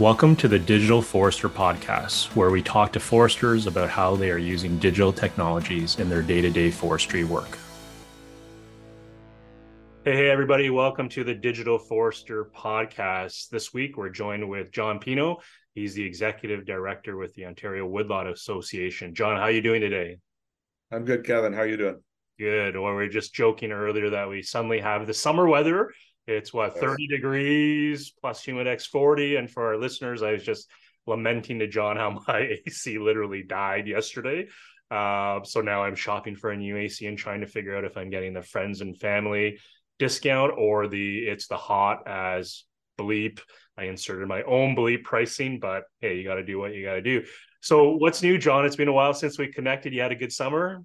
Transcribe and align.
Welcome 0.00 0.34
to 0.36 0.48
the 0.48 0.58
Digital 0.58 1.02
Forester 1.02 1.50
Podcast, 1.50 2.34
where 2.34 2.48
we 2.48 2.62
talk 2.62 2.90
to 2.94 2.98
foresters 2.98 3.66
about 3.66 3.90
how 3.90 4.16
they 4.16 4.30
are 4.30 4.38
using 4.38 4.78
digital 4.78 5.12
technologies 5.12 5.98
in 5.98 6.08
their 6.08 6.22
day 6.22 6.40
to 6.40 6.48
day 6.48 6.70
forestry 6.70 7.22
work. 7.22 7.58
Hey, 10.06 10.16
hey, 10.16 10.30
everybody, 10.30 10.70
welcome 10.70 11.10
to 11.10 11.22
the 11.22 11.34
Digital 11.34 11.78
Forester 11.78 12.46
Podcast. 12.46 13.50
This 13.50 13.74
week, 13.74 13.98
we're 13.98 14.08
joined 14.08 14.48
with 14.48 14.72
John 14.72 15.00
Pineau. 15.00 15.42
He's 15.74 15.92
the 15.92 16.02
executive 16.02 16.64
director 16.64 17.18
with 17.18 17.34
the 17.34 17.44
Ontario 17.44 17.86
Woodlot 17.86 18.26
Association. 18.26 19.14
John, 19.14 19.36
how 19.36 19.42
are 19.42 19.50
you 19.50 19.60
doing 19.60 19.82
today? 19.82 20.16
I'm 20.90 21.04
good, 21.04 21.26
Kevin. 21.26 21.52
How 21.52 21.60
are 21.60 21.68
you 21.68 21.76
doing? 21.76 22.02
Good. 22.38 22.74
Well, 22.74 22.94
we 22.94 23.04
are 23.04 23.08
just 23.10 23.34
joking 23.34 23.70
earlier 23.70 24.08
that 24.08 24.30
we 24.30 24.40
suddenly 24.40 24.80
have 24.80 25.06
the 25.06 25.12
summer 25.12 25.46
weather 25.46 25.90
it's 26.30 26.52
what 26.52 26.78
30 26.78 27.08
degrees 27.08 28.12
plus 28.20 28.44
Humidex 28.44 28.86
40. 28.86 29.36
And 29.36 29.50
for 29.50 29.66
our 29.66 29.76
listeners, 29.76 30.22
I 30.22 30.32
was 30.32 30.44
just 30.44 30.70
lamenting 31.06 31.58
to 31.58 31.66
John 31.66 31.96
how 31.96 32.22
my 32.28 32.58
AC 32.66 32.98
literally 32.98 33.42
died 33.42 33.86
yesterday. 33.86 34.48
Uh, 34.90 35.42
so 35.44 35.60
now 35.60 35.84
I'm 35.84 35.94
shopping 35.94 36.34
for 36.34 36.50
a 36.50 36.56
new 36.56 36.76
AC 36.76 37.06
and 37.06 37.16
trying 37.16 37.40
to 37.40 37.46
figure 37.46 37.76
out 37.76 37.84
if 37.84 37.96
I'm 37.96 38.10
getting 38.10 38.32
the 38.32 38.42
friends 38.42 38.80
and 38.80 38.96
family 38.96 39.58
discount 39.98 40.52
or 40.56 40.88
the 40.88 41.18
it's 41.18 41.46
the 41.46 41.56
hot 41.56 42.08
as 42.08 42.64
bleep. 42.98 43.40
I 43.76 43.84
inserted 43.84 44.26
my 44.26 44.42
own 44.42 44.74
bleep 44.74 45.04
pricing, 45.04 45.60
but 45.60 45.84
hey, 46.00 46.16
you 46.16 46.24
got 46.24 46.34
to 46.34 46.44
do 46.44 46.58
what 46.58 46.74
you 46.74 46.84
got 46.84 46.94
to 46.94 47.02
do. 47.02 47.24
So 47.60 47.96
what's 47.96 48.22
new, 48.22 48.38
John? 48.38 48.64
It's 48.64 48.76
been 48.76 48.88
a 48.88 48.92
while 48.92 49.14
since 49.14 49.38
we 49.38 49.48
connected. 49.48 49.92
You 49.92 50.00
had 50.00 50.12
a 50.12 50.16
good 50.16 50.32
summer. 50.32 50.82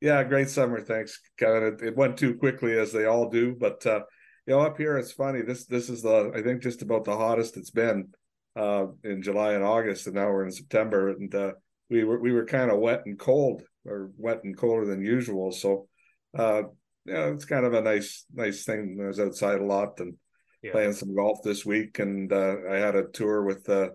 Yeah, 0.00 0.22
great 0.24 0.50
summer. 0.50 0.80
Thanks, 0.80 1.20
Kevin. 1.38 1.62
It, 1.62 1.82
it 1.82 1.96
went 1.96 2.16
too 2.16 2.34
quickly 2.34 2.76
as 2.76 2.92
they 2.92 3.04
all 3.04 3.30
do, 3.30 3.54
but 3.54 3.86
uh, 3.86 4.00
you 4.46 4.54
know, 4.54 4.60
up 4.60 4.76
here 4.76 4.96
it's 4.98 5.12
funny. 5.12 5.42
This 5.42 5.66
this 5.66 5.88
is 5.88 6.02
the 6.02 6.32
I 6.34 6.42
think 6.42 6.62
just 6.62 6.82
about 6.82 7.04
the 7.04 7.16
hottest 7.16 7.56
it's 7.56 7.70
been 7.70 8.08
uh, 8.56 8.86
in 9.04 9.22
July 9.22 9.54
and 9.54 9.64
August, 9.64 10.06
and 10.06 10.16
now 10.16 10.30
we're 10.30 10.44
in 10.44 10.52
September, 10.52 11.10
and 11.10 11.34
uh, 11.34 11.52
we 11.88 12.04
were 12.04 12.20
we 12.20 12.32
were 12.32 12.44
kind 12.44 12.70
of 12.70 12.78
wet 12.78 13.02
and 13.06 13.18
cold, 13.18 13.62
or 13.86 14.10
wet 14.16 14.44
and 14.44 14.56
colder 14.56 14.86
than 14.86 15.04
usual. 15.04 15.52
So, 15.52 15.88
uh, 16.36 16.62
yeah, 17.04 17.28
it's 17.28 17.44
kind 17.44 17.64
of 17.64 17.74
a 17.74 17.80
nice 17.80 18.24
nice 18.34 18.64
thing. 18.64 18.98
I 19.02 19.06
was 19.06 19.20
outside 19.20 19.60
a 19.60 19.64
lot 19.64 20.00
and 20.00 20.14
yeah. 20.62 20.72
playing 20.72 20.94
some 20.94 21.14
golf 21.14 21.38
this 21.42 21.64
week, 21.64 21.98
and 21.98 22.32
uh, 22.32 22.56
I 22.68 22.76
had 22.76 22.96
a 22.96 23.08
tour 23.08 23.44
with 23.44 23.64
the 23.64 23.90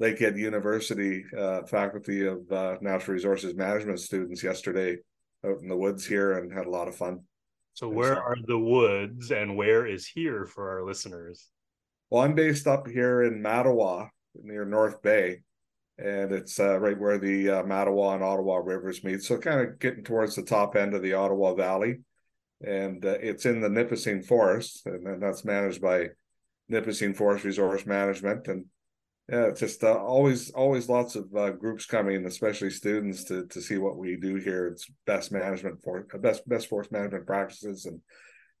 Lakehead 0.00 0.36
University 0.36 1.24
uh, 1.38 1.62
faculty 1.62 2.26
of 2.26 2.50
uh, 2.50 2.76
Natural 2.80 3.14
Resources 3.14 3.54
Management 3.54 4.00
students 4.00 4.42
yesterday 4.42 4.96
out 5.44 5.60
in 5.60 5.68
the 5.68 5.76
woods 5.76 6.04
here, 6.04 6.38
and 6.38 6.52
had 6.52 6.66
a 6.66 6.70
lot 6.70 6.88
of 6.88 6.96
fun. 6.96 7.20
So 7.74 7.88
where 7.88 8.22
are 8.22 8.36
the 8.46 8.58
woods 8.58 9.30
and 9.30 9.56
where 9.56 9.86
is 9.86 10.06
here 10.06 10.44
for 10.44 10.70
our 10.70 10.84
listeners? 10.84 11.48
Well, 12.10 12.22
I'm 12.22 12.34
based 12.34 12.66
up 12.66 12.86
here 12.86 13.22
in 13.22 13.42
Mattawa 13.42 14.10
near 14.34 14.64
North 14.64 15.02
Bay, 15.02 15.40
and 15.98 16.32
it's 16.32 16.60
uh, 16.60 16.78
right 16.78 16.98
where 16.98 17.18
the 17.18 17.48
uh, 17.48 17.62
Mattawa 17.62 18.14
and 18.14 18.22
Ottawa 18.22 18.56
rivers 18.56 19.02
meet. 19.02 19.22
So 19.22 19.38
kind 19.38 19.60
of 19.60 19.78
getting 19.78 20.04
towards 20.04 20.36
the 20.36 20.42
top 20.42 20.76
end 20.76 20.92
of 20.94 21.02
the 21.02 21.14
Ottawa 21.14 21.54
Valley, 21.54 22.00
and 22.62 23.04
uh, 23.04 23.16
it's 23.20 23.46
in 23.46 23.60
the 23.60 23.70
Nipissing 23.70 24.22
Forest, 24.22 24.86
and 24.86 25.22
that's 25.22 25.44
managed 25.44 25.80
by 25.80 26.08
Nipissing 26.68 27.14
Forest 27.14 27.44
Resource 27.44 27.86
Management, 27.86 28.46
and 28.48 28.66
yeah, 29.28 29.46
it's 29.46 29.60
just 29.60 29.84
uh, 29.84 29.94
always 29.94 30.50
always 30.50 30.88
lots 30.88 31.14
of 31.14 31.34
uh, 31.36 31.50
groups 31.50 31.86
coming, 31.86 32.26
especially 32.26 32.70
students, 32.70 33.24
to 33.24 33.46
to 33.46 33.60
see 33.60 33.78
what 33.78 33.96
we 33.96 34.16
do 34.16 34.36
here. 34.36 34.66
It's 34.66 34.90
best 35.06 35.30
management 35.30 35.82
for 35.82 36.06
uh, 36.12 36.18
best 36.18 36.48
best 36.48 36.68
forest 36.68 36.90
management 36.90 37.26
practices 37.26 37.86
and 37.86 38.00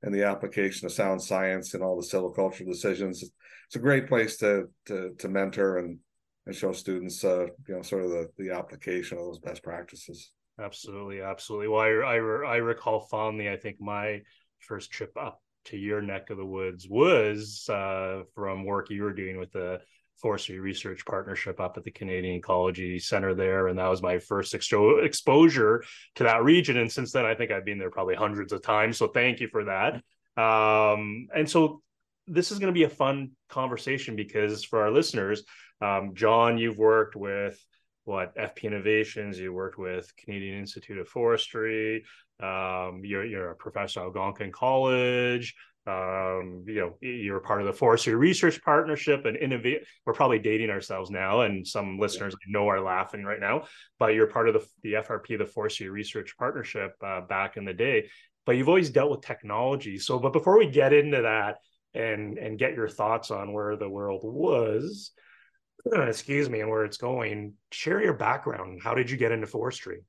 and 0.02 0.14
the 0.14 0.24
application 0.24 0.86
of 0.86 0.92
sound 0.92 1.22
science 1.22 1.74
and 1.74 1.82
all 1.82 1.96
the 1.96 2.06
silvicultural 2.06 2.66
decisions. 2.66 3.22
It's 3.22 3.76
a 3.76 3.80
great 3.80 4.08
place 4.08 4.36
to 4.38 4.68
to 4.86 5.14
to 5.18 5.28
mentor 5.28 5.78
and 5.78 5.98
and 6.46 6.54
show 6.54 6.72
students, 6.72 7.24
uh, 7.24 7.46
you 7.68 7.74
know, 7.76 7.82
sort 7.82 8.04
of 8.04 8.10
the 8.10 8.28
the 8.38 8.50
application 8.50 9.18
of 9.18 9.24
those 9.24 9.40
best 9.40 9.64
practices. 9.64 10.30
Absolutely, 10.60 11.22
absolutely. 11.22 11.68
Well, 11.68 11.80
I 11.80 11.88
I, 11.88 12.16
I 12.16 12.56
recall 12.56 13.00
fondly. 13.10 13.50
I 13.50 13.56
think 13.56 13.80
my 13.80 14.20
first 14.60 14.92
trip 14.92 15.12
up 15.16 15.40
to 15.64 15.76
your 15.76 16.00
neck 16.02 16.30
of 16.30 16.36
the 16.36 16.46
woods 16.46 16.88
was 16.88 17.68
uh, 17.68 18.22
from 18.34 18.64
work 18.64 18.90
you 18.90 19.02
were 19.02 19.12
doing 19.12 19.38
with 19.38 19.52
the 19.52 19.80
forestry 20.22 20.60
research 20.60 21.04
partnership 21.04 21.60
up 21.60 21.76
at 21.76 21.84
the 21.84 21.90
Canadian 21.90 22.36
Ecology 22.36 22.98
Center 22.98 23.34
there. 23.34 23.66
And 23.66 23.78
that 23.78 23.88
was 23.88 24.00
my 24.00 24.18
first 24.18 24.54
exposure 24.54 25.84
to 26.14 26.24
that 26.24 26.44
region. 26.44 26.78
And 26.78 26.90
since 26.90 27.12
then, 27.12 27.26
I 27.26 27.34
think 27.34 27.50
I've 27.50 27.64
been 27.64 27.78
there 27.78 27.90
probably 27.90 28.14
hundreds 28.14 28.52
of 28.52 28.62
times. 28.62 28.96
So 28.96 29.08
thank 29.08 29.40
you 29.40 29.48
for 29.48 29.64
that. 29.64 29.94
Um, 30.40 31.26
and 31.34 31.50
so 31.50 31.82
this 32.28 32.52
is 32.52 32.60
going 32.60 32.72
to 32.72 32.78
be 32.78 32.84
a 32.84 32.88
fun 32.88 33.32
conversation 33.48 34.14
because 34.14 34.64
for 34.64 34.80
our 34.80 34.92
listeners, 34.92 35.42
um, 35.80 36.12
John, 36.14 36.56
you've 36.56 36.78
worked 36.78 37.16
with 37.16 37.62
what 38.04 38.36
FP 38.36 38.62
Innovations, 38.64 39.38
you 39.38 39.52
worked 39.52 39.78
with 39.78 40.14
Canadian 40.16 40.58
Institute 40.58 40.98
of 40.98 41.08
Forestry, 41.08 42.04
um, 42.40 43.02
you're, 43.04 43.24
you're 43.24 43.50
a 43.50 43.56
professor 43.56 44.00
at 44.00 44.06
Algonquin 44.06 44.52
College, 44.52 45.54
um, 45.86 46.64
you 46.66 46.76
know, 46.76 46.96
you're 47.00 47.40
part 47.40 47.60
of 47.60 47.66
the 47.66 47.72
Forestry 47.72 48.14
Research 48.14 48.62
Partnership 48.62 49.24
and 49.24 49.36
innovate. 49.36 49.82
We're 50.06 50.12
probably 50.12 50.38
dating 50.38 50.70
ourselves 50.70 51.10
now, 51.10 51.40
and 51.40 51.66
some 51.66 51.98
listeners 51.98 52.34
I 52.34 52.50
know 52.50 52.68
are 52.68 52.80
laughing 52.80 53.24
right 53.24 53.40
now. 53.40 53.64
But 53.98 54.14
you're 54.14 54.28
part 54.28 54.48
of 54.48 54.54
the 54.54 54.66
the 54.82 54.92
FRP, 54.94 55.38
the 55.38 55.46
Forestry 55.46 55.88
Research 55.88 56.36
Partnership, 56.38 56.94
uh, 57.04 57.22
back 57.22 57.56
in 57.56 57.64
the 57.64 57.72
day. 57.72 58.08
But 58.46 58.56
you've 58.56 58.68
always 58.68 58.90
dealt 58.90 59.10
with 59.10 59.22
technology. 59.22 59.98
So, 59.98 60.18
but 60.20 60.32
before 60.32 60.56
we 60.56 60.66
get 60.66 60.92
into 60.92 61.22
that 61.22 61.56
and 61.94 62.38
and 62.38 62.58
get 62.58 62.74
your 62.74 62.88
thoughts 62.88 63.32
on 63.32 63.52
where 63.52 63.76
the 63.76 63.88
world 63.88 64.22
was, 64.22 65.10
excuse 65.92 66.48
me, 66.48 66.60
and 66.60 66.70
where 66.70 66.84
it's 66.84 66.96
going, 66.96 67.54
share 67.72 68.00
your 68.00 68.14
background. 68.14 68.80
How 68.84 68.94
did 68.94 69.10
you 69.10 69.16
get 69.16 69.32
into 69.32 69.48
forestry? 69.48 70.02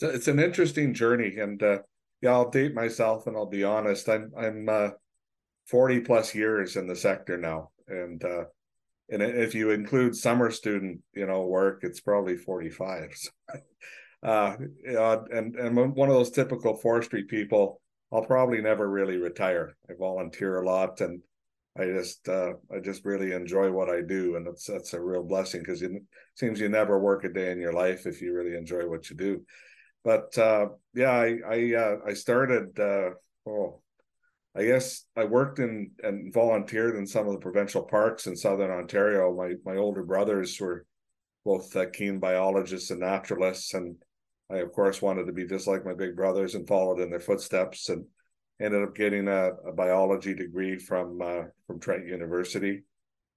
It's 0.00 0.28
an 0.28 0.38
interesting 0.38 0.94
journey, 0.94 1.36
and 1.38 1.62
uh, 1.62 1.78
yeah, 2.20 2.32
I'll 2.32 2.50
date 2.50 2.74
myself 2.74 3.26
and 3.26 3.36
I'll 3.36 3.46
be 3.46 3.64
honest. 3.64 4.08
I'm 4.08 4.32
I'm 4.38 4.68
uh, 4.68 4.90
40 5.68 6.00
plus 6.00 6.34
years 6.34 6.76
in 6.76 6.86
the 6.86 6.96
sector 6.96 7.36
now, 7.36 7.70
and 7.88 8.22
uh, 8.24 8.44
and 9.10 9.22
if 9.22 9.54
you 9.54 9.70
include 9.70 10.16
summer 10.16 10.50
student, 10.50 11.00
you 11.14 11.26
know, 11.26 11.46
work, 11.46 11.80
it's 11.82 12.00
probably 12.00 12.36
45. 12.36 13.14
So, 14.24 14.30
uh, 14.98 15.18
and 15.30 15.54
and 15.54 15.76
one 15.76 16.08
of 16.08 16.14
those 16.14 16.30
typical 16.30 16.74
forestry 16.74 17.24
people. 17.24 17.80
I'll 18.12 18.24
probably 18.24 18.60
never 18.60 18.88
really 18.88 19.18
retire. 19.18 19.76
I 19.88 19.92
volunteer 19.96 20.60
a 20.60 20.66
lot, 20.66 21.00
and 21.00 21.20
I 21.78 21.84
just 21.84 22.28
uh, 22.28 22.54
I 22.74 22.80
just 22.80 23.04
really 23.04 23.32
enjoy 23.32 23.70
what 23.70 23.88
I 23.88 24.00
do, 24.00 24.34
and 24.34 24.46
that's 24.46 24.66
that's 24.66 24.94
a 24.94 25.00
real 25.00 25.22
blessing 25.22 25.60
because 25.60 25.82
it 25.82 25.92
seems 26.34 26.58
you 26.58 26.68
never 26.68 26.98
work 26.98 27.22
a 27.24 27.28
day 27.28 27.52
in 27.52 27.60
your 27.60 27.74
life 27.74 28.06
if 28.06 28.20
you 28.20 28.32
really 28.32 28.56
enjoy 28.56 28.88
what 28.88 29.10
you 29.10 29.16
do 29.16 29.44
but 30.06 30.38
uh, 30.38 30.68
yeah, 30.94 31.10
I 31.10 31.38
I, 31.44 31.74
uh, 31.74 31.96
I 32.06 32.14
started. 32.14 32.78
Uh, 32.78 33.10
oh, 33.50 33.82
I 34.54 34.64
guess 34.64 35.04
I 35.16 35.24
worked 35.24 35.58
in 35.58 35.90
and 36.00 36.32
volunteered 36.32 36.94
in 36.94 37.08
some 37.08 37.26
of 37.26 37.32
the 37.32 37.40
provincial 37.40 37.82
parks 37.82 38.28
in 38.28 38.36
southern 38.36 38.70
Ontario. 38.70 39.34
My 39.34 39.54
my 39.64 39.76
older 39.76 40.04
brothers 40.04 40.60
were 40.60 40.86
both 41.44 41.74
uh, 41.74 41.86
keen 41.92 42.20
biologists 42.20 42.92
and 42.92 43.00
naturalists, 43.00 43.74
and 43.74 43.96
I 44.48 44.58
of 44.58 44.72
course 44.72 45.02
wanted 45.02 45.26
to 45.26 45.32
be 45.32 45.44
just 45.44 45.66
like 45.66 45.84
my 45.84 45.94
big 45.94 46.14
brothers 46.14 46.54
and 46.54 46.68
followed 46.68 47.00
in 47.00 47.10
their 47.10 47.18
footsteps, 47.18 47.88
and 47.88 48.04
ended 48.60 48.84
up 48.84 48.94
getting 48.94 49.26
a, 49.26 49.48
a 49.66 49.72
biology 49.72 50.34
degree 50.34 50.78
from 50.78 51.20
uh, 51.20 51.42
from 51.66 51.80
Trent 51.80 52.06
University, 52.06 52.84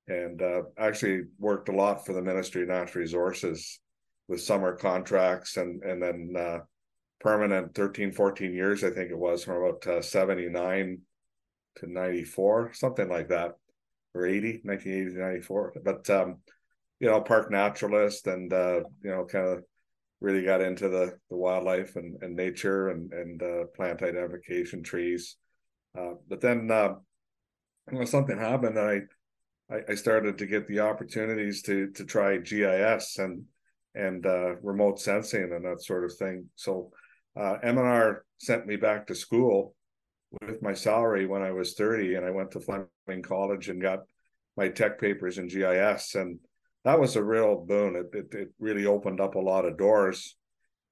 and 0.08 0.40
uh, 0.40 0.62
actually 0.78 1.22
worked 1.40 1.70
a 1.70 1.76
lot 1.76 2.06
for 2.06 2.14
the 2.14 2.22
Ministry 2.22 2.62
of 2.62 2.68
Natural 2.68 3.02
Resources 3.02 3.80
with 4.30 4.42
summer 4.42 4.76
contracts 4.76 5.58
and 5.58 5.84
and 5.84 6.02
then 6.02 6.34
uh, 6.38 6.60
permanent 7.20 7.76
13 7.76 8.14
14 8.14 8.54
years 8.54 8.84
i 8.84 8.90
think 8.90 9.12
it 9.12 9.18
was 9.18 9.44
from 9.44 9.58
about 9.58 9.86
uh, 9.88 10.02
79 10.02 11.00
to 11.76 11.92
94 11.92 12.72
something 12.74 13.10
like 13.10 13.28
that 13.28 13.56
or 14.14 14.26
80 14.26 14.62
1980 14.64 15.16
to 15.16 15.20
94 15.20 15.74
but 15.84 16.10
um 16.10 16.38
you 17.02 17.10
know 17.10 17.20
park 17.20 17.52
naturalist 17.52 18.28
and 18.28 18.54
uh 18.54 18.82
you 19.04 19.12
know 19.12 19.26
kind 19.26 19.48
of 19.48 19.64
really 20.22 20.44
got 20.44 20.62
into 20.62 20.90
the 20.90 21.18
the 21.30 21.36
wildlife 21.36 21.96
and, 21.96 22.22
and 22.22 22.36
nature 22.36 22.90
and 22.90 23.12
and 23.14 23.42
uh, 23.42 23.66
plant 23.76 24.04
identification 24.04 24.84
trees. 24.84 25.38
Uh, 25.98 26.14
but 26.28 26.42
then 26.42 26.70
uh, 26.70 26.96
you 27.92 28.00
know 28.00 28.06
something 28.06 28.38
happened 28.38 28.78
and 28.78 29.08
I, 29.70 29.76
I 29.76 29.82
i 29.90 29.96
started 29.96 30.38
to 30.38 30.46
get 30.46 30.68
the 30.68 30.82
opportunities 30.82 31.62
to 31.64 31.90
to 31.92 32.06
try 32.06 32.38
gis 32.38 33.18
and 33.18 33.44
and 33.96 34.26
uh, 34.26 34.56
remote 34.58 35.00
sensing 35.00 35.52
and 35.52 35.66
that 35.66 35.82
sort 35.84 36.04
of 36.04 36.14
thing. 36.16 36.48
So 36.56 36.92
uh, 37.36 37.58
MNR 37.64 38.20
sent 38.38 38.68
me 38.68 38.76
back 38.76 39.08
to 39.08 39.16
school 39.16 39.76
with 40.42 40.62
my 40.62 40.74
salary 40.74 41.26
when 41.26 41.42
I 41.42 41.52
was 41.52 41.74
30 41.74 42.16
and 42.16 42.26
I 42.26 42.32
went 42.32 42.52
to 42.52 42.60
Fleming 42.60 43.24
College 43.24 43.70
and 43.70 43.82
got 43.82 44.00
my 44.56 44.70
tech 44.70 45.00
papers 45.00 45.38
in 45.38 45.48
GIS 45.48 46.16
and 46.16 46.40
that 46.86 47.00
was 47.00 47.16
a 47.16 47.24
real 47.24 47.66
boon. 47.66 47.96
It, 47.96 48.18
it, 48.18 48.34
it 48.34 48.50
really 48.60 48.86
opened 48.86 49.20
up 49.20 49.36
a 49.36 49.40
lot 49.40 49.66
of 49.66 49.78
doors 49.78 50.36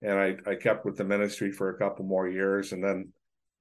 and 0.02 0.14
I, 0.14 0.36
I 0.46 0.56
kept 0.56 0.86
with 0.86 0.98
the 0.98 1.04
ministry 1.04 1.52
for 1.52 1.70
a 1.70 1.78
couple 1.78 2.06
more 2.06 2.28
years 2.28 2.72
and 2.72 2.84
then 2.84 3.12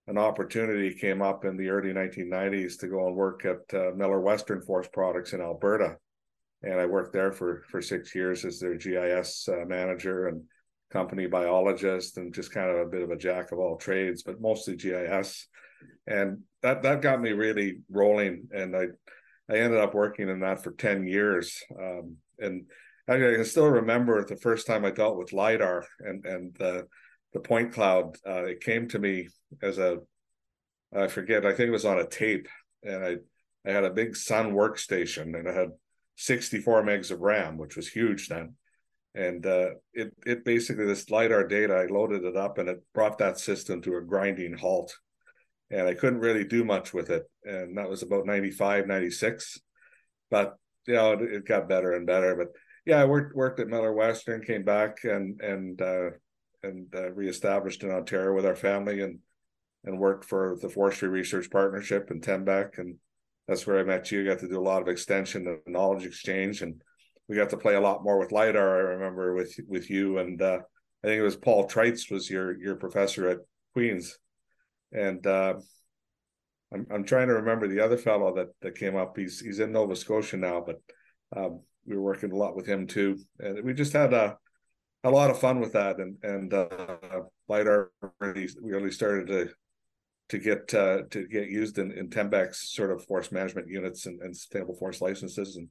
an 0.09 0.19
opportunity 0.19 0.95
came 0.95 1.21
up 1.21 1.45
in 1.45 1.57
the 1.57 1.69
early 1.69 1.93
1990s 1.93 2.79
to 2.79 2.89
go 2.89 3.09
and 3.09 3.17
work 3.17 3.45
at 3.45 3.75
uh, 3.75 3.91
Miller 3.97 4.21
Western 4.21 4.63
Forest 4.63 4.93
Products 4.93 5.33
in 5.33 5.41
Alberta 5.41 5.97
and 6.63 6.81
I 6.81 6.87
worked 6.87 7.13
there 7.13 7.33
for 7.33 7.63
for 7.69 7.81
six 7.81 8.15
years 8.15 8.45
as 8.45 8.59
their 8.59 8.77
GIS 8.77 9.49
uh, 9.49 9.65
manager 9.67 10.29
and 10.29 10.43
company 10.91 11.27
biologist, 11.27 12.17
and 12.17 12.35
just 12.35 12.53
kind 12.53 12.71
of 12.71 12.79
a 12.79 12.91
bit 12.91 13.03
of 13.03 13.11
a 13.11 13.17
jack 13.17 13.53
of 13.53 13.59
all 13.59 13.77
trades, 13.77 14.23
but 14.23 14.41
mostly 14.41 14.77
GIS. 14.77 15.49
And 16.07 16.43
that 16.63 16.83
that 16.83 17.03
got 17.03 17.21
me 17.21 17.33
really 17.33 17.79
rolling, 17.91 18.49
and 18.53 18.77
I 18.77 18.87
I 19.49 19.59
ended 19.59 19.81
up 19.81 19.95
working 19.95 20.29
in 20.29 20.41
that 20.41 20.63
for 20.63 20.73
ten 20.73 21.07
years. 21.07 21.63
Um, 21.79 22.17
and 22.39 22.67
I 23.09 23.19
can 23.19 23.45
still 23.45 23.69
remember 23.69 24.25
the 24.25 24.37
first 24.37 24.67
time 24.67 24.85
I 24.85 24.91
dealt 24.91 25.17
with 25.17 25.33
lidar 25.33 25.87
and 26.01 26.25
and 26.25 26.55
the 26.59 26.87
the 27.33 27.41
point 27.41 27.73
cloud. 27.73 28.17
Uh, 28.27 28.45
it 28.45 28.61
came 28.61 28.89
to 28.89 28.99
me 28.99 29.29
as 29.63 29.79
a 29.79 29.99
I 30.95 31.09
forget. 31.09 31.45
I 31.45 31.53
think 31.53 31.69
it 31.69 31.73
was 31.73 31.85
on 31.85 31.99
a 31.99 32.07
tape, 32.07 32.49
and 32.83 33.05
I 33.05 33.17
I 33.67 33.73
had 33.73 33.85
a 33.85 33.91
big 33.91 34.17
Sun 34.17 34.53
workstation, 34.53 35.39
and 35.39 35.49
I 35.49 35.53
had 35.53 35.71
64 36.17 36.83
megs 36.83 37.11
of 37.11 37.21
RAM, 37.21 37.59
which 37.59 37.77
was 37.77 37.89
huge 37.89 38.29
then. 38.29 38.55
And 39.15 39.47
uh, 39.47 39.71
it 39.95 40.13
it 40.27 40.45
basically 40.45 40.85
this 40.85 41.11
lidar 41.11 41.47
data, 41.47 41.75
I 41.75 41.87
loaded 41.87 42.25
it 42.25 42.37
up, 42.37 42.59
and 42.59 42.69
it 42.69 42.83
brought 42.93 43.19
that 43.19 43.41
system 43.41 43.81
to 43.83 43.97
a 43.97 44.03
grinding 44.03 44.57
halt, 44.59 44.95
and 45.71 45.89
I 45.89 45.95
couldn't 45.95 46.21
really 46.21 46.45
do 46.45 46.65
much 46.65 46.93
with 46.93 47.09
it. 47.09 47.25
And 47.45 47.79
that 47.79 47.89
was 47.89 48.03
about 48.03 48.27
95, 48.27 48.87
96. 48.87 49.59
But 50.31 50.57
you 50.87 50.95
know, 50.95 51.13
it, 51.13 51.23
it 51.23 51.47
got 51.47 51.69
better 51.69 51.93
and 51.93 52.07
better. 52.07 52.37
But 52.37 52.49
yeah, 52.85 53.01
I 53.01 53.07
worked 53.07 53.35
worked 53.35 53.61
at 53.61 53.69
Miller 53.69 53.93
Western, 53.93 54.43
came 54.45 54.65
back 54.65 55.05
and 55.05 55.41
and 55.41 55.81
uh, 55.81 56.11
and 56.63 56.95
uh, 56.95 57.11
reestablished 57.13 57.85
in 57.85 57.91
Ontario 57.91 58.35
with 58.35 58.45
our 58.45 58.57
family, 58.57 59.01
and 59.01 59.21
and 59.85 59.99
worked 59.99 60.27
for 60.27 60.59
the 60.61 60.69
Forestry 60.69 61.09
Research 61.09 61.51
Partnership 61.51 62.11
in 62.11 62.21
Tembec, 62.21 62.79
and 62.79 62.97
that's 63.49 63.67
where 63.67 63.79
I 63.79 63.85
met 63.85 64.11
you. 64.11 64.25
Got 64.25 64.41
to 64.41 64.49
do 64.49 64.59
a 64.59 64.61
lot 64.61 64.83
of 64.83 64.89
extension 64.89 65.47
and 65.47 65.61
knowledge 65.67 66.05
exchange, 66.05 66.63
and 66.63 66.81
we 67.29 67.37
got 67.37 67.51
to 67.51 67.57
play 67.57 67.75
a 67.75 67.81
lot 67.81 68.05
more 68.05 68.19
with 68.19 68.33
lidar. 68.33 68.77
I 68.77 68.95
remember 68.95 69.35
with 69.35 69.55
with 69.67 69.91
you, 69.91 70.19
and 70.19 70.41
uh, 70.41 70.59
I 71.05 71.07
think 71.07 71.21
it 71.21 71.25
was 71.25 71.37
Paul 71.37 71.69
Treitz 71.69 72.11
was 72.11 72.29
your 72.29 72.59
your 72.61 72.77
professor 72.77 73.29
at 73.29 73.39
Queens, 73.73 74.19
and 74.93 75.25
uh, 75.27 75.55
I'm 76.73 76.87
I'm 76.91 77.05
trying 77.05 77.29
to 77.29 77.35
remember 77.35 77.69
the 77.69 77.85
other 77.85 77.97
fellow 77.99 78.35
that 78.35 78.49
that 78.63 78.79
came 78.79 78.97
up. 78.97 79.17
He's 79.17 79.41
he's 79.41 79.61
in 79.61 79.73
Nova 79.73 79.95
Scotia 79.97 80.37
now, 80.37 80.65
but 80.65 80.81
um, 81.37 81.61
we 81.87 81.97
were 81.97 82.03
working 82.03 82.33
a 82.33 82.37
lot 82.37 82.57
with 82.57 82.67
him 82.67 82.87
too, 82.87 83.19
and 83.39 83.65
we 83.65 83.75
just 83.75 83.93
had 83.93 84.13
a 84.13 84.37
a 85.05 85.11
lot 85.11 85.31
of 85.31 85.39
fun 85.39 85.61
with 85.61 85.73
that, 85.75 85.99
and 85.99 86.17
and 86.23 86.53
uh, 86.53 86.67
lidar 87.49 87.93
really 88.21 88.49
really 88.61 88.91
started 88.91 89.29
to 89.29 89.51
to 90.29 90.39
get 90.39 90.75
uh, 90.75 91.03
to 91.11 91.27
get 91.27 91.49
used 91.49 91.79
in, 91.79 91.93
in 91.93 92.09
Tembec's 92.09 92.73
sort 92.73 92.91
of 92.91 93.05
forest 93.05 93.33
management 93.33 93.69
units 93.69 94.07
and, 94.07 94.21
and 94.21 94.37
sustainable 94.37 94.75
forest 94.75 95.01
licenses, 95.01 95.57
and 95.57 95.69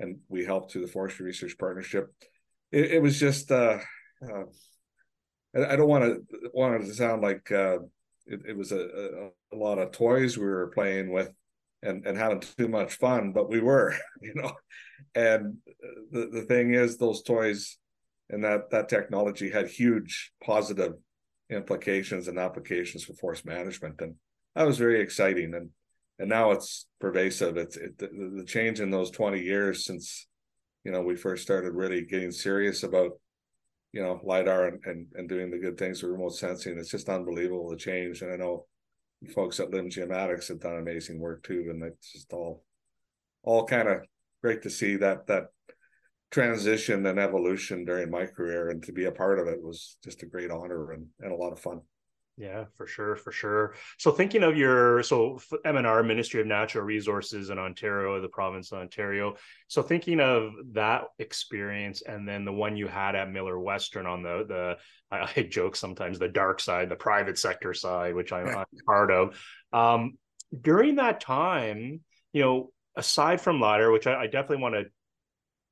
and 0.00 0.18
we 0.28 0.44
helped 0.44 0.72
through 0.72 0.86
the 0.86 0.92
Forestry 0.92 1.26
Research 1.26 1.56
Partnership. 1.58 2.12
It, 2.72 2.92
it 2.92 3.02
was 3.02 3.18
just 3.18 3.50
uh, 3.50 3.78
uh, 4.22 4.44
I, 5.56 5.76
don't 5.76 5.88
want 5.88 6.04
to 6.04 6.50
want 6.52 6.82
it 6.82 6.86
to 6.86 6.94
sound 6.94 7.22
like 7.22 7.50
uh, 7.50 7.78
it, 8.26 8.40
it, 8.48 8.56
was 8.56 8.72
a, 8.72 8.78
a, 8.78 9.56
a, 9.56 9.56
lot 9.56 9.78
of 9.78 9.92
toys 9.92 10.36
we 10.36 10.44
were 10.44 10.68
playing 10.68 11.10
with 11.12 11.30
and 11.82 12.06
and 12.06 12.16
having 12.16 12.40
too 12.40 12.68
much 12.68 12.94
fun, 12.94 13.32
but 13.32 13.48
we 13.48 13.60
were, 13.60 13.94
you 14.22 14.34
know. 14.34 14.52
And 15.14 15.58
the 16.10 16.28
the 16.32 16.42
thing 16.42 16.74
is, 16.74 16.96
those 16.96 17.22
toys 17.22 17.78
and 18.30 18.44
that 18.44 18.70
that 18.70 18.88
technology 18.88 19.50
had 19.50 19.68
huge 19.68 20.32
positive 20.42 20.94
implications 21.50 22.28
and 22.28 22.38
applications 22.38 23.04
for 23.04 23.14
forest 23.14 23.44
management, 23.44 24.00
and 24.00 24.14
that 24.54 24.66
was 24.66 24.78
very 24.78 25.00
exciting. 25.00 25.54
And 25.54 25.70
and 26.18 26.28
now 26.28 26.50
it's 26.50 26.86
pervasive. 27.00 27.56
It's 27.56 27.76
it, 27.76 27.98
the, 27.98 28.08
the 28.36 28.44
change 28.44 28.80
in 28.80 28.90
those 28.90 29.10
twenty 29.10 29.40
years 29.40 29.84
since 29.84 30.26
you 30.84 30.92
know 30.92 31.02
we 31.02 31.16
first 31.16 31.42
started 31.42 31.72
really 31.72 32.04
getting 32.04 32.32
serious 32.32 32.82
about 32.82 33.12
you 33.92 34.02
know 34.02 34.20
lidar 34.22 34.68
and, 34.68 34.80
and, 34.84 35.06
and 35.14 35.28
doing 35.28 35.50
the 35.50 35.58
good 35.58 35.78
things 35.78 36.02
with 36.02 36.12
remote 36.12 36.34
sensing. 36.34 36.78
It's 36.78 36.90
just 36.90 37.08
unbelievable 37.08 37.70
the 37.70 37.76
change. 37.76 38.22
And 38.22 38.32
I 38.32 38.36
know 38.36 38.66
folks 39.34 39.60
at 39.60 39.70
Lim 39.70 39.90
Geomatics 39.90 40.48
have 40.48 40.60
done 40.60 40.76
amazing 40.76 41.18
work 41.18 41.42
too, 41.42 41.66
and 41.70 41.82
it's 41.82 42.12
just 42.12 42.32
all 42.32 42.62
all 43.42 43.64
kind 43.64 43.88
of 43.88 44.02
great 44.42 44.62
to 44.62 44.70
see 44.70 44.96
that 44.96 45.26
that 45.26 45.48
transition 46.30 47.06
and 47.06 47.18
evolution 47.18 47.84
during 47.84 48.10
my 48.10 48.26
career 48.26 48.70
and 48.70 48.82
to 48.82 48.92
be 48.92 49.06
a 49.06 49.12
part 49.12 49.38
of 49.38 49.46
it 49.46 49.62
was 49.62 49.96
just 50.04 50.22
a 50.22 50.26
great 50.26 50.50
honor 50.50 50.92
and, 50.92 51.06
and 51.20 51.32
a 51.32 51.36
lot 51.36 51.52
of 51.52 51.58
fun. 51.58 51.80
Yeah 52.38 52.66
for 52.76 52.86
sure 52.86 53.16
for 53.16 53.32
sure. 53.32 53.74
So 53.98 54.12
thinking 54.12 54.44
of 54.44 54.56
your 54.56 55.02
so 55.02 55.40
mnr 55.66 56.06
ministry 56.06 56.40
of 56.40 56.46
natural 56.46 56.84
resources 56.84 57.50
in 57.50 57.58
ontario 57.58 58.20
the 58.22 58.28
province 58.28 58.70
of 58.70 58.78
ontario. 58.78 59.34
So 59.66 59.82
thinking 59.82 60.20
of 60.20 60.52
that 60.74 61.04
experience 61.18 62.02
and 62.02 62.28
then 62.28 62.44
the 62.44 62.52
one 62.52 62.76
you 62.76 62.86
had 62.86 63.16
at 63.16 63.28
miller 63.28 63.58
western 63.58 64.06
on 64.06 64.22
the 64.22 64.44
the 64.46 64.76
i, 65.10 65.28
I 65.36 65.42
joke 65.42 65.74
sometimes 65.74 66.20
the 66.20 66.28
dark 66.28 66.60
side 66.60 66.88
the 66.88 66.96
private 66.96 67.38
sector 67.38 67.74
side 67.74 68.14
which 68.14 68.32
i'm, 68.32 68.46
I'm 68.46 68.66
part 68.86 69.10
of. 69.10 69.36
Um, 69.72 70.16
during 70.60 70.96
that 70.96 71.20
time 71.20 72.02
you 72.32 72.42
know 72.42 72.70
aside 72.94 73.40
from 73.40 73.60
lidar 73.60 73.90
which 73.90 74.06
I, 74.06 74.22
I 74.22 74.26
definitely 74.26 74.62
want 74.62 74.76
to 74.76 74.84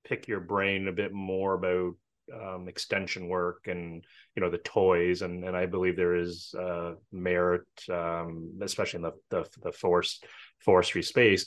pick 0.06 0.28
your 0.28 0.40
brain 0.40 0.88
a 0.88 0.92
bit 0.92 1.12
more 1.12 1.54
about 1.54 1.94
um, 2.34 2.68
extension 2.68 3.28
work 3.28 3.66
and 3.68 4.04
you 4.34 4.42
know 4.42 4.50
the 4.50 4.58
toys 4.58 5.22
and 5.22 5.44
and 5.44 5.56
I 5.56 5.66
believe 5.66 5.96
there 5.96 6.16
is 6.16 6.54
uh, 6.58 6.94
merit, 7.12 7.66
um, 7.90 8.58
especially 8.62 8.98
in 8.98 9.02
the, 9.02 9.12
the 9.30 9.48
the 9.62 9.72
forest 9.72 10.24
forestry 10.58 11.02
space. 11.02 11.46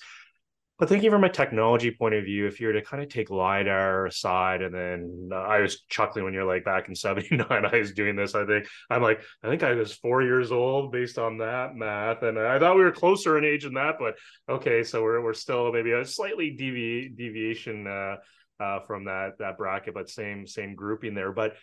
But 0.77 0.87
thinking 0.87 1.11
from 1.11 1.25
a 1.25 1.29
technology 1.29 1.91
point 1.91 2.15
of 2.15 2.23
view, 2.23 2.47
if 2.47 2.61
you 2.61 2.67
were 2.67 2.73
to 2.73 2.81
kind 2.81 3.03
of 3.03 3.09
take 3.09 3.29
lidar 3.29 4.05
aside, 4.05 4.61
and 4.61 4.73
then 4.73 5.29
uh, 5.29 5.35
I 5.35 5.59
was 5.59 5.81
chuckling 5.89 6.23
when 6.23 6.33
you're 6.33 6.45
like 6.45 6.63
back 6.63 6.87
in 6.87 6.95
'79, 6.95 7.45
I 7.49 7.77
was 7.77 7.91
doing 7.91 8.15
this. 8.15 8.33
I 8.33 8.45
think 8.45 8.65
I'm 8.89 9.01
like, 9.01 9.21
I 9.43 9.49
think 9.49 9.61
I 9.61 9.73
was 9.73 9.91
four 9.91 10.23
years 10.23 10.53
old 10.53 10.93
based 10.93 11.19
on 11.19 11.39
that 11.39 11.75
math, 11.75 12.23
and 12.23 12.39
I 12.39 12.57
thought 12.59 12.77
we 12.77 12.83
were 12.83 12.93
closer 12.93 13.37
in 13.37 13.43
age 13.43 13.65
than 13.65 13.73
that. 13.73 13.95
But 13.99 14.15
okay, 14.47 14.83
so 14.83 15.03
we're 15.03 15.21
we're 15.21 15.33
still 15.33 15.73
maybe 15.73 15.91
a 15.91 16.05
slightly 16.05 16.51
devi- 16.51 17.09
deviation 17.09 17.85
uh, 17.85 18.15
uh, 18.59 18.79
from 18.81 19.05
that 19.05 19.37
that 19.39 19.57
bracket, 19.57 19.93
but 19.93 20.09
same 20.09 20.47
same 20.47 20.75
grouping 20.75 21.15
there. 21.15 21.31
But 21.31 21.55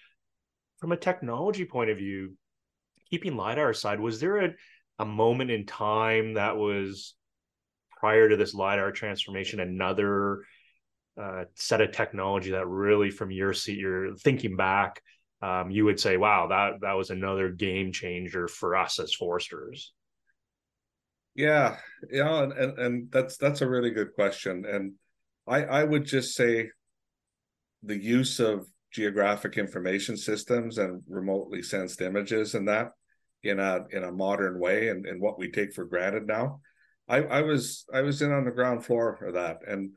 from 0.79 0.93
a 0.93 0.97
technology 0.97 1.65
point 1.65 1.91
of 1.91 1.99
view, 1.99 2.37
keeping 3.11 3.37
lidar 3.37 3.71
aside, 3.71 4.01
was 4.01 4.21
there 4.21 4.39
a 4.39 4.51
a 4.99 5.05
moment 5.05 5.51
in 5.51 5.67
time 5.67 6.35
that 6.35 6.57
was 6.57 7.15
prior 7.99 8.29
to 8.29 8.37
this 8.37 8.55
lidar 8.55 8.93
transformation 8.93 9.61
another 9.61 10.43
uh, 11.21 11.45
set 11.55 11.81
of 11.81 11.93
technology 11.93 12.51
that 12.51 12.67
really 12.67 13.11
from 13.11 13.31
your 13.31 13.53
seat 13.53 13.79
you're 13.79 14.15
thinking 14.17 14.57
back 14.57 15.03
um, 15.43 15.71
you 15.71 15.85
would 15.85 16.01
say 16.01 16.17
wow 16.17 16.47
that 16.49 16.81
that 16.81 16.93
was 16.93 17.11
another 17.11 17.49
game 17.51 17.93
changer 17.93 18.49
for 18.49 18.77
us 18.77 18.99
as 18.99 19.15
foresters 19.15 19.93
yeah 21.35 21.77
yeah 22.11 22.43
and, 22.43 22.53
and, 22.53 22.79
and 22.79 23.11
that's 23.11 23.37
that's 23.37 23.61
a 23.61 23.69
really 23.69 23.91
good 23.91 24.13
question 24.15 24.65
and 24.67 24.93
i 25.47 25.63
i 25.65 25.85
would 25.85 26.05
just 26.05 26.35
say 26.35 26.69
the 27.83 27.97
use 27.97 28.41
of 28.41 28.67
geographic 28.93 29.59
information 29.59 30.17
systems 30.17 30.79
and 30.79 31.03
remotely 31.09 31.63
sensed 31.63 32.01
images 32.01 32.55
and 32.55 32.69
that 32.69 32.93
in 33.43 33.61
a 33.61 33.85
in 33.91 34.05
a 34.05 34.13
modern 34.13 34.59
way 34.59 34.89
and, 34.89 35.07
and 35.07 35.21
what 35.21 35.39
we 35.39 35.51
take 35.51 35.73
for 35.73 35.85
granted 35.85 36.27
now. 36.27 36.61
I, 37.09 37.19
I 37.19 37.43
was 37.43 37.85
I 37.93 38.01
was 38.01 38.23
in 38.23 38.33
on 38.33 38.45
the 38.45 38.51
ground 38.51 38.85
floor 38.85 39.19
of 39.23 39.35
that 39.35 39.59
and 39.67 39.91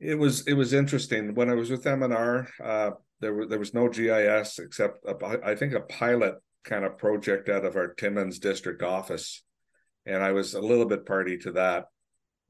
it 0.00 0.16
was 0.16 0.46
it 0.46 0.54
was 0.54 0.72
interesting 0.72 1.34
when 1.34 1.50
I 1.50 1.54
was 1.54 1.70
with 1.70 1.84
MNR. 1.84 2.48
Uh, 2.62 2.90
there 3.20 3.34
was 3.34 3.48
there 3.48 3.58
was 3.58 3.74
no 3.74 3.88
GIS 3.88 4.58
except 4.58 5.04
a, 5.06 5.40
I 5.44 5.54
think 5.54 5.72
a 5.72 5.80
pilot 5.80 6.34
kind 6.64 6.84
of 6.84 6.98
project 6.98 7.48
out 7.48 7.64
of 7.64 7.76
our 7.76 7.94
Timmins 7.94 8.38
district 8.38 8.82
office, 8.82 9.42
and 10.04 10.22
I 10.22 10.32
was 10.32 10.54
a 10.54 10.60
little 10.60 10.86
bit 10.86 11.06
party 11.06 11.38
to 11.38 11.52
that. 11.52 11.86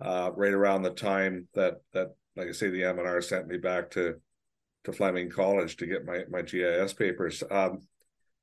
Uh, 0.01 0.31
right 0.35 0.53
around 0.53 0.83
the 0.83 0.91
time 0.91 1.47
that 1.55 1.75
that 1.93 2.09
like 2.37 2.49
I 2.49 2.53
say, 2.53 2.71
the 2.71 2.83
MNR 2.83 3.23
sent 3.23 3.47
me 3.47 3.59
back 3.59 3.91
to 3.93 4.17
to 4.85 4.93
Fleming 4.93 5.31
College 5.31 5.77
to 5.79 5.87
get 5.87 6.05
my 6.05 6.25
my 6.31 6.43
GIS 6.43 6.93
papers. 6.93 7.43
Um, 7.51 7.81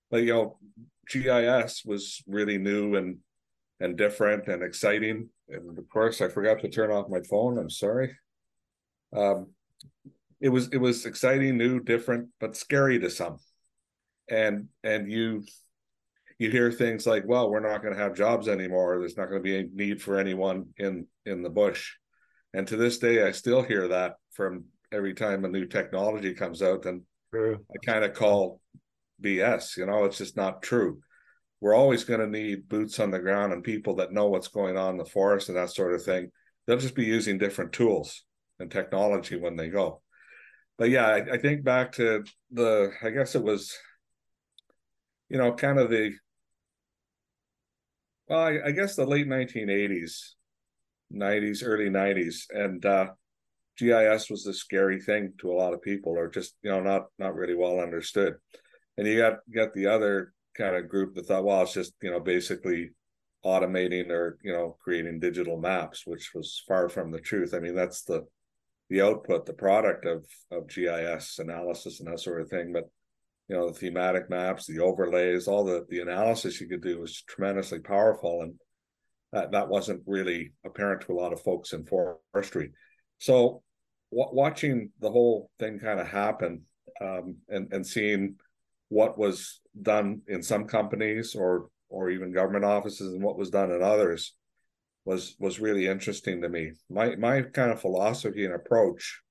but 0.09 0.23
you 0.23 0.33
know, 0.33 0.57
GIS 1.09 1.83
was 1.85 2.23
really 2.27 2.57
new 2.57 2.95
and 2.95 3.17
and 3.79 3.97
different 3.97 4.47
and 4.47 4.63
exciting. 4.63 5.29
And 5.49 5.77
of 5.77 5.89
course, 5.89 6.21
I 6.21 6.29
forgot 6.29 6.59
to 6.61 6.69
turn 6.69 6.91
off 6.91 7.09
my 7.09 7.21
phone. 7.21 7.57
I'm 7.57 7.69
sorry. 7.69 8.15
Um, 9.15 9.47
it 10.39 10.49
was 10.49 10.69
it 10.69 10.77
was 10.77 11.05
exciting, 11.05 11.57
new, 11.57 11.79
different, 11.79 12.29
but 12.39 12.55
scary 12.55 12.99
to 12.99 13.09
some. 13.09 13.37
And 14.29 14.69
and 14.83 15.11
you 15.11 15.43
you 16.39 16.49
hear 16.49 16.71
things 16.71 17.05
like, 17.05 17.23
"Well, 17.27 17.51
we're 17.51 17.59
not 17.59 17.83
going 17.83 17.93
to 17.93 17.99
have 17.99 18.15
jobs 18.15 18.47
anymore. 18.47 18.97
There's 18.97 19.17
not 19.17 19.29
going 19.29 19.39
to 19.39 19.43
be 19.43 19.57
a 19.57 19.69
need 19.73 20.01
for 20.01 20.17
anyone 20.17 20.69
in 20.77 21.07
in 21.25 21.43
the 21.43 21.49
bush." 21.49 21.93
And 22.53 22.67
to 22.67 22.77
this 22.77 22.97
day, 22.97 23.23
I 23.25 23.31
still 23.31 23.61
hear 23.61 23.87
that 23.89 24.15
from 24.31 24.65
every 24.91 25.13
time 25.13 25.45
a 25.45 25.47
new 25.47 25.65
technology 25.65 26.33
comes 26.33 26.61
out, 26.61 26.85
and 26.85 27.03
I 27.73 27.85
kind 27.85 28.03
of 28.03 28.13
call 28.13 28.59
BS. 29.21 29.77
You 29.77 29.85
know, 29.85 30.03
it's 30.05 30.17
just 30.17 30.35
not 30.35 30.61
true. 30.61 30.99
We're 31.61 31.75
always 31.75 32.03
going 32.03 32.19
to 32.19 32.27
need 32.27 32.67
boots 32.67 32.99
on 32.99 33.11
the 33.11 33.19
ground 33.19 33.53
and 33.53 33.63
people 33.63 33.95
that 33.97 34.11
know 34.11 34.27
what's 34.27 34.47
going 34.47 34.77
on 34.77 34.91
in 34.91 34.97
the 34.97 35.05
forest 35.05 35.47
and 35.47 35.57
that 35.57 35.69
sort 35.69 35.93
of 35.93 36.03
thing. 36.03 36.31
They'll 36.65 36.77
just 36.77 36.95
be 36.95 37.05
using 37.05 37.37
different 37.37 37.71
tools, 37.71 38.23
and 38.61 38.71
technology 38.71 39.35
when 39.35 39.57
they 39.57 39.67
go. 39.67 40.01
But 40.77 40.89
yeah, 40.89 41.07
I, 41.07 41.33
I 41.33 41.37
think 41.37 41.63
back 41.63 41.93
to 41.93 42.23
the 42.51 42.91
I 43.03 43.09
guess 43.09 43.35
it 43.35 43.43
was, 43.43 43.75
you 45.29 45.37
know, 45.37 45.53
kind 45.53 45.79
of 45.79 45.89
the 45.89 46.13
well, 48.27 48.39
I, 48.39 48.59
I 48.67 48.71
guess 48.71 48.95
the 48.95 49.05
late 49.05 49.27
1980s, 49.27 50.35
90s, 51.13 51.63
early 51.65 51.89
90s, 51.89 52.45
and 52.49 52.85
uh, 52.85 53.07
GIS 53.77 54.29
was 54.29 54.45
a 54.45 54.53
scary 54.53 54.99
thing 54.99 55.33
to 55.39 55.51
a 55.51 55.53
lot 55.53 55.73
of 55.73 55.81
people, 55.81 56.13
or 56.17 56.29
just 56.29 56.55
you 56.61 56.69
know 56.69 56.81
not 56.81 57.05
not 57.17 57.35
really 57.35 57.55
well 57.55 57.79
understood. 57.79 58.35
And 58.97 59.07
you 59.07 59.17
got 59.17 59.39
you 59.47 59.55
got 59.55 59.73
the 59.73 59.87
other 59.87 60.33
kind 60.57 60.75
of 60.75 60.89
group 60.89 61.15
that 61.15 61.25
thought, 61.25 61.43
well, 61.43 61.63
it's 61.63 61.73
just 61.73 61.93
you 62.01 62.11
know 62.11 62.19
basically 62.19 62.91
automating 63.45 64.09
or 64.09 64.37
you 64.43 64.53
know 64.53 64.77
creating 64.83 65.19
digital 65.19 65.57
maps, 65.57 66.05
which 66.05 66.31
was 66.35 66.63
far 66.67 66.89
from 66.89 67.11
the 67.11 67.19
truth. 67.19 67.53
I 67.53 67.59
mean, 67.59 67.75
that's 67.75 68.03
the 68.03 68.25
the 68.89 69.01
output, 69.01 69.45
the 69.45 69.53
product 69.53 70.05
of 70.05 70.25
of 70.51 70.67
GIS 70.67 71.39
analysis 71.39 71.99
and 71.99 72.11
that 72.11 72.19
sort 72.19 72.41
of 72.41 72.49
thing. 72.49 72.73
But 72.73 72.89
you 73.47 73.55
know, 73.55 73.69
the 73.69 73.73
thematic 73.73 74.29
maps, 74.29 74.65
the 74.65 74.79
overlays, 74.79 75.47
all 75.47 75.63
the 75.63 75.85
the 75.89 76.01
analysis 76.01 76.61
you 76.61 76.67
could 76.67 76.83
do 76.83 76.99
was 76.99 77.23
tremendously 77.23 77.79
powerful, 77.79 78.41
and 78.41 78.53
that 79.31 79.51
that 79.51 79.69
wasn't 79.69 80.03
really 80.05 80.53
apparent 80.65 81.01
to 81.01 81.13
a 81.13 81.19
lot 81.19 81.33
of 81.33 81.41
folks 81.41 81.73
in 81.73 81.85
forestry. 81.85 82.71
So, 83.19 83.63
w- 84.11 84.33
watching 84.33 84.91
the 84.99 85.11
whole 85.11 85.49
thing 85.59 85.79
kind 85.79 85.99
of 85.99 86.07
happen 86.07 86.63
um, 86.99 87.37
and 87.49 87.71
and 87.71 87.85
seeing 87.85 88.35
what 88.89 89.17
was 89.17 89.61
done 89.81 90.21
in 90.27 90.43
some 90.43 90.65
companies 90.65 91.35
or 91.35 91.69
or 91.89 92.09
even 92.09 92.33
government 92.33 92.65
offices 92.65 93.13
and 93.13 93.23
what 93.23 93.37
was 93.37 93.49
done 93.49 93.71
in 93.71 93.81
others 93.81 94.35
was 95.05 95.35
was 95.39 95.59
really 95.59 95.87
interesting 95.87 96.41
to 96.41 96.49
me. 96.49 96.71
My 96.89 97.15
my 97.15 97.41
kind 97.41 97.71
of 97.71 97.81
philosophy 97.81 98.45
and 98.45 98.53
approach, 98.53 99.21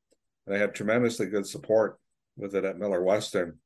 and 0.47 0.57
I 0.57 0.59
had 0.59 0.75
tremendously 0.75 1.27
good 1.27 1.47
support 1.47 1.99
with 2.37 2.55
it 2.55 2.65
at 2.65 2.79
Miller 2.79 3.03
Western, 3.03 3.59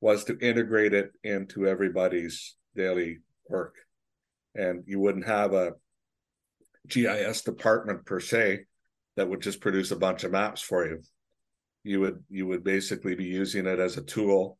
was 0.00 0.24
to 0.24 0.38
integrate 0.38 0.94
it 0.94 1.12
into 1.24 1.66
everybody's 1.66 2.56
daily 2.76 3.18
work. 3.48 3.74
And 4.54 4.84
you 4.86 4.98
wouldn't 4.98 5.26
have 5.26 5.52
a 5.52 5.72
GIS 6.88 7.42
department 7.42 8.04
per 8.04 8.20
se 8.20 8.64
that 9.16 9.28
would 9.28 9.40
just 9.40 9.60
produce 9.60 9.90
a 9.90 9.96
bunch 9.96 10.24
of 10.24 10.32
maps 10.32 10.60
for 10.60 10.86
you. 10.86 11.02
You 11.82 12.00
would 12.00 12.24
you 12.28 12.46
would 12.46 12.64
basically 12.64 13.14
be 13.14 13.24
using 13.24 13.66
it 13.66 13.78
as 13.78 13.96
a 13.96 14.02
tool 14.02 14.58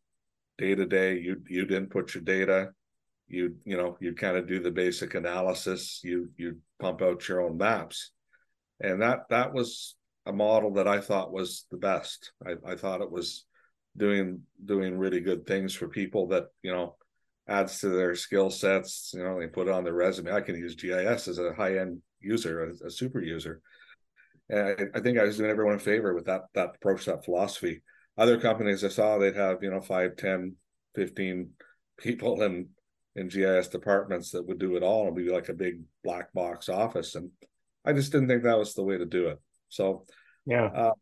day 0.59 0.75
to 0.75 0.87
day. 0.87 1.19
You'd 1.19 1.47
you'd 1.49 1.73
input 1.73 2.15
your 2.15 2.23
data, 2.23 2.71
you 3.31 3.57
you 3.65 3.77
know 3.77 3.97
you 4.01 4.13
kind 4.15 4.37
of 4.37 4.49
do 4.49 4.61
the 4.61 4.71
basic 4.71 5.15
analysis. 5.15 6.01
You 6.03 6.31
you 6.37 6.59
pump 6.81 7.01
out 7.01 7.29
your 7.29 7.41
own 7.41 7.57
maps, 7.57 8.11
and 8.81 9.01
that 9.01 9.21
that 9.31 9.53
was 9.53 9.95
a 10.27 10.33
model 10.33 10.75
that 10.75 10.89
I 10.89 11.01
thought 11.01 11.33
was 11.33 11.67
the 11.71 11.77
best. 11.77 12.33
I, 12.45 12.73
I 12.73 12.75
thought 12.75 13.01
it 13.01 13.11
was 13.11 13.47
doing 13.97 14.43
doing 14.63 14.99
really 14.99 15.21
good 15.21 15.47
things 15.47 15.75
for 15.75 15.89
people 15.89 16.29
that 16.29 16.47
you 16.63 16.73
know 16.73 16.97
adds 17.51 17.81
to 17.81 17.89
their 17.89 18.15
skill 18.15 18.49
sets. 18.49 19.13
You 19.15 19.25
know, 19.25 19.39
they 19.39 19.49
put 19.49 19.69
it 19.69 19.75
on 19.75 19.85
their 19.85 19.93
resume. 19.93 20.33
I 20.33 20.41
can 20.41 20.55
use 20.55 20.77
GIS 20.77 21.29
as 21.29 21.39
a 21.39 21.53
high 21.53 21.79
end 21.79 22.01
user, 22.21 22.65
a, 22.65 22.87
a 22.87 22.91
super 22.91 23.21
user. 23.21 23.61
And 24.49 24.61
I, 24.61 24.99
I, 24.99 25.01
think 25.01 25.19
I 25.19 25.25
was 25.25 25.37
doing 25.37 25.51
everyone 25.51 25.75
a 25.75 25.79
favor 25.79 26.15
with 26.15 26.27
that 26.27 26.43
that 26.55 26.77
approach, 26.77 27.05
that 27.05 27.25
philosophy. 27.25 27.83
Other 28.17 28.41
companies 28.41 28.85
I 28.85 28.89
saw 28.89 29.19
they'd 29.19 29.37
have, 29.37 29.63
you 29.63 29.71
know, 29.71 29.81
5, 29.81 30.17
10, 30.17 30.55
15 30.95 31.51
people 31.99 32.43
in 32.43 32.69
in 33.17 33.29
GIS 33.29 33.69
departments 33.69 34.31
that 34.31 34.47
would 34.47 34.61
do 34.61 34.77
it 34.77 34.85
all 34.85 35.09
and 35.09 35.17
be 35.17 35.31
like 35.31 35.49
a 35.49 35.55
big 35.55 35.81
black 36.05 36.33
box 36.33 36.69
office. 36.69 37.17
And 37.17 37.31
I 37.85 37.93
just 37.93 38.13
didn't 38.13 38.29
think 38.29 38.45
that 38.45 38.59
was 38.59 38.75
the 38.75 38.85
way 38.85 38.99
to 38.99 39.07
do 39.07 39.29
it. 39.29 39.39
So 39.69 40.07
yeah. 40.47 40.67
Uh, 40.67 40.93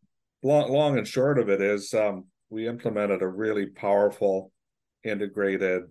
long 0.41 0.71
long 0.71 0.97
and 0.97 1.07
short 1.07 1.37
of 1.37 1.49
it 1.49 1.61
is 1.61 1.93
um, 1.93 2.25
we 2.49 2.67
implemented 2.67 3.21
a 3.21 3.27
really 3.27 3.67
powerful 3.67 4.51
integrated 5.03 5.83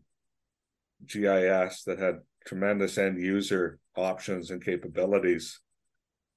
GIS 1.06 1.84
that 1.84 1.98
had 1.98 2.20
tremendous 2.46 2.98
end 2.98 3.20
user 3.20 3.78
options 3.96 4.50
and 4.50 4.64
capabilities. 4.64 5.60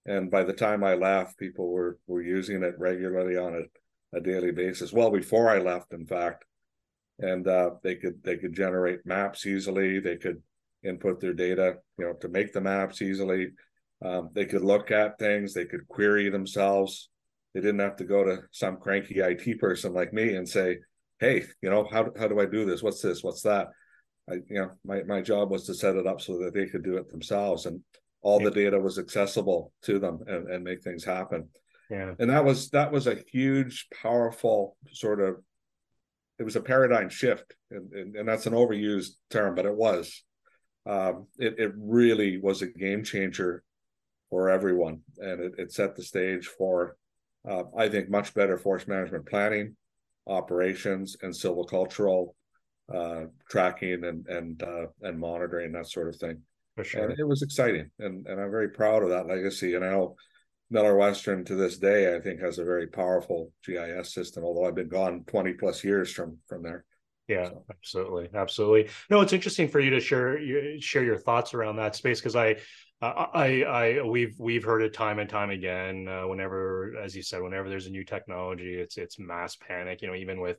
And 0.06 0.32
by 0.32 0.44
the 0.44 0.53
time 0.53 0.84
I 0.84 0.96
left, 0.96 1.38
people 1.38 1.72
were 1.72 1.98
were 2.08 2.22
using 2.22 2.63
it 2.63 2.75
regularly 2.77 3.38
on 3.38 3.53
a, 3.56 4.18
a 4.18 4.22
daily 4.22 4.51
basis. 4.51 4.91
Well, 4.91 5.12
before 5.12 5.50
I 5.50 5.60
left, 5.60 5.94
in 5.94 6.06
fact, 6.06 6.44
and 7.20 7.48
uh, 7.48 7.72
they 7.84 7.96
could 7.96 8.24
they 8.24 8.38
could 8.38 8.53
generate 8.53 9.06
maps 9.06 9.46
easily. 9.46 10.00
They 10.00 10.18
could 10.18 10.41
input 10.84 11.20
their 11.20 11.34
data, 11.34 11.75
you 11.98 12.06
know, 12.06 12.13
to 12.22 12.27
make 12.27 12.51
the 12.51 12.62
maps 12.62 13.01
easily. 13.01 13.51
Um, 14.03 14.30
they 14.34 14.46
could 14.46 14.63
look 14.63 14.89
at 14.89 15.20
things. 15.20 15.53
They 15.53 15.65
could 15.65 15.88
query 15.88 16.30
themselves. 16.30 17.10
They 17.53 17.62
didn't 17.62 17.80
have 17.80 17.98
to 17.98 18.06
go 18.06 18.24
to 18.24 18.39
some 18.51 18.77
cranky 18.77 19.20
IT 19.20 19.60
person 19.60 19.94
like 19.94 20.13
me 20.13 20.36
and 20.36 20.50
say, 20.50 20.80
"Hey, 21.20 21.46
you 21.62 21.70
know, 21.70 21.88
how 21.91 22.12
how 22.18 22.27
do 22.27 22.39
I 22.39 22.48
do 22.48 22.65
this? 22.65 22.82
What's 22.82 23.01
this? 23.01 23.24
What's 23.24 23.44
that?" 23.44 23.68
I, 24.31 24.35
you 24.47 24.61
know, 24.61 24.71
my 24.85 25.03
my 25.03 25.21
job 25.21 25.51
was 25.51 25.65
to 25.65 25.73
set 25.73 25.95
it 25.95 26.07
up 26.07 26.21
so 26.21 26.39
that 26.39 26.53
they 26.53 26.67
could 26.67 26.83
do 26.83 26.97
it 26.97 27.09
themselves, 27.09 27.65
and 27.65 27.81
all 28.21 28.41
yeah. 28.41 28.50
the 28.50 28.55
data 28.55 28.79
was 28.79 28.97
accessible 28.97 29.73
to 29.83 30.00
them 30.00 30.19
and, 30.27 30.47
and 30.50 30.63
make 30.63 30.83
things 30.83 31.03
happen. 31.03 31.50
Yeah. 31.89 32.13
And 32.19 32.29
that 32.29 32.45
was 32.45 32.69
that 32.69 32.91
was 32.91 33.07
a 33.07 33.21
huge, 33.31 33.88
powerful 34.01 34.77
sort 34.93 35.19
of 35.19 35.38
it 36.39 36.43
was 36.43 36.55
a 36.55 36.61
paradigm 36.61 37.09
shift, 37.09 37.55
and, 37.69 37.91
and, 37.93 38.15
and 38.15 38.27
that's 38.27 38.47
an 38.47 38.53
overused 38.53 39.11
term, 39.29 39.53
but 39.53 39.65
it 39.65 39.75
was. 39.75 40.23
Um, 40.88 41.27
it, 41.38 41.59
it 41.59 41.73
really 41.77 42.39
was 42.39 42.63
a 42.63 42.67
game 42.67 43.03
changer 43.03 43.63
for 44.31 44.50
everyone, 44.50 45.01
and 45.19 45.39
it, 45.39 45.53
it 45.59 45.71
set 45.71 45.95
the 45.95 46.01
stage 46.01 46.47
for, 46.47 46.95
uh, 47.47 47.63
I 47.77 47.89
think, 47.89 48.09
much 48.09 48.33
better 48.33 48.57
forest 48.57 48.88
management 48.88 49.27
planning, 49.27 49.75
operations, 50.25 51.15
and 51.21 51.31
silvicultural 51.31 52.29
uh, 52.93 53.25
tracking 53.50 54.03
and 54.03 54.27
and 54.27 54.63
uh, 54.63 54.88
and 55.01 55.19
monitoring 55.19 55.71
that 55.74 55.88
sort 55.88 56.07
of 56.07 56.15
thing. 56.15 56.41
For 56.75 56.83
sure, 56.83 57.10
and 57.10 57.19
it 57.19 57.27
was 57.27 57.41
exciting, 57.41 57.89
and 58.00 58.25
and 58.27 58.39
I'm 58.39 58.51
very 58.51 58.69
proud 58.69 59.03
of 59.03 59.10
that 59.10 59.27
legacy. 59.27 59.75
And 59.75 59.83
I 59.83 59.89
know 59.89 60.15
Miller 60.69 60.95
Western 60.95 61.43
to 61.45 61.55
this 61.55 61.77
day, 61.77 62.15
I 62.15 62.19
think, 62.19 62.39
has 62.41 62.60
a 62.60 62.63
very 62.63 62.88
powerful 62.88 63.51
GIS 63.65 64.13
system. 64.13 64.43
Although 64.43 64.67
I've 64.67 64.75
been 64.75 64.88
gone 64.88 65.24
twenty 65.27 65.53
plus 65.53 65.83
years 65.83 66.12
from 66.12 66.38
from 66.48 66.63
there. 66.63 66.86
Yeah, 67.27 67.50
so. 67.50 67.65
absolutely, 67.69 68.29
absolutely. 68.33 68.89
No, 69.10 69.21
it's 69.21 69.33
interesting 69.33 69.67
for 69.67 69.79
you 69.79 69.89
to 69.91 70.00
share 70.00 70.39
share 70.79 71.03
your 71.03 71.17
thoughts 71.17 71.53
around 71.53 71.77
that 71.77 71.95
space 71.95 72.19
because 72.19 72.36
I, 72.36 72.57
I, 73.01 73.63
I, 73.63 74.01
we've 74.01 74.36
we've 74.38 74.63
heard 74.63 74.81
it 74.81 74.93
time 74.93 75.19
and 75.19 75.29
time 75.29 75.50
again. 75.50 76.07
Uh, 76.07 76.27
whenever, 76.27 76.95
as 77.01 77.15
you 77.15 77.24
said, 77.24 77.41
whenever 77.41 77.69
there's 77.69 77.88
a 77.88 77.91
new 77.91 78.03
technology, 78.03 78.75
it's 78.75 78.98
it's 78.98 79.17
mass 79.17 79.55
panic. 79.55 80.01
You 80.01 80.10
know, 80.10 80.15
even 80.15 80.41
with 80.41 80.57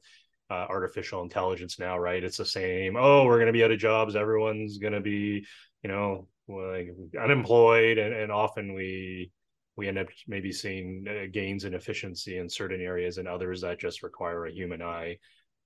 uh, 0.52 0.66
artificial 0.68 1.22
intelligence 1.22 1.78
now, 1.78 1.98
right? 1.98 2.22
It's 2.22 2.36
the 2.36 2.44
same. 2.44 2.96
Oh, 2.96 3.24
we're 3.24 3.38
going 3.38 3.46
to 3.46 3.52
be 3.52 3.64
out 3.64 3.70
of 3.70 3.78
jobs. 3.78 4.16
Everyone's 4.16 4.78
going 4.78 4.92
to 4.92 5.00
be, 5.00 5.46
you 5.82 5.90
know, 5.90 6.28
like 6.48 6.90
unemployed, 7.18 7.98
and 7.98 8.14
and 8.14 8.30
often 8.30 8.74
we 8.74 9.32
we 9.76 9.88
end 9.88 9.98
up 9.98 10.08
maybe 10.28 10.52
seeing 10.52 11.06
uh, 11.08 11.26
gains 11.32 11.64
in 11.64 11.74
efficiency 11.74 12.38
in 12.38 12.48
certain 12.48 12.80
areas 12.80 13.18
and 13.18 13.26
others 13.26 13.62
that 13.62 13.80
just 13.80 14.02
require 14.02 14.46
a 14.46 14.52
human 14.52 14.82
eye 14.82 15.16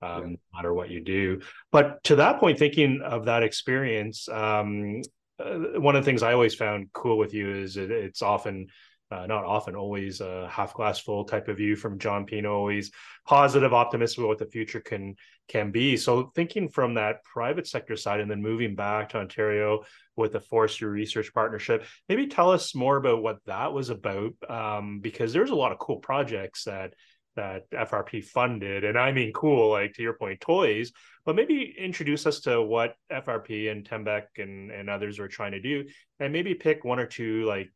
um, 0.01 0.21
yeah. 0.21 0.29
no 0.29 0.37
matter 0.55 0.73
what 0.73 0.89
you 0.89 1.03
do 1.03 1.41
but 1.71 2.03
to 2.03 2.15
that 2.15 2.39
point 2.39 2.57
thinking 2.57 3.01
of 3.03 3.25
that 3.25 3.43
experience 3.43 4.29
um, 4.29 5.01
uh, 5.39 5.79
one 5.79 5.95
of 5.95 6.03
the 6.03 6.09
things 6.09 6.23
i 6.23 6.33
always 6.33 6.55
found 6.55 6.87
cool 6.93 7.17
with 7.17 7.33
you 7.33 7.53
is 7.53 7.77
it, 7.77 7.91
it's 7.91 8.21
often 8.21 8.67
uh, 9.09 9.25
not 9.25 9.45
often, 9.45 9.75
always 9.75 10.19
a 10.19 10.47
half 10.51 10.73
glass 10.73 10.99
full 10.99 11.23
type 11.23 11.47
of 11.47 11.57
view 11.57 11.75
from 11.75 11.97
John 11.97 12.25
Pineau, 12.25 12.53
always 12.53 12.91
positive, 13.25 13.73
optimistic 13.73 14.19
about 14.19 14.27
what 14.27 14.37
the 14.37 14.45
future 14.45 14.81
can 14.81 15.15
can 15.47 15.71
be. 15.71 15.95
So 15.95 16.31
thinking 16.35 16.67
from 16.67 16.95
that 16.95 17.23
private 17.23 17.67
sector 17.67 17.95
side 17.95 18.19
and 18.19 18.29
then 18.29 18.41
moving 18.41 18.75
back 18.75 19.09
to 19.09 19.19
Ontario 19.19 19.83
with 20.17 20.33
the 20.33 20.41
Forestry 20.41 20.89
Research 20.89 21.33
Partnership, 21.33 21.85
maybe 22.09 22.27
tell 22.27 22.51
us 22.51 22.75
more 22.75 22.97
about 22.97 23.23
what 23.23 23.37
that 23.45 23.71
was 23.71 23.89
about, 23.89 24.33
um, 24.49 24.99
because 24.99 25.31
there's 25.31 25.51
a 25.51 25.55
lot 25.55 25.71
of 25.71 25.79
cool 25.79 25.97
projects 25.97 26.65
that 26.65 26.93
that 27.37 27.69
FRP 27.69 28.25
funded, 28.25 28.83
and 28.83 28.97
I 28.97 29.13
mean 29.13 29.31
cool, 29.31 29.69
like 29.69 29.93
to 29.93 30.01
your 30.01 30.13
point, 30.13 30.41
toys. 30.41 30.91
But 31.25 31.35
maybe 31.35 31.73
introduce 31.77 32.25
us 32.25 32.41
to 32.41 32.61
what 32.61 32.95
FRP 33.11 33.71
and 33.71 33.87
Tembec 33.87 34.23
and 34.37 34.69
and 34.71 34.89
others 34.89 35.19
are 35.19 35.29
trying 35.29 35.53
to 35.53 35.61
do, 35.61 35.85
and 36.19 36.33
maybe 36.33 36.55
pick 36.55 36.83
one 36.83 36.99
or 36.99 37.05
two 37.05 37.45
like 37.45 37.71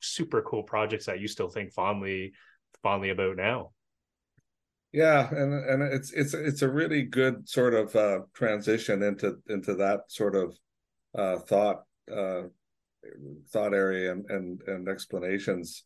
super 0.00 0.42
cool 0.42 0.62
projects 0.62 1.06
that 1.06 1.20
you 1.20 1.28
still 1.28 1.48
think 1.48 1.72
fondly 1.72 2.32
fondly 2.82 3.10
about 3.10 3.36
now. 3.36 3.72
Yeah 4.92 5.28
and 5.28 5.52
and 5.52 5.82
it's 5.82 6.12
it's 6.12 6.34
it's 6.34 6.62
a 6.62 6.68
really 6.68 7.02
good 7.02 7.48
sort 7.48 7.74
of 7.74 7.94
uh 7.94 8.20
transition 8.34 9.02
into 9.02 9.36
into 9.48 9.74
that 9.74 10.00
sort 10.08 10.34
of 10.34 10.56
uh 11.16 11.38
thought 11.38 11.82
uh 12.10 12.42
thought 13.52 13.74
area 13.74 14.12
and 14.12 14.30
and, 14.30 14.62
and 14.66 14.88
explanations. 14.88 15.84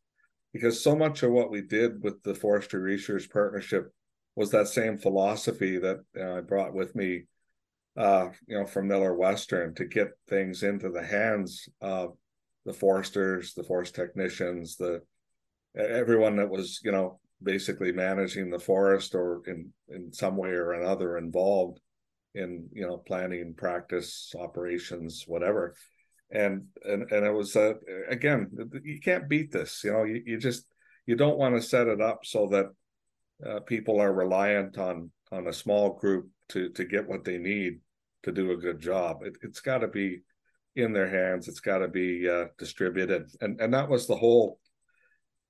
Because 0.52 0.82
so 0.82 0.94
much 0.94 1.22
of 1.22 1.32
what 1.32 1.50
we 1.50 1.62
did 1.62 2.02
with 2.02 2.22
the 2.22 2.34
forestry 2.34 2.80
research 2.80 3.30
partnership 3.30 3.90
was 4.34 4.50
that 4.50 4.68
same 4.68 4.98
philosophy 4.98 5.78
that 5.78 6.00
uh, 6.18 6.38
i 6.38 6.40
brought 6.40 6.74
with 6.74 6.94
me 6.94 7.24
uh 7.96 8.28
you 8.46 8.58
know 8.58 8.66
from 8.66 8.88
miller 8.88 9.14
western 9.14 9.74
to 9.74 9.84
get 9.84 10.08
things 10.28 10.62
into 10.62 10.88
the 10.90 11.02
hands 11.02 11.68
of 11.80 12.16
the 12.64 12.72
foresters, 12.72 13.54
the 13.54 13.64
forest 13.64 13.94
technicians, 13.94 14.76
the 14.76 15.02
everyone 15.76 16.36
that 16.36 16.50
was 16.50 16.80
you 16.84 16.92
know 16.92 17.18
basically 17.42 17.92
managing 17.92 18.50
the 18.50 18.58
forest 18.58 19.14
or 19.14 19.42
in 19.46 19.72
in 19.88 20.12
some 20.12 20.36
way 20.36 20.50
or 20.50 20.72
another 20.72 21.18
involved 21.18 21.80
in 22.34 22.68
you 22.72 22.86
know 22.86 22.98
planning 22.98 23.54
practice 23.54 24.32
operations 24.38 25.24
whatever. 25.26 25.74
And 26.30 26.66
and 26.84 27.10
and 27.10 27.26
it 27.26 27.32
was 27.32 27.56
uh, 27.56 27.74
again 28.08 28.50
you 28.82 29.00
can't 29.00 29.28
beat 29.28 29.52
this 29.52 29.82
you 29.84 29.92
know 29.92 30.04
you, 30.04 30.22
you 30.24 30.38
just 30.38 30.64
you 31.04 31.16
don't 31.16 31.38
want 31.38 31.54
to 31.54 31.62
set 31.62 31.88
it 31.88 32.00
up 32.00 32.20
so 32.24 32.46
that 32.48 32.66
uh, 33.46 33.60
people 33.60 34.00
are 34.00 34.12
reliant 34.12 34.78
on 34.78 35.10
on 35.30 35.48
a 35.48 35.52
small 35.52 35.94
group 35.94 36.28
to 36.48 36.70
to 36.70 36.84
get 36.84 37.08
what 37.08 37.24
they 37.24 37.38
need 37.38 37.80
to 38.22 38.32
do 38.32 38.52
a 38.52 38.56
good 38.56 38.80
job. 38.80 39.22
It, 39.24 39.36
has 39.42 39.60
got 39.60 39.78
to 39.78 39.88
be 39.88 40.20
in 40.74 40.92
their 40.92 41.08
hands 41.08 41.48
it's 41.48 41.60
got 41.60 41.78
to 41.78 41.88
be 41.88 42.28
uh, 42.28 42.46
distributed 42.58 43.28
and 43.40 43.60
and 43.60 43.74
that 43.74 43.88
was 43.88 44.06
the 44.06 44.16
whole 44.16 44.58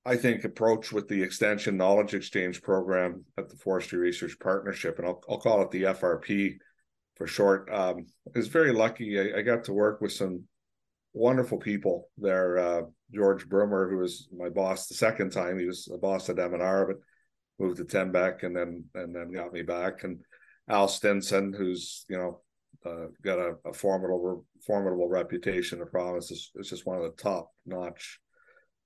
I 0.05 0.17
think, 0.17 0.45
approach 0.45 0.93
with 0.93 1.09
the 1.09 1.23
Extension 1.23 1.77
Knowledge 1.77 2.15
Exchange 2.15 2.61
program 2.61 3.25
at 3.39 3.49
the 3.49 3.57
Forestry 3.57 4.01
Research 4.01 4.37
Partnership, 4.41 4.99
and 4.99 5.07
I'll, 5.07 5.23
I'll 5.29 5.39
call 5.39 5.63
it 5.63 5.71
the 5.71 5.85
FRP 5.85 6.57
for 7.15 7.27
short. 7.27 7.73
Um, 7.73 8.07
I 8.27 8.39
was 8.39 8.49
very 8.49 8.73
lucky. 8.73 9.21
I, 9.21 9.39
I, 9.39 9.43
got 9.43 9.65
to 9.65 9.73
work 9.73 10.01
with 10.01 10.13
some 10.13 10.43
wonderful 11.13 11.59
people 11.59 12.09
there. 12.19 12.59
Uh, 12.59 12.83
George 13.15 13.49
Brummer, 13.49 13.89
who 13.89 13.99
was 13.99 14.29
my 14.37 14.49
boss 14.49 14.89
the 14.89 14.95
second 14.95 15.31
time, 15.31 15.59
he 15.59 15.67
was 15.67 15.89
a 15.93 15.99
boss 15.99 16.29
at 16.29 16.37
MNR, 16.37 16.89
but 16.89 16.97
moved 17.61 17.77
to 17.77 17.85
Tembec 17.85 18.43
and 18.43 18.57
then 18.57 18.85
and 18.95 19.15
then 19.15 19.31
got 19.31 19.53
me 19.53 19.63
back. 19.63 20.03
And 20.03 20.19
Al 20.69 20.89
Stinson, 20.89 21.53
who's 21.53 22.07
you 22.09 22.17
know 22.17 22.41
uh, 22.87 23.07
got 23.23 23.39
a, 23.39 23.55
a, 23.65 23.73
formidable 23.73 24.45
formidable 24.67 25.09
reputation 25.09 25.79
in 25.79 25.85
the 25.85 25.91
province, 25.91 26.31
It's, 26.31 26.51
is 26.55 26.71
just 26.71 26.87
one 26.87 26.97
of 26.97 27.03
the 27.03 27.23
top 27.23 27.51
notch 27.67 28.21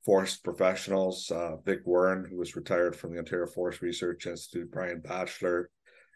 forest 0.04 0.44
professionals, 0.44 1.30
uh, 1.30 1.56
Vic 1.64 1.80
Wearn, 1.84 2.26
who 2.30 2.36
was 2.36 2.56
retired 2.56 2.94
from 2.94 3.12
the 3.12 3.18
Ontario 3.18 3.46
Forest 3.46 3.82
Research 3.82 4.26
Institute, 4.26 4.70
Brian 4.70 5.00
Batchelor, 5.00 5.68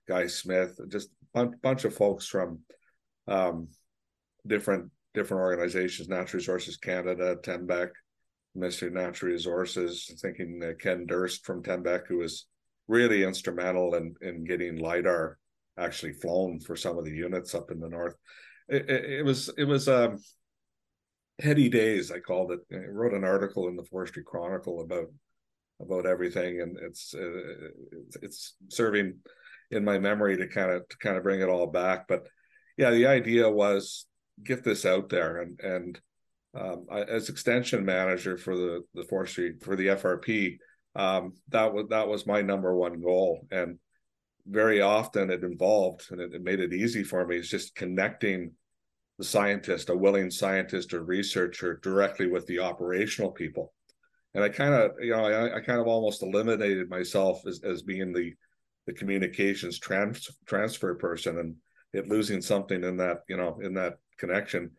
Guy 0.06 0.28
Smith, 0.28 0.78
just 0.88 1.10
a 1.34 1.46
bunch 1.46 1.84
of 1.84 1.94
folks 1.94 2.26
from 2.26 2.60
um, 3.26 3.68
different 4.46 4.90
different 5.14 5.42
organizations, 5.42 6.08
Natural 6.08 6.38
Resources 6.38 6.76
Canada, 6.76 7.36
Tembec, 7.42 7.90
Ministry 8.54 8.88
of 8.88 8.94
Natural 8.94 9.32
Resources, 9.32 10.10
thinking 10.20 10.60
uh, 10.62 10.72
Ken 10.80 11.06
Durst 11.06 11.44
from 11.44 11.62
Tembec, 11.62 12.06
who 12.06 12.18
was 12.18 12.46
really 12.86 13.24
instrumental 13.24 13.94
in, 13.94 14.14
in 14.22 14.44
getting 14.44 14.76
LIDAR 14.76 15.38
actually 15.80 16.12
flown 16.12 16.60
for 16.60 16.76
some 16.76 16.98
of 16.98 17.04
the 17.04 17.10
units 17.10 17.54
up 17.54 17.70
in 17.70 17.80
the 17.80 17.88
north. 17.88 18.14
It, 18.68 18.88
it, 18.88 19.04
it 19.04 19.24
was 19.24 19.50
it 19.56 19.64
was 19.64 19.88
um, 19.88 20.18
heady 21.40 21.68
days 21.68 22.10
i 22.12 22.18
called 22.18 22.52
it. 22.52 22.60
I 22.72 22.86
wrote 22.88 23.14
an 23.14 23.24
article 23.24 23.68
in 23.68 23.76
the 23.76 23.84
forestry 23.84 24.22
chronicle 24.22 24.82
about 24.82 25.06
about 25.80 26.06
everything 26.06 26.60
and 26.60 26.76
it's 26.80 27.14
uh, 27.14 27.70
it's 28.22 28.54
serving 28.68 29.14
in 29.70 29.84
my 29.84 29.98
memory 29.98 30.36
to 30.36 30.46
kind 30.46 30.70
of 30.70 30.88
to 30.88 30.96
kind 30.98 31.16
of 31.16 31.22
bring 31.22 31.40
it 31.40 31.48
all 31.48 31.66
back. 31.66 32.06
But 32.06 32.26
yeah 32.76 32.90
the 32.90 33.06
idea 33.06 33.48
was 33.48 34.06
get 34.42 34.64
this 34.64 34.84
out 34.84 35.08
there 35.08 35.38
and 35.38 35.60
and 35.60 36.00
um, 36.54 36.86
I, 36.90 37.02
as 37.02 37.28
extension 37.28 37.84
manager 37.84 38.36
for 38.36 38.56
the 38.56 38.82
the 38.94 39.04
forestry 39.04 39.54
for 39.60 39.76
the 39.76 39.86
frp 39.86 40.58
um, 40.94 41.34
that 41.48 41.72
was 41.72 41.86
that 41.90 42.08
was 42.08 42.26
my 42.26 42.42
number 42.42 42.74
one 42.74 43.00
goal. 43.00 43.46
And 43.50 43.78
very 44.50 44.80
often 44.80 45.30
it 45.30 45.44
involved 45.44 46.10
and 46.10 46.20
it, 46.20 46.34
it 46.34 46.42
made 46.42 46.60
it 46.60 46.72
easy 46.72 47.04
for 47.04 47.26
me 47.26 47.38
is 47.38 47.48
just 47.48 47.74
connecting 47.74 48.52
the 49.18 49.24
scientist, 49.24 49.90
a 49.90 49.96
willing 49.96 50.30
scientist 50.30 50.92
or 50.94 51.02
researcher 51.04 51.78
directly 51.82 52.26
with 52.26 52.46
the 52.46 52.58
operational 52.58 53.30
people. 53.30 53.72
And 54.34 54.42
I 54.42 54.48
kind 54.48 54.74
of, 54.74 54.92
you 55.00 55.10
know, 55.10 55.24
I, 55.24 55.56
I, 55.56 55.60
kind 55.60 55.80
of 55.80 55.86
almost 55.86 56.22
eliminated 56.22 56.88
myself 56.88 57.46
as, 57.46 57.62
as 57.64 57.82
being 57.82 58.12
the 58.12 58.34
the 58.86 58.94
communications 58.94 59.78
trans, 59.78 60.28
transfer 60.46 60.94
person 60.94 61.38
and 61.38 61.54
it 61.92 62.08
losing 62.08 62.40
something 62.40 62.82
in 62.82 62.96
that, 62.96 63.18
you 63.28 63.36
know, 63.36 63.58
in 63.62 63.74
that 63.74 63.98
connection. 64.18 64.70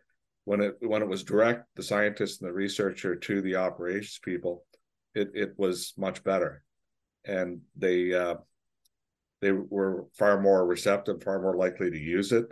When 0.45 0.61
it 0.61 0.77
when 0.79 1.03
it 1.03 1.07
was 1.07 1.23
direct, 1.23 1.67
the 1.75 1.83
scientist 1.83 2.41
and 2.41 2.49
the 2.49 2.53
researcher 2.53 3.15
to 3.15 3.41
the 3.41 3.57
operations 3.57 4.19
people, 4.23 4.65
it 5.13 5.29
it 5.35 5.53
was 5.57 5.93
much 5.97 6.23
better. 6.23 6.63
And 7.25 7.61
they 7.75 8.13
uh, 8.13 8.35
they 9.41 9.51
were 9.51 10.05
far 10.17 10.39
more 10.41 10.65
receptive, 10.65 11.23
far 11.23 11.41
more 11.41 11.55
likely 11.57 11.89
to 11.91 11.97
use 11.99 12.31
it 12.31 12.45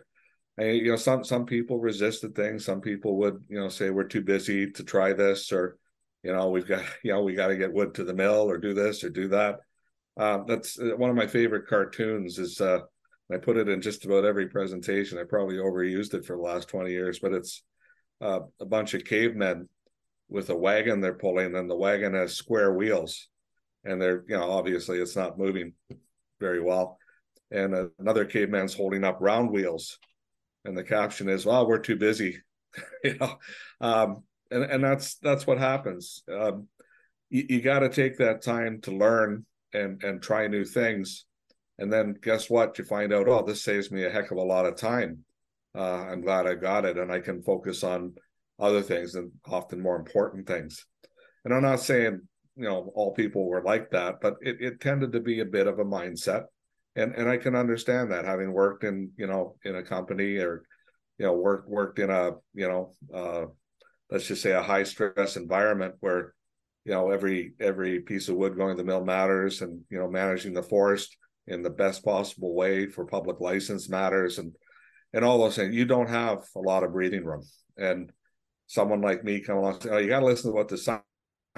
And, 0.57 0.77
you 0.77 0.91
know, 0.91 0.97
some 0.97 1.23
some 1.23 1.45
people 1.45 1.79
resisted 1.79 2.35
things. 2.35 2.65
Some 2.65 2.81
people 2.81 3.17
would, 3.19 3.43
you 3.49 3.59
know, 3.59 3.69
say 3.69 3.89
we're 3.91 4.03
too 4.05 4.21
busy 4.21 4.71
to 4.71 4.83
try 4.83 5.13
this, 5.13 5.51
or 5.51 5.77
you 6.23 6.33
know, 6.33 6.49
we've 6.49 6.67
got, 6.67 6.83
you 7.03 7.13
know, 7.13 7.23
we 7.23 7.33
got 7.35 7.47
to 7.47 7.57
get 7.57 7.73
wood 7.73 7.95
to 7.95 8.03
the 8.03 8.13
mill, 8.13 8.49
or 8.49 8.57
do 8.57 8.73
this, 8.73 9.03
or 9.03 9.09
do 9.09 9.29
that. 9.29 9.59
Um, 10.17 10.45
that's 10.47 10.79
uh, 10.79 10.97
one 10.97 11.09
of 11.09 11.15
my 11.15 11.27
favorite 11.27 11.67
cartoons. 11.67 12.39
Is 12.39 12.59
uh, 12.61 12.79
I 13.33 13.37
put 13.37 13.57
it 13.57 13.69
in 13.69 13.81
just 13.81 14.05
about 14.05 14.25
every 14.25 14.47
presentation. 14.49 15.17
I 15.17 15.23
probably 15.23 15.55
overused 15.57 16.13
it 16.13 16.25
for 16.25 16.35
the 16.35 16.41
last 16.43 16.67
twenty 16.69 16.91
years, 16.91 17.19
but 17.19 17.33
it's 17.33 17.63
uh, 18.21 18.41
a 18.59 18.65
bunch 18.65 18.93
of 18.93 19.05
cavemen 19.05 19.69
with 20.29 20.49
a 20.49 20.55
wagon 20.55 21.01
they're 21.01 21.13
pulling, 21.13 21.55
and 21.55 21.69
the 21.69 21.75
wagon 21.75 22.13
has 22.13 22.35
square 22.35 22.73
wheels, 22.73 23.27
and 23.85 24.01
they're, 24.01 24.23
you 24.27 24.37
know, 24.37 24.51
obviously 24.51 24.99
it's 24.99 25.15
not 25.15 25.37
moving 25.39 25.73
very 26.39 26.61
well. 26.61 26.97
And 27.51 27.91
another 27.99 28.25
caveman's 28.25 28.73
holding 28.73 29.03
up 29.03 29.17
round 29.19 29.51
wheels 29.51 29.97
and 30.65 30.77
the 30.77 30.83
caption 30.83 31.29
is, 31.29 31.45
"Well, 31.45 31.67
we're 31.67 31.79
too 31.79 31.95
busy," 31.95 32.37
you 33.03 33.17
know, 33.17 33.37
um, 33.81 34.23
and 34.51 34.63
and 34.63 34.83
that's 34.83 35.15
that's 35.15 35.47
what 35.47 35.57
happens. 35.57 36.23
Um, 36.31 36.67
you, 37.29 37.45
you 37.49 37.61
got 37.61 37.79
to 37.79 37.89
take 37.89 38.17
that 38.17 38.41
time 38.41 38.81
to 38.81 38.91
learn 38.91 39.45
and 39.73 40.03
and 40.03 40.21
try 40.21 40.47
new 40.47 40.65
things, 40.65 41.25
and 41.77 41.91
then 41.91 42.15
guess 42.21 42.49
what? 42.49 42.77
You 42.77 42.85
find 42.85 43.13
out, 43.13 43.27
oh, 43.27 43.43
this 43.45 43.63
saves 43.63 43.91
me 43.91 44.05
a 44.05 44.09
heck 44.09 44.31
of 44.31 44.37
a 44.37 44.43
lot 44.43 44.65
of 44.65 44.75
time. 44.75 45.23
Uh, 45.75 46.05
I'm 46.05 46.21
glad 46.21 46.47
I 46.47 46.55
got 46.55 46.85
it, 46.85 46.97
and 46.97 47.11
I 47.11 47.19
can 47.19 47.41
focus 47.41 47.83
on 47.83 48.13
other 48.59 48.81
things 48.81 49.15
and 49.15 49.31
often 49.45 49.81
more 49.81 49.95
important 49.95 50.47
things. 50.47 50.85
And 51.45 51.53
I'm 51.53 51.61
not 51.63 51.79
saying 51.79 52.21
you 52.59 52.65
know 52.65 52.91
all 52.93 53.13
people 53.13 53.47
were 53.47 53.63
like 53.63 53.89
that, 53.91 54.21
but 54.21 54.35
it, 54.41 54.57
it 54.59 54.81
tended 54.81 55.13
to 55.13 55.19
be 55.19 55.39
a 55.39 55.45
bit 55.45 55.67
of 55.67 55.79
a 55.79 55.85
mindset. 55.85 56.43
And 56.95 57.13
and 57.15 57.29
I 57.29 57.37
can 57.37 57.55
understand 57.55 58.11
that 58.11 58.25
having 58.25 58.51
worked 58.51 58.83
in 58.83 59.11
you 59.17 59.27
know 59.27 59.55
in 59.63 59.75
a 59.75 59.83
company 59.83 60.37
or 60.37 60.63
you 61.17 61.25
know 61.25 61.33
worked 61.33 61.69
worked 61.69 61.99
in 61.99 62.09
a 62.09 62.31
you 62.53 62.67
know 62.67 62.91
uh, 63.13 63.45
let's 64.11 64.27
just 64.27 64.41
say 64.41 64.51
a 64.51 64.61
high 64.61 64.83
stress 64.83 65.37
environment 65.37 65.95
where 66.01 66.33
you 66.85 66.91
know 66.91 67.11
every 67.11 67.53
every 67.59 68.01
piece 68.01 68.29
of 68.29 68.35
wood 68.35 68.57
going 68.57 68.75
to 68.75 68.83
the 68.83 68.87
mill 68.87 69.05
matters 69.05 69.61
and 69.61 69.81
you 69.89 69.97
know 69.97 70.09
managing 70.09 70.53
the 70.53 70.63
forest 70.63 71.15
in 71.47 71.61
the 71.61 71.69
best 71.69 72.03
possible 72.03 72.53
way 72.53 72.87
for 72.87 73.05
public 73.05 73.39
license 73.39 73.89
matters 73.89 74.37
and 74.37 74.53
and 75.13 75.25
all 75.25 75.39
those 75.39 75.55
things. 75.55 75.75
You 75.75 75.85
don't 75.85 76.09
have 76.09 76.43
a 76.55 76.59
lot 76.59 76.83
of 76.83 76.93
breathing 76.93 77.25
room. 77.25 77.43
And 77.77 78.11
someone 78.67 79.01
like 79.01 79.23
me 79.23 79.41
come 79.41 79.57
along 79.57 79.81
say, 79.81 79.89
oh, 79.89 79.97
you 79.97 80.07
got 80.09 80.19
to 80.19 80.25
listen 80.25 80.51
to 80.51 80.55
what 80.55 80.67
the 80.67 80.77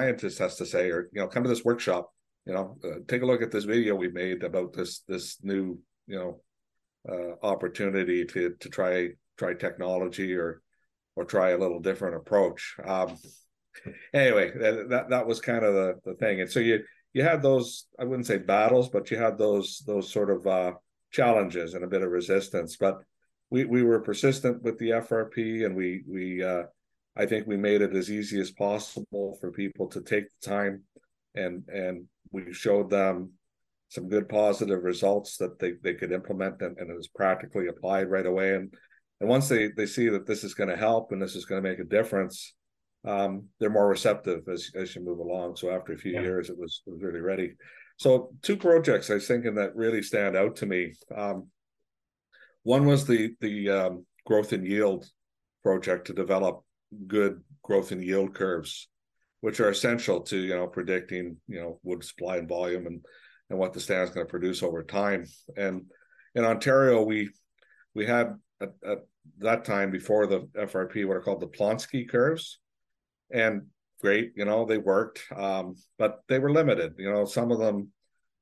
scientist 0.01 0.39
has 0.39 0.55
to 0.55 0.65
say 0.65 0.89
or 0.89 1.09
you 1.13 1.21
know 1.21 1.27
come 1.27 1.43
to 1.43 1.49
this 1.49 1.65
workshop 1.65 2.11
you 2.45 2.53
know 2.53 2.77
uh, 2.83 2.99
take 3.07 3.21
a 3.21 3.25
look 3.25 3.41
at 3.41 3.51
this 3.51 3.65
video 3.65 3.95
we 3.95 4.09
made 4.09 4.43
about 4.43 4.73
this 4.73 5.03
this 5.07 5.37
new 5.43 5.77
you 6.07 6.17
know 6.17 6.41
uh, 7.09 7.45
opportunity 7.45 8.25
to 8.25 8.55
to 8.59 8.69
try 8.69 9.09
try 9.37 9.53
technology 9.53 10.33
or 10.35 10.61
or 11.15 11.25
try 11.25 11.49
a 11.49 11.57
little 11.57 11.79
different 11.79 12.15
approach. 12.15 12.75
Um 12.85 13.17
anyway 14.13 14.51
that, 14.57 14.89
that 14.89 15.09
that 15.09 15.27
was 15.27 15.39
kind 15.39 15.63
of 15.63 15.73
the 15.73 15.95
the 16.05 16.13
thing. 16.15 16.41
And 16.41 16.49
so 16.49 16.59
you 16.59 16.83
you 17.13 17.23
had 17.23 17.41
those 17.41 17.87
i 17.99 18.05
wouldn't 18.05 18.27
say 18.27 18.37
battles 18.37 18.87
but 18.87 19.11
you 19.11 19.17
had 19.17 19.37
those 19.37 19.83
those 19.85 20.09
sort 20.09 20.29
of 20.29 20.47
uh 20.47 20.73
challenges 21.11 21.73
and 21.73 21.83
a 21.83 21.87
bit 21.87 22.01
of 22.01 22.11
resistance. 22.11 22.77
But 22.77 22.99
we 23.49 23.65
we 23.65 23.83
were 23.83 23.99
persistent 23.99 24.63
with 24.63 24.77
the 24.77 24.91
frp 24.91 25.65
and 25.65 25.75
we 25.75 26.03
we 26.07 26.43
uh 26.43 26.63
i 27.15 27.25
think 27.25 27.45
we 27.45 27.57
made 27.57 27.81
it 27.81 27.95
as 27.95 28.09
easy 28.09 28.39
as 28.39 28.51
possible 28.51 29.37
for 29.39 29.51
people 29.51 29.87
to 29.87 30.01
take 30.01 30.25
the 30.29 30.49
time 30.49 30.83
and 31.35 31.63
and 31.69 32.05
we 32.31 32.53
showed 32.53 32.89
them 32.89 33.31
some 33.91 34.07
good 34.07 34.29
positive 34.29 34.83
results 34.83 35.35
that 35.35 35.59
they, 35.59 35.73
they 35.83 35.93
could 35.93 36.13
implement 36.13 36.61
and, 36.61 36.77
and 36.77 36.89
it 36.89 36.95
was 36.95 37.09
practically 37.09 37.67
applied 37.67 38.09
right 38.09 38.25
away. 38.25 38.55
And 38.55 38.73
and 39.19 39.29
once 39.29 39.49
they, 39.49 39.67
they 39.67 39.85
see 39.85 40.07
that 40.09 40.25
this 40.25 40.43
is 40.43 40.55
going 40.55 40.69
to 40.69 40.77
help 40.77 41.11
and 41.11 41.21
this 41.21 41.35
is 41.35 41.45
going 41.45 41.61
to 41.61 41.69
make 41.69 41.77
a 41.77 41.83
difference, 41.83 42.55
um, 43.05 43.49
they're 43.59 43.69
more 43.69 43.87
receptive 43.87 44.39
as, 44.51 44.71
as 44.73 44.95
you 44.95 45.05
move 45.05 45.19
along. 45.19 45.57
So 45.57 45.69
after 45.69 45.93
a 45.93 45.97
few 45.97 46.13
yeah. 46.13 46.21
years, 46.21 46.49
it 46.49 46.57
was 46.57 46.81
it 46.87 46.91
was 46.91 47.03
really 47.03 47.19
ready. 47.19 47.51
So 47.97 48.31
two 48.41 48.55
projects 48.55 49.09
I 49.09 49.15
was 49.15 49.27
thinking 49.27 49.55
that 49.55 49.75
really 49.75 50.01
stand 50.01 50.37
out 50.37 50.55
to 50.57 50.65
me. 50.65 50.93
Um, 51.15 51.49
one 52.63 52.85
was 52.85 53.05
the 53.05 53.35
the 53.41 53.69
um, 53.69 54.05
growth 54.25 54.53
and 54.53 54.65
yield 54.65 55.05
project 55.63 56.07
to 56.07 56.13
develop 56.13 56.63
good 57.07 57.41
growth 57.63 57.91
and 57.91 58.03
yield 58.03 58.33
curves 58.33 58.87
which 59.41 59.59
are 59.59 59.69
essential 59.69 60.21
to 60.21 60.37
you 60.37 60.55
know 60.55 60.67
predicting 60.67 61.37
you 61.47 61.59
know 61.59 61.79
wood 61.83 62.03
supply 62.03 62.37
and 62.37 62.47
volume 62.47 62.85
and 62.87 63.01
and 63.51 63.59
what 63.59 63.73
the 63.73 63.79
stand 63.79 64.07
is 64.07 64.15
going 64.15 64.25
to 64.25 64.31
produce 64.31 64.63
over 64.63 64.81
time. 64.81 65.25
And 65.57 65.83
in 66.33 66.45
Ontario, 66.45 67.03
we 67.03 67.29
we 67.93 68.05
had 68.05 68.35
at, 68.61 68.71
at 68.85 68.99
that 69.39 69.65
time 69.65 69.91
before 69.91 70.25
the 70.25 70.47
FRP 70.55 71.05
what 71.05 71.17
are 71.17 71.21
called 71.21 71.41
the 71.41 71.47
Plonski 71.47 72.09
curves, 72.09 72.59
and 73.29 73.63
great. 73.99 74.31
You 74.35 74.45
know, 74.45 74.65
they 74.65 74.77
worked, 74.77 75.23
um, 75.35 75.75
but 75.99 76.21
they 76.29 76.39
were 76.39 76.51
limited. 76.51 76.93
You 76.97 77.11
know, 77.11 77.25
some 77.25 77.51
of 77.51 77.59
them 77.59 77.89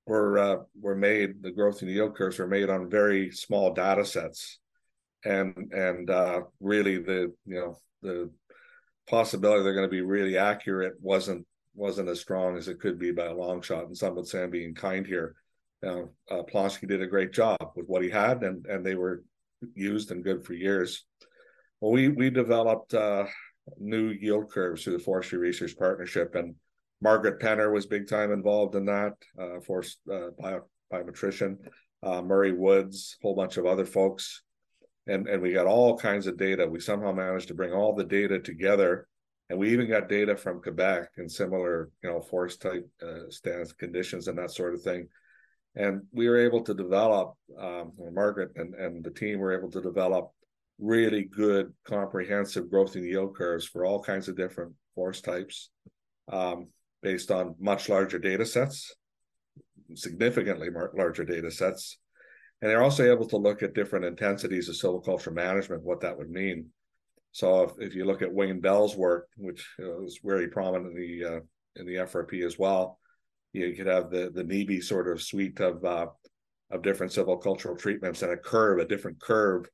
were 0.05 0.37
uh, 0.37 0.57
were 0.79 0.95
made. 0.95 1.41
The 1.41 1.51
growth 1.51 1.81
and 1.81 1.89
yield 1.89 2.15
curves 2.15 2.37
were 2.37 2.47
made 2.47 2.69
on 2.69 2.89
very 2.89 3.31
small 3.31 3.73
data 3.73 4.05
sets, 4.05 4.59
and 5.25 5.73
and 5.73 6.09
uh, 6.09 6.41
really 6.59 6.99
the 6.99 7.33
you 7.47 7.55
know 7.55 7.79
the 8.03 8.29
possibility 9.09 9.63
they're 9.63 9.73
going 9.73 9.87
to 9.87 9.91
be 9.91 10.01
really 10.01 10.37
accurate 10.37 10.93
wasn't 11.01 11.45
wasn't 11.75 12.09
as 12.09 12.19
strong 12.19 12.57
as 12.57 12.67
it 12.67 12.79
could 12.79 12.99
be 12.99 13.11
by 13.11 13.25
a 13.25 13.33
long 13.33 13.61
shot. 13.61 13.85
And 13.85 13.97
some 13.97 14.15
would 14.15 14.27
say 14.27 14.43
I'm 14.43 14.49
being 14.49 14.75
kind 14.75 15.05
here. 15.05 15.35
Now, 15.81 16.09
uh, 16.29 16.43
Plonski 16.43 16.87
did 16.87 17.01
a 17.01 17.07
great 17.07 17.31
job 17.31 17.57
with 17.75 17.87
what 17.87 18.03
he 18.03 18.09
had, 18.09 18.43
and 18.43 18.65
and 18.65 18.85
they 18.85 18.95
were 18.95 19.23
used 19.75 20.11
and 20.11 20.23
good 20.23 20.45
for 20.45 20.53
years. 20.53 21.05
Well, 21.79 21.91
we 21.91 22.09
we 22.09 22.29
developed 22.29 22.93
uh, 22.93 23.25
new 23.77 24.09
yield 24.09 24.51
curves 24.51 24.83
through 24.83 24.97
the 24.97 25.03
Forestry 25.03 25.39
Research 25.39 25.77
Partnership, 25.77 26.35
and 26.35 26.55
Margaret 27.01 27.39
Penner 27.39 27.71
was 27.73 27.85
big 27.85 28.09
time 28.09 28.31
involved 28.31 28.75
in 28.75 28.85
that. 28.85 29.13
Uh, 29.39 29.59
forest 29.61 29.99
uh, 30.11 30.31
bio, 30.39 30.61
biometrician, 30.91 31.57
uh, 32.03 32.21
Murray 32.21 32.51
Woods, 32.51 33.17
a 33.21 33.27
whole 33.27 33.35
bunch 33.35 33.57
of 33.57 33.65
other 33.65 33.85
folks, 33.85 34.43
and 35.09 35.27
and 35.27 35.41
we 35.41 35.53
got 35.53 35.67
all 35.67 35.97
kinds 35.97 36.27
of 36.27 36.37
data. 36.37 36.67
We 36.67 36.79
somehow 36.79 37.11
managed 37.11 37.47
to 37.49 37.53
bring 37.53 37.73
all 37.73 37.93
the 37.93 38.03
data 38.03 38.39
together, 38.39 39.07
and 39.49 39.57
we 39.57 39.71
even 39.71 39.89
got 39.89 40.09
data 40.09 40.35
from 40.35 40.61
Quebec 40.61 41.09
and 41.17 41.31
similar, 41.31 41.89
you 42.03 42.09
know, 42.09 42.21
forest 42.21 42.61
type 42.61 42.87
uh, 43.01 43.29
stands 43.29 43.73
conditions 43.73 44.27
and 44.27 44.37
that 44.37 44.51
sort 44.51 44.73
of 44.73 44.81
thing. 44.81 45.07
And 45.75 46.01
we 46.11 46.27
were 46.27 46.37
able 46.37 46.63
to 46.63 46.73
develop, 46.73 47.35
um, 47.59 47.93
Margaret 48.11 48.51
and, 48.55 48.73
and 48.75 49.03
the 49.03 49.11
team 49.11 49.39
were 49.39 49.57
able 49.57 49.71
to 49.71 49.81
develop 49.81 50.31
really 50.79 51.23
good 51.23 51.73
comprehensive 51.85 52.69
growth 52.69 52.95
and 52.95 53.05
yield 53.05 53.35
curves 53.35 53.65
for 53.65 53.85
all 53.85 54.01
kinds 54.01 54.27
of 54.27 54.37
different 54.37 54.73
forest 54.95 55.25
types 55.25 55.69
um, 56.31 56.67
based 57.01 57.31
on 57.31 57.55
much 57.59 57.89
larger 57.89 58.19
data 58.19 58.45
sets, 58.45 58.95
significantly 59.95 60.69
larger 60.95 61.23
data 61.23 61.51
sets. 61.51 61.97
And 62.61 62.69
they're 62.69 62.83
also 62.83 63.09
able 63.09 63.27
to 63.29 63.37
look 63.37 63.63
at 63.63 63.73
different 63.73 64.05
intensities 64.05 64.67
of 64.67 64.75
silviculture 64.75 65.33
management, 65.33 65.83
what 65.83 66.01
that 66.01 66.17
would 66.17 66.29
mean. 66.29 66.67
So 67.31 67.63
if, 67.63 67.71
if 67.79 67.95
you 67.95 68.05
look 68.05 68.21
at 68.21 68.33
Wayne 68.33 68.59
Bell's 68.59 68.97
work, 68.97 69.27
which 69.37 69.65
is 69.77 70.19
very 70.23 70.47
prominent 70.49 70.87
in 70.87 70.95
the 70.95 71.25
uh, 71.25 71.39
in 71.75 71.85
the 71.85 71.95
FRP 71.95 72.45
as 72.45 72.57
well, 72.57 72.99
you 73.53 73.73
could 73.75 73.87
have 73.87 74.09
the 74.09 74.31
the 74.33 74.43
NEBIE 74.43 74.81
sort 74.81 75.07
of 75.07 75.21
suite 75.21 75.59
of 75.59 75.83
uh, 75.85 76.07
of 76.71 76.81
different 76.81 77.11
silvicultural 77.11 77.77
treatments 77.77 78.21
and 78.21 78.31
a 78.31 78.37
curve, 78.37 78.79
a 78.79 78.85
different 78.85 79.19
curve 79.19 79.69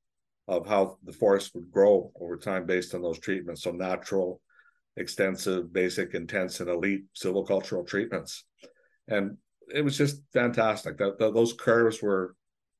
of 0.47 0.67
how 0.67 0.97
the 1.03 1.11
forest 1.11 1.51
would 1.55 1.71
grow 1.71 2.11
over 2.19 2.37
time 2.37 2.65
based 2.65 2.93
on 2.93 3.01
those 3.01 3.19
treatments. 3.19 3.63
So 3.63 3.71
natural, 3.71 4.41
extensive, 4.95 5.73
basic, 5.73 6.13
intense, 6.13 6.59
and 6.59 6.69
elite 6.69 7.05
silvicultural 7.15 7.85
treatments. 7.85 8.45
And 9.07 9.37
it 9.73 9.83
was 9.83 9.97
just 9.97 10.21
fantastic. 10.33 10.97
That, 10.97 11.17
those 11.17 11.53
curves 11.53 12.01
were 12.01 12.35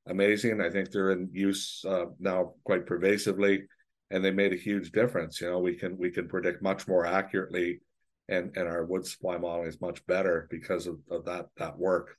amazing. 0.08 0.62
I 0.62 0.70
think 0.70 0.92
they're 0.92 1.12
in 1.12 1.30
use 1.34 1.84
uh, 1.88 2.06
now 2.20 2.54
quite 2.64 2.86
pervasively, 2.86 3.64
and 4.12 4.24
they 4.24 4.32
made 4.32 4.54
a 4.54 4.58
huge 4.58 4.92
difference. 4.92 5.42
You 5.42 5.50
know, 5.50 5.60
we 5.60 5.76
can 5.76 5.98
we 5.98 6.12
can 6.12 6.28
predict 6.28 6.62
much 6.62 6.88
more 6.88 7.06
accurately, 7.06 7.82
and 8.30 8.56
and 8.56 8.68
our 8.68 8.86
wood 8.86 9.06
supply 9.06 9.38
modeling 9.38 9.70
is 9.70 9.82
much 9.82 10.06
better 10.06 10.48
because 10.50 10.88
of, 10.88 11.00
of 11.10 11.26
that 11.26 11.48
that 11.58 11.78
work. 11.78 12.18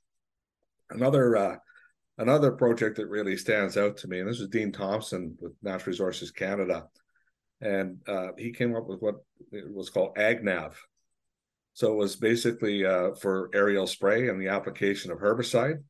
Another 0.91 1.37
uh, 1.37 1.57
another 2.19 2.53
project 2.53 2.97
that 2.97 3.09
really 3.09 3.37
stands 3.37 3.77
out 3.77 3.97
to 3.99 4.09
me, 4.09 4.21
and 4.21 4.29
this 4.29 4.41
was 4.41 4.49
Dean 4.49 4.73
Thompson 4.73 5.37
with 5.41 5.53
Natural 5.63 5.93
Resources 5.93 6.31
Canada, 6.31 6.87
and 7.61 7.99
uh, 8.07 8.29
he 8.37 8.53
came 8.53 8.75
up 8.75 8.87
with 8.87 9.01
what 9.01 9.17
was 9.73 9.91
called 9.91 10.17
AgNav. 10.17 10.75
So 11.75 11.93
it 11.93 11.97
was 11.97 12.17
basically 12.17 12.87
uh, 12.87 13.13
for 13.21 13.51
aerial 13.53 13.87
spray 13.87 14.31
and 14.31 14.41
the 14.41 14.49
application 14.49 15.13
of 15.13 15.19
herbicide, 15.19 15.83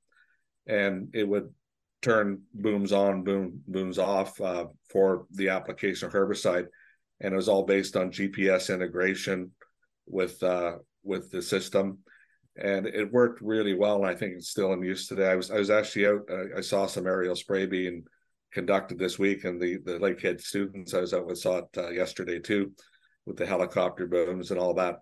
and 0.66 1.10
it 1.14 1.22
would 1.28 1.54
turn 2.02 2.42
booms 2.54 2.92
on, 2.92 3.24
boom 3.24 3.60
booms 3.66 3.98
off 3.98 4.40
uh, 4.40 4.66
for 4.90 5.26
the 5.30 5.48
application 5.48 6.06
of 6.06 6.14
herbicide, 6.14 6.66
and 7.20 7.32
it 7.32 7.36
was 7.36 7.48
all 7.48 7.64
based 7.64 7.96
on 7.96 8.12
GPS 8.12 8.72
integration 8.72 9.52
with 10.06 10.42
uh, 10.42 10.76
with 11.02 11.30
the 11.30 11.42
system 11.42 11.98
and 12.58 12.86
it 12.86 13.12
worked 13.12 13.40
really 13.42 13.74
well. 13.74 13.96
And 13.96 14.06
I 14.06 14.14
think 14.14 14.34
it's 14.34 14.48
still 14.48 14.72
in 14.72 14.82
use 14.82 15.08
today. 15.08 15.30
I 15.30 15.36
was 15.36 15.50
I 15.50 15.58
was 15.58 15.70
actually 15.70 16.06
out. 16.06 16.22
Uh, 16.30 16.56
I 16.56 16.60
saw 16.60 16.86
some 16.86 17.06
aerial 17.06 17.36
spray 17.36 17.66
being 17.66 18.04
conducted 18.52 18.98
this 18.98 19.18
week, 19.18 19.44
and 19.44 19.60
the 19.60 19.78
the 19.84 19.98
Lakehead 19.98 20.40
students 20.40 20.94
I 20.94 21.00
was 21.00 21.12
out 21.12 21.26
with 21.26 21.38
saw 21.38 21.58
it 21.58 21.66
uh, 21.76 21.90
yesterday 21.90 22.38
too, 22.38 22.72
with 23.26 23.36
the 23.36 23.46
helicopter 23.46 24.06
booms 24.06 24.50
and 24.50 24.60
all 24.60 24.74
that. 24.74 24.96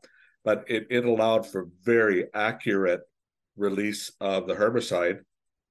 But 0.45 0.65
it 0.69 0.87
it 0.91 1.05
allowed 1.05 1.47
for 1.47 1.69
very 1.83 2.27
accurate 2.35 3.03
release 3.57 4.11
of 4.21 4.49
the 4.49 4.55
herbicide, 4.55 5.21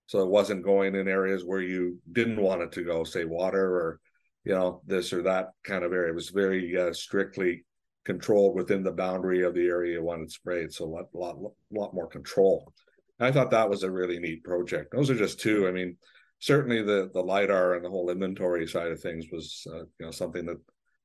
so 0.06 0.20
it 0.20 0.30
wasn't 0.30 0.64
going 0.64 0.96
in 0.96 1.08
areas 1.08 1.44
where 1.44 1.62
you 1.62 2.00
didn't 2.12 2.42
want 2.42 2.62
it 2.62 2.72
to 2.74 2.84
go, 2.84 3.04
say 3.04 3.26
water 3.26 3.64
or 3.64 4.00
you 4.44 4.54
know 4.54 4.82
this 4.86 5.14
or 5.14 5.22
that 5.24 5.50
kind 5.64 5.84
of 5.84 5.94
area. 5.94 6.12
It 6.12 6.16
was 6.16 6.30
very 6.30 6.78
uh, 6.78 6.94
strictly 6.94 7.64
controlled 8.06 8.56
within 8.56 8.84
the 8.84 8.92
boundary 8.92 9.44
of 9.44 9.54
the 9.54 9.66
area 9.66 9.94
you 9.94 10.04
wanted 10.04 10.32
sprayed. 10.32 10.74
So 10.74 10.86
a 10.86 10.88
lot, 10.88 11.06
lot, 11.14 11.38
lot 11.72 11.94
more 11.94 12.08
control. 12.08 12.74
I 13.20 13.32
thought 13.32 13.52
that 13.52 13.70
was 13.70 13.84
a 13.84 13.92
really 13.92 14.20
neat 14.20 14.44
project. 14.44 14.92
Those 14.92 15.10
are 15.10 15.16
just 15.16 15.40
two. 15.40 15.68
I 15.68 15.72
mean, 15.72 15.98
certainly 16.40 16.82
the 16.82 17.10
the 17.14 17.22
lidar 17.22 17.76
and 17.76 17.86
the 17.86 17.90
whole 17.90 18.10
inventory 18.10 18.68
side 18.68 18.92
of 18.92 19.00
things 19.00 19.26
was 19.32 19.66
uh, 19.72 19.80
you 19.80 20.06
know 20.06 20.12
something 20.12 20.46
that 20.46 20.58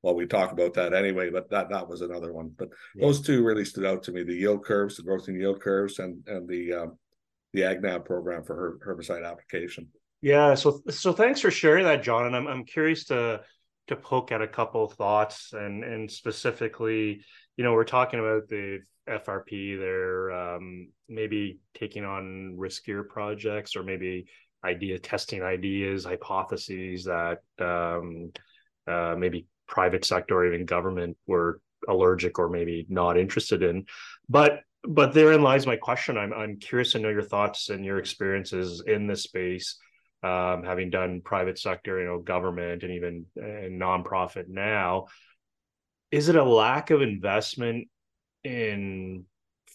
well 0.02 0.14
we 0.14 0.26
talk 0.26 0.52
about 0.52 0.74
that 0.74 0.94
anyway, 0.94 1.30
but 1.30 1.48
that 1.50 1.68
that 1.70 1.88
was 1.88 2.00
another 2.00 2.32
one. 2.32 2.50
But 2.58 2.70
yeah. 2.96 3.06
those 3.06 3.20
two 3.20 3.44
really 3.44 3.64
stood 3.64 3.86
out 3.86 4.02
to 4.04 4.12
me: 4.12 4.24
the 4.24 4.34
yield 4.34 4.64
curves, 4.64 4.96
the 4.96 5.02
growth 5.02 5.28
and 5.28 5.40
yield 5.40 5.60
curves, 5.60 6.00
and 6.00 6.26
and 6.26 6.48
the 6.48 6.72
um, 6.72 6.98
the 7.52 7.62
AgNav 7.62 8.04
program 8.04 8.44
for 8.44 8.78
herbicide 8.86 9.28
application. 9.28 9.88
Yeah, 10.20 10.54
so 10.54 10.80
so 10.90 11.12
thanks 11.12 11.40
for 11.40 11.50
sharing 11.50 11.84
that, 11.84 12.02
John. 12.02 12.26
And 12.26 12.36
I'm 12.36 12.46
I'm 12.46 12.64
curious 12.64 13.04
to 13.06 13.40
to 13.86 13.96
poke 13.96 14.32
at 14.32 14.42
a 14.42 14.48
couple 14.48 14.84
of 14.84 14.92
thoughts 14.94 15.52
and 15.52 15.84
and 15.84 16.10
specifically, 16.10 17.24
you 17.56 17.64
know, 17.64 17.72
we're 17.72 17.84
talking 17.84 18.20
about 18.20 18.48
the 18.48 18.80
FRP. 19.08 19.78
They're 19.78 20.30
um, 20.32 20.88
maybe 21.08 21.58
taking 21.74 22.04
on 22.04 22.56
riskier 22.58 23.08
projects 23.08 23.76
or 23.76 23.82
maybe 23.82 24.26
idea 24.64 24.98
testing 24.98 25.42
ideas, 25.42 26.04
hypotheses 26.04 27.04
that 27.04 27.38
um, 27.60 28.32
uh, 28.86 29.14
maybe 29.16 29.46
private 29.66 30.04
sector 30.04 30.38
or 30.38 30.46
even 30.46 30.66
government 30.66 31.16
were 31.26 31.60
allergic 31.88 32.38
or 32.38 32.48
maybe 32.48 32.86
not 32.88 33.16
interested 33.16 33.62
in. 33.62 33.86
But 34.28 34.60
but 34.88 35.12
therein 35.12 35.42
lies 35.42 35.66
my 35.66 35.76
question. 35.76 36.16
I'm 36.16 36.32
I'm 36.32 36.56
curious 36.56 36.92
to 36.92 36.98
know 36.98 37.10
your 37.10 37.22
thoughts 37.22 37.68
and 37.68 37.84
your 37.84 37.98
experiences 37.98 38.82
in 38.86 39.06
this 39.06 39.22
space 39.22 39.78
um, 40.22 40.64
having 40.64 40.90
done 40.90 41.20
private 41.20 41.58
sector, 41.58 42.00
you 42.00 42.06
know, 42.06 42.18
government 42.18 42.82
and 42.82 42.92
even 42.92 43.26
and 43.36 43.80
nonprofit 43.80 44.48
now, 44.48 45.06
is 46.10 46.28
it 46.28 46.36
a 46.36 46.42
lack 46.42 46.90
of 46.90 47.02
investment 47.02 47.88
in 48.42 49.24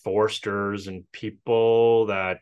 foresters 0.04 0.88
and 0.88 1.10
people 1.12 2.08
that 2.08 2.40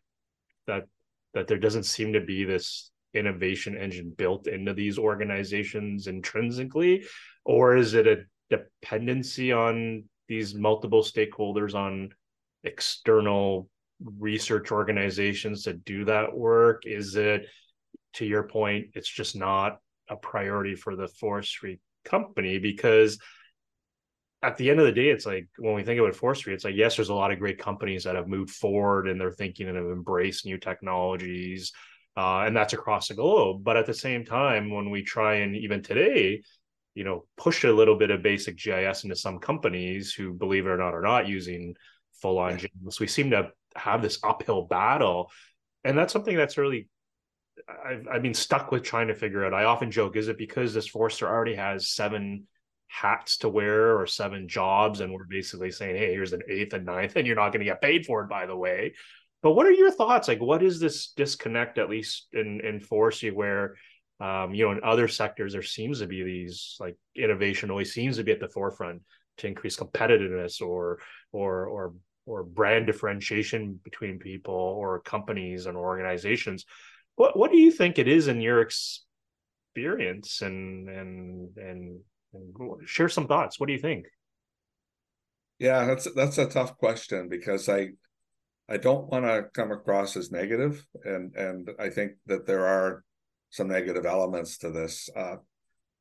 that 0.65 0.85
that 1.33 1.47
there 1.47 1.59
doesn't 1.59 1.83
seem 1.83 2.13
to 2.13 2.21
be 2.21 2.43
this 2.43 2.89
innovation 3.13 3.77
engine 3.77 4.13
built 4.17 4.47
into 4.47 4.73
these 4.73 4.97
organizations 4.97 6.07
intrinsically, 6.07 7.05
or 7.45 7.75
is 7.75 7.93
it 7.93 8.07
a 8.07 8.23
dependency 8.49 9.51
on 9.51 10.05
these 10.27 10.55
multiple 10.55 11.03
stakeholders 11.03 11.75
on 11.75 12.09
external 12.63 13.69
research 14.17 14.71
organizations 14.71 15.63
to 15.63 15.73
do 15.73 16.05
that 16.05 16.35
work? 16.35 16.83
Is 16.85 17.15
it 17.15 17.45
to 18.13 18.25
your 18.25 18.43
point, 18.43 18.87
it's 18.93 19.09
just 19.09 19.35
not 19.35 19.79
a 20.09 20.15
priority 20.15 20.75
for 20.75 20.95
the 20.95 21.07
forestry 21.07 21.79
company 22.03 22.59
because 22.59 23.19
at 24.43 24.57
the 24.57 24.69
end 24.69 24.79
of 24.79 24.85
the 24.85 24.91
day, 24.91 25.09
it's 25.09 25.25
like 25.25 25.47
when 25.57 25.75
we 25.75 25.83
think 25.83 25.99
about 25.99 26.15
forestry, 26.15 26.53
it's 26.53 26.63
like, 26.65 26.75
yes, 26.75 26.95
there's 26.95 27.09
a 27.09 27.13
lot 27.13 27.31
of 27.31 27.39
great 27.39 27.59
companies 27.59 28.03
that 28.03 28.15
have 28.15 28.27
moved 28.27 28.49
forward 28.49 29.07
and 29.07 29.21
they're 29.21 29.31
thinking 29.31 29.67
and 29.67 29.77
have 29.77 29.85
embraced 29.85 30.45
new 30.45 30.57
technologies. 30.57 31.71
Uh, 32.17 32.39
and 32.39 32.55
that's 32.55 32.73
across 32.73 33.07
the 33.07 33.13
globe. 33.13 33.63
But 33.63 33.77
at 33.77 33.85
the 33.85 33.93
same 33.93 34.25
time, 34.25 34.69
when 34.69 34.89
we 34.89 35.03
try 35.03 35.35
and 35.35 35.55
even 35.55 35.81
today, 35.81 36.41
you 36.95 37.03
know, 37.03 37.25
push 37.37 37.63
a 37.63 37.71
little 37.71 37.95
bit 37.95 38.11
of 38.11 38.23
basic 38.23 38.57
GIS 38.57 39.03
into 39.03 39.15
some 39.15 39.39
companies 39.39 40.13
who, 40.13 40.33
believe 40.33 40.65
it 40.65 40.69
or 40.69 40.77
not, 40.77 40.93
are 40.93 41.01
not 41.01 41.27
using 41.27 41.75
full 42.21 42.37
on 42.37 42.59
yeah. 42.59 42.67
GIS, 42.85 42.99
we 42.99 43.07
seem 43.07 43.31
to 43.31 43.51
have 43.75 44.01
this 44.01 44.19
uphill 44.23 44.63
battle. 44.63 45.31
And 45.83 45.97
that's 45.97 46.13
something 46.13 46.35
that's 46.35 46.57
really 46.57 46.87
I've, 47.67 48.07
I've 48.11 48.21
been 48.21 48.33
stuck 48.33 48.71
with 48.71 48.83
trying 48.83 49.07
to 49.07 49.15
figure 49.15 49.45
out. 49.45 49.53
I 49.53 49.65
often 49.65 49.91
joke, 49.91 50.15
is 50.15 50.27
it 50.27 50.37
because 50.37 50.73
this 50.73 50.87
forester 50.87 51.27
already 51.27 51.55
has 51.55 51.89
seven 51.89 52.47
hats 52.87 53.37
to 53.37 53.49
wear 53.49 53.99
or 53.99 54.05
seven 54.05 54.47
jobs, 54.47 54.99
and 54.99 55.13
we're 55.13 55.25
basically 55.25 55.71
saying, 55.71 55.95
hey, 55.95 56.13
here's 56.13 56.33
an 56.33 56.41
eighth 56.49 56.73
and 56.73 56.85
ninth, 56.85 57.15
and 57.15 57.25
you're 57.25 57.35
not 57.35 57.51
going 57.51 57.59
to 57.59 57.65
get 57.65 57.81
paid 57.81 58.05
for 58.05 58.21
it, 58.23 58.29
by 58.29 58.45
the 58.45 58.55
way. 58.55 58.93
But 59.41 59.53
what 59.53 59.65
are 59.65 59.71
your 59.71 59.91
thoughts? 59.91 60.27
Like, 60.27 60.41
what 60.41 60.61
is 60.61 60.79
this 60.79 61.13
disconnect, 61.13 61.77
at 61.77 61.89
least 61.89 62.27
in 62.33 62.61
in 62.61 62.79
forestry, 62.79 63.31
where 63.31 63.75
um, 64.19 64.53
you 64.53 64.65
know, 64.65 64.71
in 64.71 64.83
other 64.83 65.07
sectors, 65.07 65.53
there 65.53 65.63
seems 65.63 65.99
to 65.99 66.07
be 66.07 66.23
these 66.23 66.77
like 66.79 66.95
innovation 67.15 67.71
always 67.71 67.91
seems 67.93 68.17
to 68.17 68.23
be 68.23 68.31
at 68.31 68.39
the 68.39 68.47
forefront. 68.47 69.01
to 69.37 69.47
increase 69.47 69.77
competitiveness 69.77 70.61
or 70.61 70.99
or 71.31 71.65
or 71.65 71.93
or 72.31 72.43
brand 72.43 72.85
differentiation 72.85 73.79
between 73.83 74.17
people 74.17 74.53
or 74.53 75.01
companies 75.01 75.65
and 75.65 75.75
organizations. 75.75 76.65
What 77.15 77.37
what 77.37 77.51
do 77.51 77.57
you 77.57 77.71
think 77.71 77.99
it 77.99 78.07
is 78.07 78.27
in 78.27 78.39
your 78.39 78.61
experience 78.61 80.41
and 80.41 80.89
and 80.89 81.57
and, 81.57 81.99
and 82.33 82.87
share 82.87 83.09
some 83.09 83.27
thoughts? 83.27 83.59
What 83.59 83.67
do 83.67 83.73
you 83.73 83.79
think? 83.79 84.05
Yeah, 85.59 85.85
that's 85.85 86.07
that's 86.15 86.37
a 86.37 86.47
tough 86.47 86.77
question 86.77 87.27
because 87.27 87.67
I 87.67 87.89
I 88.69 88.77
don't 88.77 89.09
want 89.09 89.25
to 89.25 89.47
come 89.53 89.71
across 89.71 90.15
as 90.15 90.31
negative, 90.31 90.85
and 91.03 91.35
and 91.35 91.69
I 91.77 91.89
think 91.89 92.13
that 92.27 92.47
there 92.47 92.65
are 92.65 93.03
some 93.49 93.67
negative 93.67 94.05
elements 94.05 94.57
to 94.59 94.71
this. 94.71 95.09
Uh, 95.13 95.35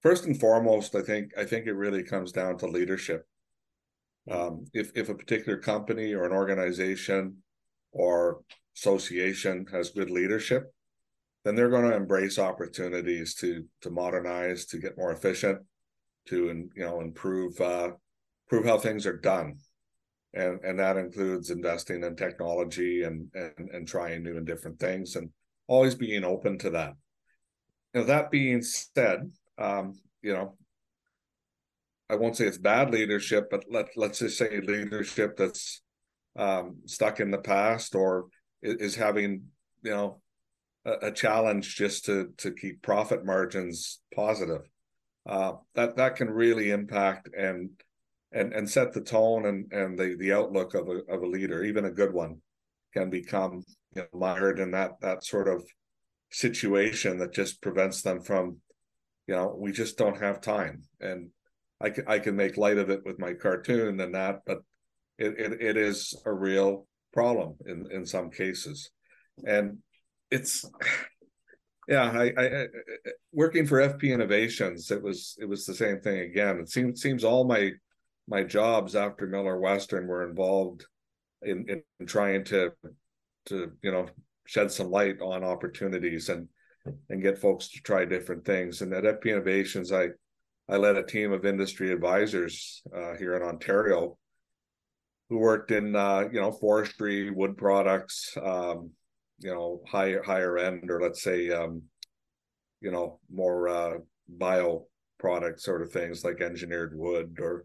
first 0.02 0.24
and 0.24 0.38
foremost, 0.38 0.94
I 0.94 1.02
think 1.02 1.32
I 1.36 1.44
think 1.44 1.66
it 1.66 1.72
really 1.72 2.04
comes 2.04 2.30
down 2.30 2.58
to 2.58 2.66
leadership. 2.66 3.26
Um, 4.30 4.66
if 4.72 4.92
if 4.94 5.08
a 5.08 5.14
particular 5.14 5.58
company 5.58 6.14
or 6.14 6.24
an 6.24 6.32
organization 6.32 7.38
or 7.92 8.42
association 8.76 9.66
has 9.72 9.90
good 9.90 10.10
leadership, 10.10 10.72
then 11.44 11.56
they're 11.56 11.68
going 11.68 11.90
to 11.90 11.96
embrace 11.96 12.38
opportunities 12.38 13.34
to 13.36 13.64
to 13.80 13.90
modernize, 13.90 14.66
to 14.66 14.78
get 14.78 14.96
more 14.96 15.12
efficient, 15.12 15.58
to 16.28 16.68
you 16.74 16.84
know 16.84 17.00
improve 17.00 17.60
uh, 17.60 17.90
improve 18.46 18.66
how 18.66 18.78
things 18.78 19.04
are 19.04 19.16
done, 19.16 19.56
and 20.32 20.60
and 20.62 20.78
that 20.78 20.96
includes 20.96 21.50
investing 21.50 22.04
in 22.04 22.14
technology 22.14 23.02
and 23.02 23.28
and 23.34 23.70
and 23.72 23.88
trying 23.88 24.22
new 24.22 24.36
and 24.36 24.46
different 24.46 24.78
things, 24.78 25.16
and 25.16 25.30
always 25.66 25.96
being 25.96 26.22
open 26.22 26.56
to 26.58 26.70
that. 26.70 26.94
Now 27.94 28.04
that 28.04 28.30
being 28.30 28.62
said, 28.62 29.32
um, 29.58 29.98
you 30.22 30.34
know 30.34 30.56
I 32.10 32.16
won't 32.16 32.36
say 32.36 32.46
it's 32.46 32.58
bad 32.58 32.90
leadership, 32.90 33.48
but 33.50 33.64
let 33.70 33.88
let's 33.96 34.18
just 34.18 34.36
say 34.36 34.60
leadership 34.60 35.36
that's 35.36 35.80
um, 36.36 36.78
stuck 36.86 37.20
in 37.20 37.30
the 37.30 37.38
past 37.38 37.94
or 37.94 38.26
is 38.62 38.96
having 38.96 39.44
you 39.82 39.90
know 39.90 40.20
a, 40.84 41.08
a, 41.08 41.12
challenge 41.12 41.76
just 41.76 42.04
to 42.06 42.32
to 42.38 42.52
keep 42.52 42.82
profit 42.82 43.24
margins 43.24 44.00
positive. 44.14 44.62
Uh, 45.28 45.52
that 45.74 45.96
that 45.96 46.16
can 46.16 46.28
really 46.28 46.70
impact 46.70 47.28
and 47.36 47.70
and 48.32 48.52
and 48.52 48.68
set 48.68 48.92
the 48.92 49.00
tone 49.00 49.46
and 49.46 49.72
and 49.72 49.98
the 49.98 50.16
the 50.18 50.32
outlook 50.32 50.74
of 50.74 50.88
a 50.88 51.02
of 51.12 51.22
a 51.22 51.26
leader, 51.26 51.62
even 51.62 51.84
a 51.84 51.90
good 51.90 52.12
one, 52.12 52.40
can 52.92 53.08
become 53.08 53.62
you 53.94 54.02
know, 54.02 54.18
mired 54.18 54.58
in 54.58 54.72
that 54.72 55.00
that 55.00 55.24
sort 55.24 55.46
of 55.46 55.64
situation 56.30 57.18
that 57.18 57.32
just 57.32 57.60
prevents 57.60 58.02
them 58.02 58.20
from, 58.20 58.56
you 59.26 59.34
know, 59.34 59.54
we 59.56 59.72
just 59.72 59.96
don't 59.96 60.20
have 60.20 60.40
time 60.40 60.82
and 61.00 61.30
I 61.80 61.90
can 61.90 62.04
I 62.06 62.18
can 62.18 62.36
make 62.36 62.56
light 62.56 62.78
of 62.78 62.90
it 62.90 63.00
with 63.04 63.18
my 63.18 63.34
cartoon 63.34 64.00
and 64.00 64.14
that, 64.14 64.40
but 64.46 64.58
it, 65.18 65.38
it, 65.38 65.62
it 65.62 65.76
is 65.76 66.14
a 66.26 66.32
real 66.32 66.86
problem 67.12 67.56
in 67.66 67.90
in 67.90 68.06
some 68.06 68.30
cases, 68.30 68.90
and 69.46 69.78
it's 70.30 70.64
yeah. 71.88 72.10
I, 72.10 72.32
I, 72.36 72.62
I 72.62 72.66
working 73.32 73.66
for 73.66 73.78
FP 73.78 74.12
Innovations, 74.12 74.90
it 74.90 75.02
was 75.02 75.36
it 75.40 75.46
was 75.46 75.64
the 75.64 75.74
same 75.74 76.00
thing 76.00 76.20
again. 76.20 76.58
It 76.58 76.68
seems 76.68 77.00
seems 77.00 77.24
all 77.24 77.44
my 77.44 77.70
my 78.28 78.44
jobs 78.44 78.94
after 78.94 79.26
Miller 79.26 79.58
Western 79.58 80.06
were 80.06 80.28
involved 80.28 80.86
in, 81.42 81.66
in 81.98 82.06
trying 82.06 82.44
to 82.44 82.72
to 83.46 83.72
you 83.82 83.90
know 83.90 84.08
shed 84.46 84.70
some 84.70 84.90
light 84.90 85.20
on 85.20 85.44
opportunities 85.44 86.28
and 86.28 86.48
and 87.08 87.22
get 87.22 87.38
folks 87.38 87.68
to 87.68 87.80
try 87.82 88.04
different 88.04 88.44
things. 88.44 88.82
And 88.82 88.92
at 88.92 89.04
FP 89.04 89.26
Innovations, 89.26 89.92
I 89.92 90.08
I 90.70 90.76
led 90.76 90.96
a 90.96 91.02
team 91.02 91.33
of 91.33 91.44
industry 91.44 91.90
advisors 91.92 92.83
uh, 92.94 93.16
here 93.16 93.35
in 93.35 93.42
Ontario 93.42 94.16
who 95.28 95.38
worked 95.38 95.72
in 95.72 95.96
uh, 95.96 96.28
you 96.33 96.40
know 96.40 96.52
forestry, 96.52 97.30
wood 97.30 97.56
products, 97.56 98.37
um, 98.40 98.90
you 99.40 99.52
know 99.52 99.83
higher 99.88 100.22
higher 100.22 100.59
end 100.59 100.90
or 100.90 101.00
let's 101.00 101.22
say 101.22 101.50
um, 101.50 101.83
you 102.80 102.92
know 102.92 103.18
more 103.33 103.68
uh, 103.68 103.94
bio 104.28 104.87
product 105.18 105.61
sort 105.61 105.83
of 105.83 105.92
things 105.92 106.24
like 106.24 106.40
engineered 106.40 106.96
wood 106.96 107.37
or 107.40 107.64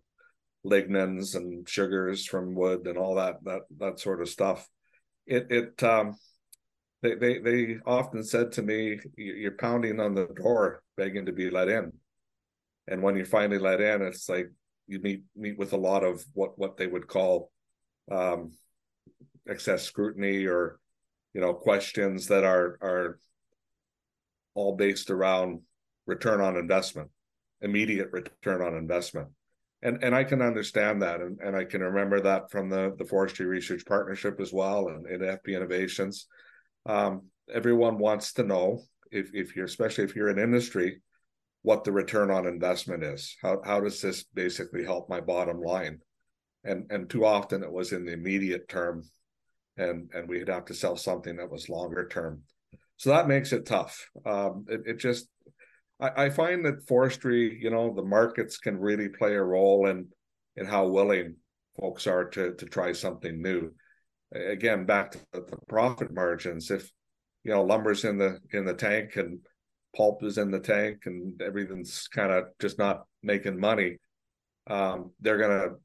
lignins 0.66 1.36
and 1.36 1.70
sugars 1.70 2.26
from 2.26 2.56
wood 2.56 2.88
and 2.88 2.98
all 2.98 3.16
that 3.16 3.36
that 3.44 3.62
that 3.78 4.00
sort 4.00 4.22
of 4.22 4.30
stuff. 4.30 4.68
It 5.28 5.48
it 5.52 5.84
um, 5.84 6.16
they 7.04 7.14
they 7.14 7.38
they 7.38 7.78
often 7.86 8.24
said 8.24 8.52
to 8.54 8.64
me, 8.64 9.00
"You're 9.16 9.58
pounding 9.58 10.00
on 10.00 10.16
the 10.16 10.26
door, 10.26 10.82
begging 10.98 11.28
to 11.28 11.32
be 11.32 11.52
let 11.52 11.70
in." 11.70 11.92
And 12.88 13.02
when 13.02 13.16
you 13.16 13.26
finally 13.26 13.60
let 13.60 13.82
in 13.82 14.02
it's 14.02 14.30
like 14.30 14.52
you 14.88 15.00
meet 15.00 15.24
meet 15.36 15.58
with 15.58 15.74
a 15.74 15.78
lot 15.78 16.04
of 16.04 16.24
what 16.34 16.58
what 16.58 16.78
they 16.78 16.88
would 16.88 17.08
call 17.08 17.52
um, 18.12 18.52
excess 19.50 19.84
scrutiny 19.84 20.46
or 20.46 20.80
you 21.34 21.42
know 21.42 21.54
questions 21.54 22.28
that 22.28 22.44
are 22.44 22.78
are 22.82 23.20
all 24.54 24.76
based 24.76 25.10
around 25.10 25.62
return 26.06 26.40
on 26.40 26.56
investment 26.56 27.10
immediate 27.62 28.10
return 28.12 28.62
on 28.62 28.76
investment. 28.76 29.28
And 29.82 30.04
and 30.04 30.16
i 30.16 30.24
can 30.24 30.42
understand 30.42 31.02
that. 31.02 31.20
And, 31.22 31.40
and 31.42 31.56
i 31.56 31.66
can 31.66 31.82
remember 31.82 32.22
that 32.22 32.50
from 32.50 32.70
the 32.70 32.96
the 32.98 33.06
forestry 33.06 33.46
research 33.46 33.86
partnership 33.86 34.40
as 34.40 34.54
well 34.54 34.88
and 34.88 35.06
in 35.08 35.22
fp 35.22 35.48
innovations. 35.48 36.28
Um, 36.86 37.24
everyone 37.54 37.98
wants 37.98 38.34
to 38.34 38.44
know 38.44 38.82
if, 39.12 39.32
if 39.34 39.56
you're 39.56 39.66
especially 39.66 40.04
if 40.04 40.16
you're 40.16 40.30
in 40.30 40.40
industry 40.40 41.02
what 41.66 41.84
the 41.84 41.92
return 41.92 42.30
on 42.30 42.46
investment 42.46 43.04
is. 43.04 43.36
How 43.42 43.60
how 43.66 43.80
does 43.80 44.00
this 44.00 44.24
basically 44.36 44.84
help 44.84 45.10
my 45.10 45.20
bottom 45.20 45.60
line? 45.60 46.00
And 46.64 46.86
and 46.92 47.10
too 47.10 47.26
often 47.26 47.64
it 47.64 47.72
was 47.72 47.92
in 47.92 48.06
the 48.06 48.14
immediate 48.14 48.70
term, 48.70 49.04
and 49.76 50.12
and 50.14 50.30
we'd 50.30 50.48
have 50.48 50.66
to 50.66 50.76
sell 50.76 50.96
something 50.96 51.38
that 51.38 51.50
was 51.50 51.68
longer 51.68 52.08
term. 52.08 52.44
So 52.98 53.10
that 53.10 53.28
makes 53.28 53.52
it 53.52 53.66
tough. 53.66 54.08
Um, 54.28 54.66
it, 54.70 54.82
it 54.86 55.00
just 55.00 55.28
I, 56.00 56.26
I 56.26 56.30
find 56.30 56.64
that 56.66 56.88
forestry, 56.88 57.58
you 57.60 57.72
know, 57.72 57.94
the 57.96 58.04
markets 58.04 58.60
can 58.60 58.80
really 58.80 59.10
play 59.10 59.34
a 59.34 59.44
role 59.44 59.88
in 59.88 60.08
in 60.56 60.68
how 60.68 60.86
willing 60.88 61.36
folks 61.80 62.06
are 62.06 62.26
to 62.26 62.54
to 62.54 62.66
try 62.68 62.92
something 62.92 63.42
new. 63.42 63.72
Again, 64.36 64.86
back 64.86 65.14
to 65.14 65.20
the 65.34 65.58
profit 65.68 66.14
margins. 66.14 66.70
If 66.70 66.92
you 67.44 67.54
know 67.54 67.64
lumber's 67.64 68.06
in 68.06 68.20
the 68.20 68.38
in 68.52 68.66
the 68.66 68.76
tank 68.76 69.16
and 69.16 69.40
pulp 69.96 70.24
is 70.24 70.38
in 70.38 70.52
the 70.52 70.60
tank 70.60 71.04
and 71.06 71.42
everything's 71.42 72.08
kind 72.08 72.32
of 72.32 72.46
just 72.60 72.78
not 72.78 73.06
making 73.24 73.60
money, 73.60 73.98
um, 74.68 75.12
they're 75.20 75.38
gonna 75.38 75.76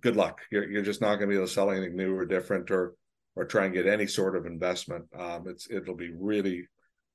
good 0.00 0.16
luck. 0.16 0.40
You're 0.50 0.70
you're 0.70 0.82
just 0.82 1.00
not 1.00 1.16
gonna 1.16 1.28
be 1.28 1.34
able 1.34 1.46
to 1.46 1.52
sell 1.52 1.70
anything 1.70 1.96
new 1.96 2.14
or 2.14 2.26
different 2.26 2.70
or 2.70 2.94
or 3.36 3.44
try 3.44 3.66
and 3.66 3.74
get 3.74 3.86
any 3.86 4.06
sort 4.06 4.36
of 4.36 4.46
investment. 4.46 5.06
Um, 5.16 5.46
it's 5.48 5.68
it'll 5.70 5.96
be 5.96 6.12
really 6.12 6.66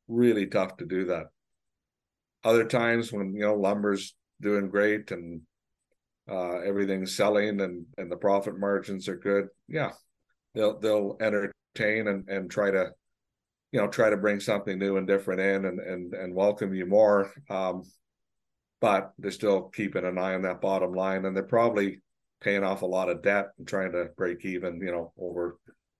really 0.07 0.47
tough 0.47 0.77
to 0.77 0.85
do 0.85 1.05
that. 1.05 1.27
Other 2.43 2.65
times 2.65 3.11
when 3.11 3.33
you 3.33 3.41
know 3.41 3.55
lumber's 3.55 4.15
doing 4.41 4.69
great 4.69 5.11
and 5.11 5.41
uh, 6.29 6.59
everything's 6.59 7.15
selling 7.15 7.61
and 7.61 7.85
and 7.97 8.11
the 8.11 8.17
profit 8.17 8.57
margins 8.57 9.07
are 9.07 9.17
good, 9.17 9.47
yeah, 9.67 9.91
they'll 10.53 10.79
they'll 10.79 11.17
entertain 11.19 12.07
and 12.07 12.27
and 12.29 12.49
try 12.49 12.71
to 12.71 12.91
you 13.73 13.81
know 13.81 13.87
try 13.87 14.09
to 14.09 14.17
bring 14.17 14.39
something 14.39 14.77
new 14.77 14.95
and 14.97 15.07
different 15.07 15.41
in 15.41 15.65
and 15.65 15.79
and 15.79 16.13
and 16.13 16.33
welcome 16.33 16.73
you 16.73 16.85
more. 16.85 17.33
Um, 17.49 17.83
but 18.79 19.13
they're 19.17 19.31
still 19.31 19.63
keeping 19.69 20.05
an 20.05 20.17
eye 20.17 20.35
on 20.35 20.41
that 20.41 20.59
bottom 20.59 20.93
line 20.93 21.23
and 21.23 21.33
they're 21.33 21.43
probably 21.43 22.01
paying 22.41 22.65
off 22.65 22.81
a 22.81 22.85
lot 22.85 23.09
of 23.09 23.23
debt 23.23 23.47
and 23.57 23.65
trying 23.65 23.93
to 23.93 24.09
break 24.17 24.43
even 24.43 24.79
you 24.81 24.91
know 24.91 25.13
over 25.17 25.57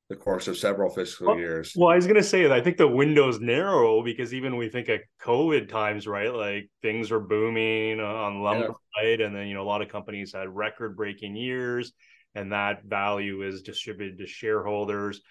the 0.09 0.15
course 0.17 0.49
of 0.49 0.57
several 0.57 0.89
fiscal 0.89 1.27
well, 1.27 1.37
years. 1.37 1.71
well 1.77 1.89
i 1.89 1.95
was 1.95 2.05
going 2.05 2.17
to 2.17 2.21
say 2.21 2.51
i 2.51 2.59
think 2.59 2.75
the 2.75 2.85
window's 2.85 3.39
narrow 3.39 4.03
because 4.03 4.33
even 4.33 4.57
we 4.57 4.67
think 4.67 4.89
of 4.89 4.99
covid 5.23 5.69
times 5.69 6.05
right? 6.05 6.33
Like 6.33 6.69
things 6.81 7.09
were 7.09 7.21
booming 7.21 8.01
on 8.01 8.41
lumber 8.41 8.73
yeah. 8.97 9.01
right 9.01 9.21
and 9.21 9.33
then 9.33 9.47
you 9.47 9.53
know 9.53 9.63
a 9.63 9.71
lot 9.71 9.81
of 9.81 9.87
companies 9.87 10.33
had 10.33 10.53
record 10.53 10.97
breaking 10.97 11.37
years 11.37 11.93
and 12.35 12.51
that 12.51 12.83
value 12.83 13.43
is 13.43 13.61
distributed 13.61 14.17
to 14.17 14.27
shareholders 14.27 15.21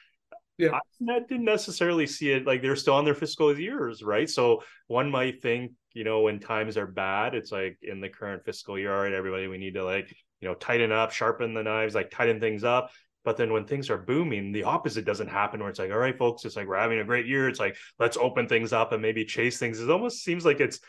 yeah. 0.62 0.78
I 1.10 1.18
didn't 1.20 1.44
necessarily 1.44 2.06
see 2.06 2.30
it 2.30 2.46
like 2.46 2.62
they're 2.62 2.76
still 2.76 2.94
on 2.94 3.04
their 3.04 3.14
fiscal 3.14 3.56
years, 3.58 4.02
right? 4.02 4.28
So 4.28 4.62
one 4.86 5.10
might 5.10 5.42
think, 5.42 5.72
you 5.92 6.04
know, 6.04 6.20
when 6.20 6.38
times 6.38 6.76
are 6.76 6.86
bad, 6.86 7.34
it's 7.34 7.50
like 7.50 7.78
in 7.82 8.00
the 8.00 8.08
current 8.08 8.44
fiscal 8.44 8.78
year, 8.78 9.02
right, 9.02 9.12
everybody, 9.12 9.48
we 9.48 9.58
need 9.58 9.74
to 9.74 9.84
like, 9.84 10.14
you 10.40 10.48
know, 10.48 10.54
tighten 10.54 10.92
up, 10.92 11.12
sharpen 11.12 11.54
the 11.54 11.62
knives, 11.62 11.94
like 11.94 12.10
tighten 12.10 12.40
things 12.40 12.64
up. 12.64 12.90
But 13.24 13.36
then 13.36 13.52
when 13.52 13.66
things 13.66 13.90
are 13.90 13.98
booming, 13.98 14.52
the 14.52 14.64
opposite 14.64 15.04
doesn't 15.04 15.28
happen 15.28 15.60
where 15.60 15.70
it's 15.70 15.78
like, 15.78 15.90
all 15.90 15.98
right, 15.98 16.16
folks, 16.16 16.44
it's 16.44 16.56
like 16.56 16.66
we're 16.66 16.76
having 16.78 16.98
a 16.98 17.04
great 17.04 17.26
year. 17.26 17.48
It's 17.48 17.60
like, 17.60 17.76
let's 17.98 18.16
open 18.16 18.48
things 18.48 18.72
up 18.72 18.92
and 18.92 19.02
maybe 19.02 19.24
chase 19.24 19.58
things. 19.58 19.80
It 19.80 19.90
almost 19.90 20.24
seems 20.24 20.44
like 20.44 20.60
it's 20.60 20.80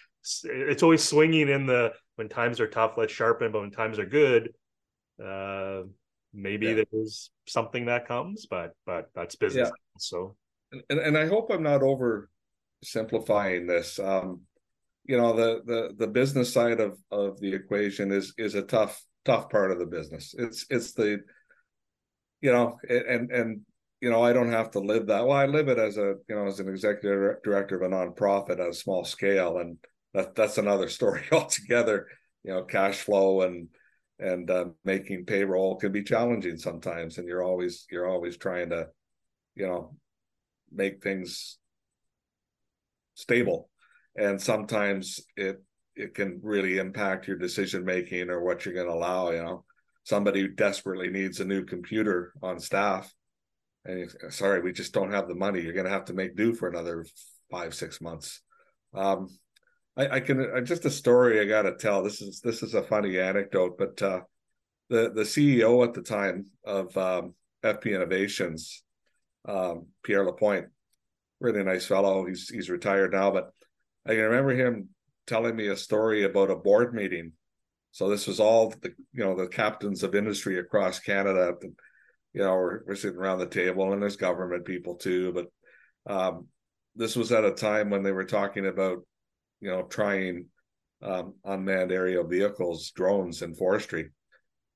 it's 0.44 0.84
always 0.84 1.04
swinging 1.04 1.50
in 1.50 1.66
the 1.66 1.94
when 2.16 2.30
times 2.30 2.60
are 2.60 2.68
tough, 2.68 2.94
let's 2.98 3.14
sharpen, 3.14 3.52
but 3.52 3.62
when 3.62 3.72
times 3.72 4.00
are 4.00 4.06
good, 4.06 4.54
uh 5.24 5.82
maybe 6.34 6.68
yeah. 6.68 6.84
there's 6.92 7.32
something 7.48 7.86
that 7.86 8.08
comes, 8.08 8.46
but 8.46 8.76
but 8.86 9.10
that's 9.16 9.36
business. 9.36 9.70
Yeah. 9.70 9.98
So 9.98 10.36
and, 10.90 11.00
and 11.00 11.18
I 11.18 11.28
hope 11.28 11.52
I'm 11.52 11.64
not 11.64 11.84
over 11.84 12.30
simplifying 12.84 13.68
this. 13.68 14.00
Um, 14.00 14.42
you 15.06 15.18
know, 15.18 15.36
the 15.36 15.62
the 15.66 15.96
the 15.98 16.08
business 16.08 16.52
side 16.52 16.80
of 16.80 16.98
of 17.12 17.40
the 17.40 17.54
equation 17.54 18.12
is 18.12 18.34
is 18.38 18.56
a 18.56 18.62
tough 18.62 19.04
tough 19.26 19.50
part 19.50 19.72
of 19.72 19.80
the 19.80 19.86
business. 19.86 20.34
It's 20.38 20.66
it's 20.70 20.94
the 20.94 21.20
you 22.42 22.52
know 22.52 22.78
and 22.90 23.32
and 23.32 23.62
you 24.02 24.10
know 24.10 24.24
I 24.24 24.34
don't 24.34 24.52
have 24.52 24.72
to 24.72 24.80
live 24.80 25.08
that. 25.08 25.26
Well, 25.26 25.38
I 25.38 25.46
live 25.46 25.68
it 25.68 25.78
as 25.78 25.98
a 25.98 26.16
you 26.28 26.36
know 26.36 26.48
as 26.48 26.60
an 26.60 26.70
executive 26.70 27.42
director 27.44 27.76
of 27.76 27.92
a 27.92 27.94
nonprofit 27.94 28.60
at 28.60 28.70
a 28.70 28.74
small 28.74 29.04
scale, 29.04 29.58
and 29.58 29.78
that 30.14 30.36
that's 30.36 30.58
another 30.58 30.90
story 30.98 31.24
altogether. 31.32 32.08
You 32.44 32.54
know, 32.54 32.64
cash 32.64 33.00
flow 33.02 33.42
and 33.42 33.70
and 34.20 34.50
uh, 34.50 34.66
making 34.86 35.26
payroll 35.26 35.76
can 35.76 35.92
be 35.92 36.04
challenging 36.04 36.58
sometimes, 36.58 37.18
and 37.18 37.28
you're 37.28 37.44
always 37.44 37.86
you're 37.92 38.08
always 38.08 38.38
trying 38.38 38.70
to 38.70 38.88
you 39.56 39.68
know 39.68 39.96
make 40.72 41.04
things 41.04 41.58
stable. 43.16 43.70
And 44.16 44.42
sometimes 44.42 45.22
it 45.36 45.62
it 45.96 46.16
can 46.16 46.40
really 46.44 46.78
impact 46.78 47.28
your 47.28 47.38
decision 47.38 47.86
making 47.86 48.30
or 48.30 48.44
what 48.44 48.66
you're 48.66 48.74
going 48.74 48.88
to 48.88 48.94
allow 48.94 49.32
you 49.32 49.44
know. 49.44 49.66
Somebody 50.06 50.50
desperately 50.50 51.10
needs 51.10 51.40
a 51.40 51.46
new 51.46 51.64
computer 51.64 52.34
on 52.42 52.60
staff 52.60 53.14
and 53.86 54.12
sorry 54.30 54.62
we 54.62 54.72
just 54.72 54.94
don't 54.94 55.12
have 55.12 55.28
the 55.28 55.36
money. 55.36 55.62
You're 55.62 55.74
going 55.74 55.86
to 55.86 55.92
have 55.92 56.06
to 56.06 56.14
make 56.14 56.36
do 56.36 56.54
for 56.54 56.70
another 56.70 57.06
five 57.52 57.74
six 57.74 58.02
months. 58.02 58.42
Um 58.94 59.28
i, 59.98 60.08
I 60.08 60.20
can 60.20 60.40
uh, 60.40 60.62
just 60.62 60.86
a 60.86 60.92
story 60.92 61.40
i 61.40 61.46
got 61.46 61.64
to 61.64 61.76
tell 61.76 62.04
this 62.04 62.22
is 62.22 62.42
this 62.42 62.64
is 62.64 62.74
a 62.74 62.84
funny 62.84 63.20
anecdote 63.20 63.78
but 63.78 64.02
uh 64.02 64.22
the 64.90 65.12
the 65.14 65.24
ceo 65.24 65.86
at 65.86 65.94
the 65.94 66.02
time 66.02 66.46
of 66.64 66.96
um 66.98 67.34
fp 67.64 67.86
innovations 67.94 68.84
um 69.48 69.88
pierre 70.04 70.26
lapointe 70.26 70.68
really 71.40 71.64
nice 71.64 71.86
fellow 71.86 72.26
he's 72.26 72.50
he's 72.50 72.70
retired 72.70 73.12
now 73.12 73.32
but 73.32 73.52
I 74.06 74.16
can 74.16 74.24
remember 74.24 74.54
him 74.54 74.90
telling 75.28 75.56
me 75.56 75.68
a 75.68 75.78
story 75.78 76.24
about 76.24 76.52
a 76.52 76.56
board 76.56 76.94
meeting. 76.94 77.34
So 77.92 78.10
this 78.10 78.28
was 78.28 78.40
all 78.40 78.70
the 78.82 78.94
you 79.14 79.24
know 79.24 79.36
the 79.36 79.48
captains 79.48 80.04
of 80.04 80.16
industry 80.16 80.60
across 80.60 81.00
Canada. 81.00 81.54
You 82.34 82.42
know, 82.42 82.56
we're, 82.56 82.80
we're 82.86 82.96
sitting 82.96 83.20
around 83.20 83.40
the 83.40 83.48
table, 83.48 83.94
and 83.94 84.02
there's 84.02 84.16
government 84.16 84.66
people 84.66 84.96
too. 84.96 85.32
But 85.32 86.12
um, 86.12 86.48
this 86.96 87.16
was 87.16 87.32
at 87.32 87.46
a 87.46 87.52
time 87.52 87.90
when 87.90 88.04
they 88.04 88.12
were 88.12 88.26
talking 88.26 88.66
about 88.66 89.06
you 89.64 89.72
know 89.72 89.84
trying 89.84 90.46
um, 91.02 91.34
unmanned 91.46 91.92
aerial 91.92 92.26
vehicles, 92.26 92.92
drones, 92.92 93.42
and 93.42 93.58
forestry. 93.58 94.10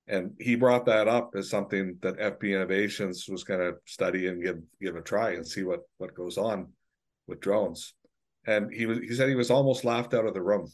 And 0.07 0.31
he 0.39 0.55
brought 0.55 0.85
that 0.85 1.07
up 1.07 1.31
as 1.35 1.49
something 1.49 1.97
that 2.01 2.17
FP 2.17 2.55
Innovations 2.55 3.27
was 3.27 3.43
going 3.43 3.59
to 3.59 3.73
study 3.85 4.27
and 4.27 4.41
give 4.41 4.59
give 4.81 4.95
a 4.95 5.01
try 5.01 5.31
and 5.31 5.45
see 5.45 5.63
what 5.63 5.81
what 5.97 6.15
goes 6.15 6.37
on 6.37 6.71
with 7.27 7.41
drones. 7.41 7.93
And 8.45 8.73
he 8.73 8.85
was 8.85 8.99
he 8.99 9.13
said 9.13 9.29
he 9.29 9.35
was 9.35 9.51
almost 9.51 9.83
laughed 9.83 10.13
out 10.13 10.25
of 10.25 10.33
the 10.33 10.41
room. 10.41 10.71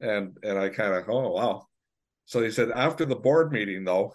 And 0.00 0.36
and 0.44 0.58
i 0.58 0.68
kind 0.68 0.94
of 0.94 1.08
oh 1.08 1.32
wow. 1.32 1.66
So 2.26 2.42
he 2.42 2.50
said 2.52 2.70
after 2.70 3.04
the 3.04 3.16
board 3.16 3.50
meeting 3.50 3.84
though 3.84 4.14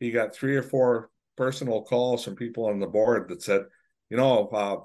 he 0.00 0.10
got 0.10 0.34
three 0.34 0.56
or 0.56 0.62
four 0.62 1.10
personal 1.36 1.82
calls 1.82 2.24
from 2.24 2.36
people 2.36 2.66
on 2.66 2.78
the 2.78 2.86
board 2.86 3.28
that 3.28 3.42
said 3.42 3.62
you 4.10 4.18
know 4.18 4.48
uh, 4.48 4.76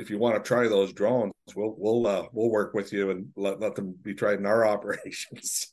if 0.00 0.10
you 0.10 0.18
want 0.18 0.34
to 0.34 0.46
try 0.46 0.66
those 0.66 0.92
drones 0.92 1.32
we'll 1.54 1.74
we'll 1.78 2.06
uh, 2.06 2.24
we'll 2.32 2.50
work 2.50 2.74
with 2.74 2.92
you 2.92 3.10
and 3.10 3.28
let, 3.36 3.60
let 3.60 3.74
them 3.74 3.94
be 4.02 4.14
tried 4.14 4.38
in 4.38 4.46
our 4.46 4.66
operations 4.74 5.72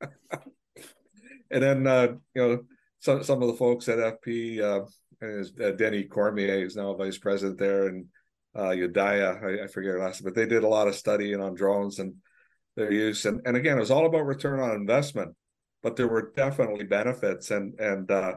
and 0.00 1.62
then 1.62 1.86
uh, 1.86 2.08
you 2.34 2.42
know 2.42 2.58
some 3.00 3.22
some 3.22 3.42
of 3.42 3.48
the 3.48 3.56
folks 3.56 3.88
at 3.88 3.98
fp 3.98 4.60
uh, 4.60 4.84
uh, 5.22 5.70
denis 5.72 6.06
cormier 6.10 6.64
is 6.64 6.76
now 6.76 6.94
vice 6.94 7.18
president 7.18 7.58
there 7.58 7.88
and 7.88 8.06
uh, 8.54 8.70
I, 8.70 9.62
I 9.62 9.66
forget 9.68 9.92
her 9.92 10.00
last, 10.00 10.24
but 10.24 10.34
they 10.34 10.46
did 10.46 10.64
a 10.64 10.68
lot 10.68 10.88
of 10.88 10.94
studying 10.94 11.40
on 11.40 11.54
drones 11.54 11.98
and 11.98 12.14
their 12.76 12.92
use. 12.92 13.24
And, 13.24 13.40
and 13.44 13.56
again, 13.56 13.76
it 13.76 13.80
was 13.80 13.90
all 13.90 14.06
about 14.06 14.26
return 14.26 14.60
on 14.60 14.72
investment, 14.72 15.34
but 15.82 15.96
there 15.96 16.08
were 16.08 16.32
definitely 16.36 16.84
benefits 16.84 17.50
and 17.50 17.78
and 17.78 18.10
uh, 18.10 18.34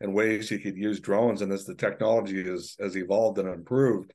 and 0.00 0.14
ways 0.14 0.50
you 0.50 0.58
could 0.58 0.76
use 0.76 1.00
drones. 1.00 1.42
And 1.42 1.52
as 1.52 1.64
the 1.64 1.74
technology 1.74 2.42
has 2.44 2.76
has 2.80 2.96
evolved 2.96 3.38
and 3.38 3.48
improved, 3.48 4.12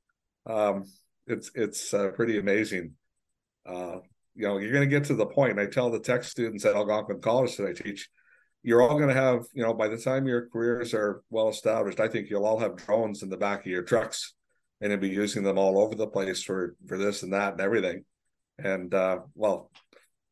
um, 0.48 0.86
it's 1.26 1.52
it's 1.56 1.94
uh, 1.94 2.10
pretty 2.16 2.40
amazing. 2.40 2.94
Uh, 3.66 3.98
you 4.36 4.48
know, 4.48 4.58
you're 4.58 4.72
going 4.72 4.88
to 4.88 5.00
get 5.00 5.06
to 5.06 5.16
the 5.16 5.26
point. 5.26 5.60
I 5.60 5.66
tell 5.66 5.90
the 5.90 6.00
tech 6.00 6.24
students 6.24 6.64
at 6.64 6.76
Algonquin 6.76 7.22
College 7.22 7.58
that 7.58 7.68
I 7.68 7.74
teach, 7.74 8.08
you're 8.64 8.82
all 8.82 8.98
going 8.98 9.10
to 9.10 9.14
have, 9.14 9.46
you 9.54 9.64
know, 9.64 9.74
by 9.74 9.88
the 9.88 9.98
time 9.98 10.28
your 10.28 10.48
careers 10.48 10.94
are 10.94 11.24
well 11.30 11.50
established, 11.50 12.00
I 12.00 12.08
think 12.08 12.30
you'll 12.30 12.46
all 12.46 12.60
have 12.60 12.78
drones 12.78 13.24
in 13.24 13.30
the 13.30 13.38
back 13.38 13.62
of 13.62 13.72
your 13.72 13.84
trucks 13.84 14.36
and 14.80 14.92
to 14.92 14.98
be 14.98 15.10
using 15.10 15.44
them 15.44 15.58
all 15.58 15.80
over 15.80 15.96
the 15.96 16.08
place 16.08 16.44
for 16.44 16.76
for 16.88 16.98
this 16.98 17.24
and 17.24 17.34
that 17.34 17.54
and 17.54 17.62
everything. 17.62 18.06
And 18.60 18.94
uh, 18.94 19.20
well, 19.36 19.72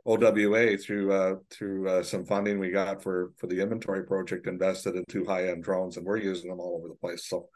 OWA 0.06 0.78
through 0.78 1.12
uh, 1.12 1.36
through 1.50 1.90
uh, 1.90 2.04
some 2.04 2.26
funding 2.26 2.60
we 2.60 2.70
got 2.70 3.02
for 3.02 3.32
for 3.38 3.48
the 3.48 3.60
inventory 3.60 4.06
project 4.06 4.48
invested 4.48 4.96
in 4.96 5.04
two 5.10 5.26
high 5.26 5.48
end 5.48 5.64
drones, 5.64 5.98
and 5.98 6.06
we're 6.06 6.18
using 6.18 6.50
them 6.50 6.60
all 6.60 6.78
over 6.78 6.88
the 6.88 6.96
place. 6.96 7.28
So 7.28 7.50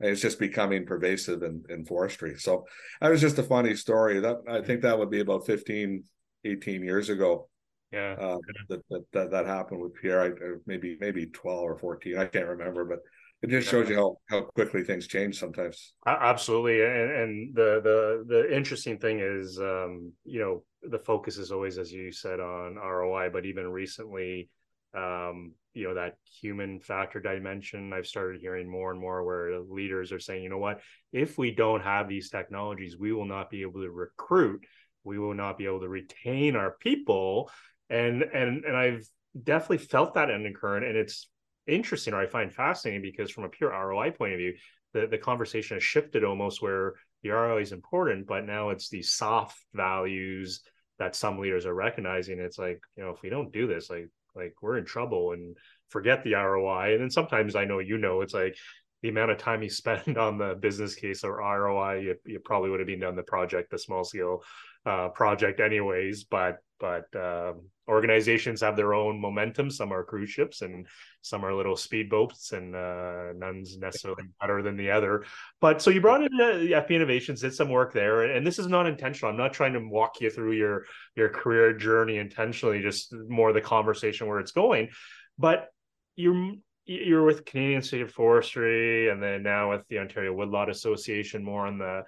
it's 0.00 0.20
just 0.20 0.38
becoming 0.38 0.86
pervasive 0.86 1.42
in, 1.42 1.64
in 1.68 1.84
forestry. 1.84 2.36
So 2.38 2.64
that 3.00 3.10
was 3.10 3.20
just 3.20 3.38
a 3.38 3.42
funny 3.42 3.74
story. 3.74 4.20
That 4.20 4.36
I 4.48 4.60
think 4.62 4.82
that 4.82 4.98
would 4.98 5.10
be 5.10 5.20
about 5.20 5.46
15, 5.46 6.04
18 6.44 6.82
years 6.82 7.08
ago. 7.08 7.48
Yeah, 7.90 8.16
uh, 8.20 8.36
that, 8.68 8.82
that, 8.90 9.04
that 9.12 9.30
that 9.30 9.46
happened 9.46 9.80
with 9.80 9.94
Pierre. 9.94 10.22
I, 10.22 10.30
maybe 10.66 10.98
maybe 11.00 11.26
twelve 11.26 11.62
or 11.62 11.78
fourteen. 11.78 12.18
I 12.18 12.26
can't 12.26 12.46
remember, 12.46 12.84
but 12.84 12.98
it 13.42 13.50
just 13.50 13.68
shows 13.68 13.88
you 13.88 13.96
how 13.96 14.16
how 14.28 14.40
quickly 14.42 14.82
things 14.82 15.06
change 15.06 15.38
sometimes 15.38 15.94
absolutely 16.06 16.82
and, 16.82 17.10
and 17.10 17.54
the 17.54 17.80
the 17.82 18.24
the 18.26 18.56
interesting 18.56 18.98
thing 18.98 19.20
is 19.20 19.58
um 19.60 20.12
you 20.24 20.40
know 20.40 20.62
the 20.90 20.98
focus 20.98 21.38
is 21.38 21.52
always 21.52 21.78
as 21.78 21.92
you 21.92 22.10
said 22.10 22.40
on 22.40 22.74
roi 22.74 23.28
but 23.32 23.46
even 23.46 23.68
recently 23.68 24.48
um 24.94 25.52
you 25.74 25.84
know 25.84 25.94
that 25.94 26.16
human 26.40 26.80
factor 26.80 27.20
dimension. 27.20 27.92
I've 27.92 28.06
started 28.06 28.40
hearing 28.40 28.70
more 28.70 28.90
and 28.90 29.00
more 29.00 29.22
where 29.24 29.60
leaders 29.60 30.12
are 30.12 30.20
saying 30.20 30.42
you 30.42 30.50
know 30.50 30.58
what? 30.58 30.80
If 31.12 31.38
we 31.38 31.50
don't 31.50 31.82
have 31.82 32.08
these 32.08 32.30
technologies 32.30 32.96
we 32.98 33.12
will 33.12 33.26
not 33.26 33.50
be 33.50 33.62
able 33.62 33.82
to 33.82 33.90
recruit. 33.90 34.64
We 35.04 35.18
will 35.18 35.34
not 35.34 35.58
be 35.58 35.66
able 35.66 35.80
to 35.80 35.88
retain 35.88 36.56
our 36.56 36.72
people. 36.80 37.50
And 37.90 38.22
and 38.22 38.64
and 38.64 38.76
i've 38.76 39.08
definitely 39.42 39.78
felt 39.78 40.14
that 40.14 40.30
in 40.30 40.42
the 40.42 40.52
current 40.52 40.84
and 40.84 40.96
it's 40.96 41.28
interesting 41.68 42.14
or 42.14 42.20
I 42.20 42.26
find 42.26 42.52
fascinating 42.52 43.02
because 43.02 43.30
from 43.30 43.44
a 43.44 43.48
pure 43.48 43.70
ROI 43.70 44.12
point 44.12 44.32
of 44.32 44.38
view, 44.38 44.54
the, 44.94 45.06
the 45.06 45.18
conversation 45.18 45.76
has 45.76 45.84
shifted 45.84 46.24
almost 46.24 46.62
where 46.62 46.94
the 47.22 47.30
ROI 47.30 47.60
is 47.60 47.72
important, 47.72 48.26
but 48.26 48.46
now 48.46 48.70
it's 48.70 48.88
these 48.88 49.12
soft 49.12 49.58
values 49.74 50.62
that 50.98 51.14
some 51.14 51.38
leaders 51.38 51.66
are 51.66 51.74
recognizing. 51.74 52.40
It's 52.40 52.58
like, 52.58 52.80
you 52.96 53.04
know, 53.04 53.10
if 53.10 53.22
we 53.22 53.28
don't 53.28 53.52
do 53.52 53.66
this, 53.66 53.90
like 53.90 54.08
like 54.34 54.54
we're 54.62 54.78
in 54.78 54.84
trouble 54.84 55.32
and 55.32 55.56
forget 55.88 56.22
the 56.24 56.34
ROI. 56.34 56.92
And 56.92 57.02
then 57.02 57.10
sometimes 57.10 57.56
I 57.56 57.64
know 57.64 57.78
you 57.78 57.98
know 57.98 58.20
it's 58.20 58.34
like 58.34 58.56
the 59.02 59.08
amount 59.08 59.30
of 59.30 59.38
time 59.38 59.62
you 59.62 59.70
spend 59.70 60.18
on 60.18 60.38
the 60.38 60.54
business 60.54 60.94
case 60.94 61.24
or 61.24 61.38
ROI, 61.38 62.00
you, 62.00 62.14
you 62.26 62.40
probably 62.40 62.70
would 62.70 62.80
have 62.80 62.86
been 62.86 63.00
done 63.00 63.16
the 63.16 63.22
project, 63.22 63.70
the 63.70 63.78
small 63.78 64.04
scale 64.04 64.42
uh, 64.86 65.08
project 65.08 65.60
anyways. 65.60 66.24
But 66.24 66.58
but 66.80 67.06
um, 67.16 67.62
organizations 67.88 68.60
have 68.60 68.76
their 68.76 68.94
own 68.94 69.20
momentum. 69.20 69.70
Some 69.70 69.92
are 69.92 70.04
cruise 70.04 70.30
ships 70.30 70.62
and 70.62 70.86
some 71.22 71.44
are 71.44 71.52
little 71.52 71.74
speedboats, 71.74 72.52
and 72.52 72.74
uh, 72.76 73.32
none's 73.36 73.78
necessarily 73.78 74.24
better 74.40 74.62
than 74.62 74.76
the 74.76 74.90
other. 74.90 75.24
But 75.60 75.82
so 75.82 75.90
you 75.90 76.00
brought 76.00 76.22
in 76.22 76.36
the 76.36 76.72
FP 76.72 76.90
Innovations, 76.90 77.40
did 77.40 77.54
some 77.54 77.68
work 77.68 77.92
there, 77.92 78.22
and 78.22 78.46
this 78.46 78.58
is 78.58 78.68
not 78.68 78.86
intentional. 78.86 79.32
I'm 79.32 79.38
not 79.38 79.52
trying 79.52 79.72
to 79.72 79.80
walk 79.80 80.20
you 80.20 80.30
through 80.30 80.52
your 80.52 80.84
your 81.16 81.28
career 81.28 81.76
journey 81.76 82.18
intentionally, 82.18 82.80
just 82.80 83.12
more 83.28 83.52
the 83.52 83.60
conversation 83.60 84.26
where 84.28 84.38
it's 84.38 84.52
going. 84.52 84.90
But 85.38 85.68
you're 86.16 86.54
you're 86.88 87.24
with 87.24 87.44
Canadian 87.44 87.76
Institute 87.76 88.08
of 88.08 88.14
Forestry, 88.14 89.10
and 89.10 89.22
then 89.22 89.42
now 89.42 89.70
with 89.70 89.86
the 89.88 89.98
Ontario 89.98 90.32
Woodlot 90.32 90.70
Association, 90.70 91.44
more 91.44 91.66
on 91.66 91.78
the 91.78 92.04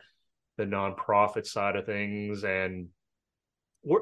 the 0.56 0.64
nonprofit 0.64 1.46
side 1.46 1.76
of 1.76 1.86
things, 1.86 2.44
and 2.44 2.88
we're 3.82 4.00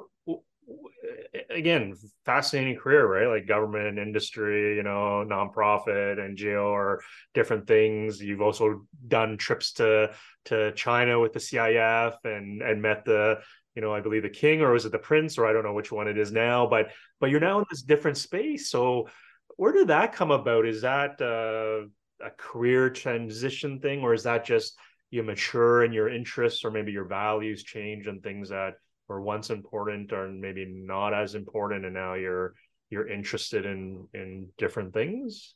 again, 1.50 1.94
fascinating 2.24 2.76
career, 2.76 3.06
right? 3.06 3.26
Like 3.26 3.48
government, 3.48 3.98
industry, 3.98 4.76
you 4.76 4.82
know, 4.82 5.24
nonprofit, 5.26 6.18
NGO, 6.18 6.64
or 6.64 7.02
different 7.34 7.66
things. 7.66 8.20
You've 8.20 8.42
also 8.42 8.86
done 9.06 9.36
trips 9.36 9.72
to 9.74 10.12
to 10.46 10.72
China 10.72 11.18
with 11.20 11.32
the 11.32 11.40
CIF 11.40 12.16
and 12.24 12.62
and 12.62 12.82
met 12.82 13.04
the, 13.04 13.40
you 13.74 13.82
know, 13.82 13.92
I 13.92 14.00
believe 14.00 14.22
the 14.22 14.30
king, 14.30 14.60
or 14.60 14.72
was 14.72 14.84
it 14.84 14.92
the 14.92 14.98
prince, 14.98 15.38
or 15.38 15.46
I 15.46 15.52
don't 15.52 15.64
know 15.64 15.74
which 15.74 15.92
one 15.92 16.08
it 16.08 16.18
is 16.18 16.32
now. 16.32 16.66
But 16.66 16.90
but 17.20 17.30
you're 17.30 17.40
now 17.40 17.58
in 17.58 17.64
this 17.70 17.82
different 17.82 18.16
space. 18.16 18.70
So 18.70 19.08
where 19.58 19.72
did 19.72 19.88
that 19.88 20.14
come 20.14 20.30
about? 20.30 20.66
Is 20.66 20.80
that 20.82 21.20
uh, 21.20 21.86
a 22.24 22.30
career 22.38 22.88
transition 22.88 23.80
thing, 23.80 24.00
or 24.00 24.14
is 24.14 24.22
that 24.22 24.46
just 24.46 24.76
you 25.10 25.22
mature 25.22 25.82
and 25.82 25.92
your 25.92 26.08
interests, 26.08 26.64
or 26.64 26.70
maybe 26.70 26.92
your 26.92 27.04
values 27.06 27.62
change 27.62 28.06
and 28.06 28.22
things 28.22 28.48
that 28.48 28.74
were 29.08 29.20
once 29.20 29.50
important 29.50 30.12
are 30.12 30.28
maybe 30.28 30.66
not 30.68 31.14
as 31.14 31.34
important 31.34 31.84
and 31.84 31.94
now 31.94 32.14
you're 32.14 32.54
you're 32.90 33.08
interested 33.08 33.64
in 33.66 34.06
in 34.14 34.48
different 34.58 34.92
things 34.92 35.54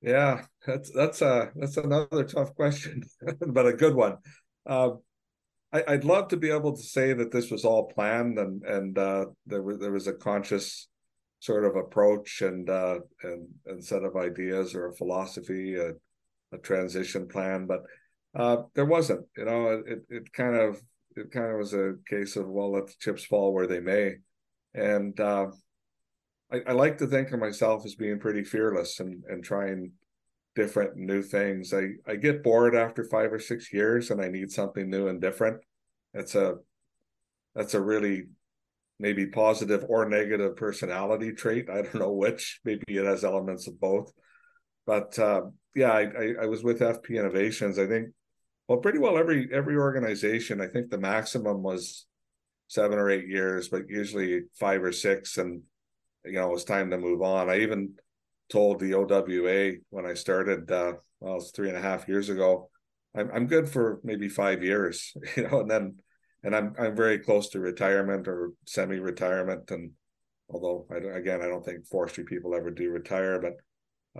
yeah 0.00 0.42
that's 0.66 0.90
that's 0.92 1.20
a 1.22 1.50
that's 1.56 1.76
another 1.76 2.24
tough 2.24 2.54
question 2.54 3.02
but 3.48 3.66
a 3.66 3.72
good 3.72 3.94
one 3.94 4.16
uh, 4.66 4.90
I, 5.72 5.82
would 5.88 6.04
love 6.04 6.28
to 6.28 6.36
be 6.36 6.50
able 6.50 6.76
to 6.76 6.82
say 6.82 7.12
that 7.12 7.30
this 7.30 7.50
was 7.50 7.64
all 7.64 7.88
planned 7.88 8.38
and 8.38 8.62
and 8.64 8.98
uh, 8.98 9.26
there 9.46 9.62
was 9.62 9.78
there 9.78 9.92
was 9.92 10.06
a 10.06 10.14
conscious 10.14 10.88
sort 11.40 11.64
of 11.64 11.74
approach 11.74 12.42
and 12.42 12.68
uh, 12.70 13.00
and 13.22 13.48
and 13.66 13.84
set 13.84 14.04
of 14.04 14.16
ideas 14.16 14.74
or 14.74 14.88
a 14.88 14.96
philosophy, 14.96 15.74
a, 15.74 15.92
a 16.52 16.58
transition 16.62 17.26
plan, 17.26 17.66
but 17.66 17.82
uh, 18.34 18.62
there 18.74 18.84
wasn't. 18.84 19.26
You 19.36 19.46
know, 19.46 19.82
it 19.84 20.02
it 20.08 20.32
kind 20.32 20.54
of 20.54 20.80
it 21.16 21.32
kind 21.32 21.50
of 21.50 21.58
was 21.58 21.74
a 21.74 21.94
case 22.08 22.36
of 22.36 22.46
well, 22.46 22.72
let 22.72 22.86
the 22.86 22.94
chips 23.00 23.24
fall 23.24 23.52
where 23.52 23.66
they 23.66 23.80
may, 23.80 24.16
and 24.74 25.18
uh, 25.18 25.46
I, 26.52 26.60
I 26.68 26.72
like 26.72 26.98
to 26.98 27.06
think 27.06 27.32
of 27.32 27.40
myself 27.40 27.84
as 27.84 27.94
being 27.94 28.20
pretty 28.20 28.44
fearless 28.44 29.00
and 29.00 29.24
and 29.28 29.42
trying 29.42 29.92
different 30.54 30.96
new 30.96 31.22
things. 31.22 31.72
I 31.72 31.88
I 32.06 32.16
get 32.16 32.42
bored 32.42 32.74
after 32.74 33.04
five 33.04 33.32
or 33.32 33.40
six 33.40 33.72
years, 33.72 34.10
and 34.10 34.20
I 34.20 34.28
need 34.28 34.50
something 34.50 34.90
new 34.90 35.08
and 35.08 35.20
different. 35.20 35.62
It's 36.12 36.34
a 36.34 36.56
that's 37.54 37.74
a 37.74 37.80
really 37.80 38.26
maybe 39.00 39.26
positive 39.26 39.84
or 39.88 40.08
negative 40.08 40.54
personality 40.56 41.32
trait. 41.32 41.68
I 41.70 41.82
don't 41.82 41.94
know 41.94 42.12
which. 42.12 42.60
Maybe 42.64 42.84
it 42.88 43.06
has 43.06 43.24
elements 43.24 43.66
of 43.66 43.80
both. 43.80 44.12
But 44.86 45.18
uh, 45.18 45.42
yeah, 45.74 45.90
I, 45.90 46.02
I, 46.02 46.34
I 46.42 46.46
was 46.46 46.62
with 46.62 46.80
FP 46.80 47.18
Innovations. 47.18 47.78
I 47.78 47.86
think 47.86 48.08
well, 48.68 48.78
pretty 48.78 48.98
well 48.98 49.18
every 49.18 49.48
every 49.52 49.76
organization. 49.76 50.60
I 50.60 50.68
think 50.68 50.90
the 50.90 50.98
maximum 50.98 51.62
was 51.62 52.06
seven 52.68 52.98
or 52.98 53.10
eight 53.10 53.26
years, 53.26 53.68
but 53.68 53.88
usually 53.88 54.42
five 54.54 54.84
or 54.84 54.92
six. 54.92 55.38
And 55.38 55.62
you 56.24 56.32
know, 56.32 56.48
it 56.48 56.52
was 56.52 56.64
time 56.64 56.90
to 56.90 56.98
move 56.98 57.22
on. 57.22 57.48
I 57.48 57.60
even 57.60 57.94
told 58.52 58.78
the 58.78 58.94
OWA 58.94 59.78
when 59.88 60.06
I 60.06 60.14
started, 60.14 60.70
uh, 60.70 60.92
well, 61.20 61.36
it's 61.36 61.50
three 61.50 61.68
and 61.68 61.76
a 61.76 61.82
half 61.82 62.06
years 62.06 62.28
ago. 62.28 62.68
I'm 63.16 63.30
I'm 63.32 63.46
good 63.46 63.68
for 63.68 64.00
maybe 64.04 64.28
five 64.28 64.62
years, 64.62 65.14
you 65.36 65.48
know, 65.48 65.60
and 65.60 65.70
then 65.70 65.96
and 66.42 66.54
I'm 66.54 66.74
I'm 66.78 66.96
very 66.96 67.18
close 67.18 67.48
to 67.50 67.60
retirement 67.60 68.28
or 68.28 68.52
semi-retirement. 68.66 69.70
And 69.70 69.92
although 70.48 70.86
I 70.90 70.96
again 71.16 71.42
I 71.42 71.46
don't 71.46 71.64
think 71.64 71.86
forestry 71.86 72.24
people 72.24 72.54
ever 72.54 72.70
do 72.70 72.90
retire, 72.90 73.40
but 73.40 73.54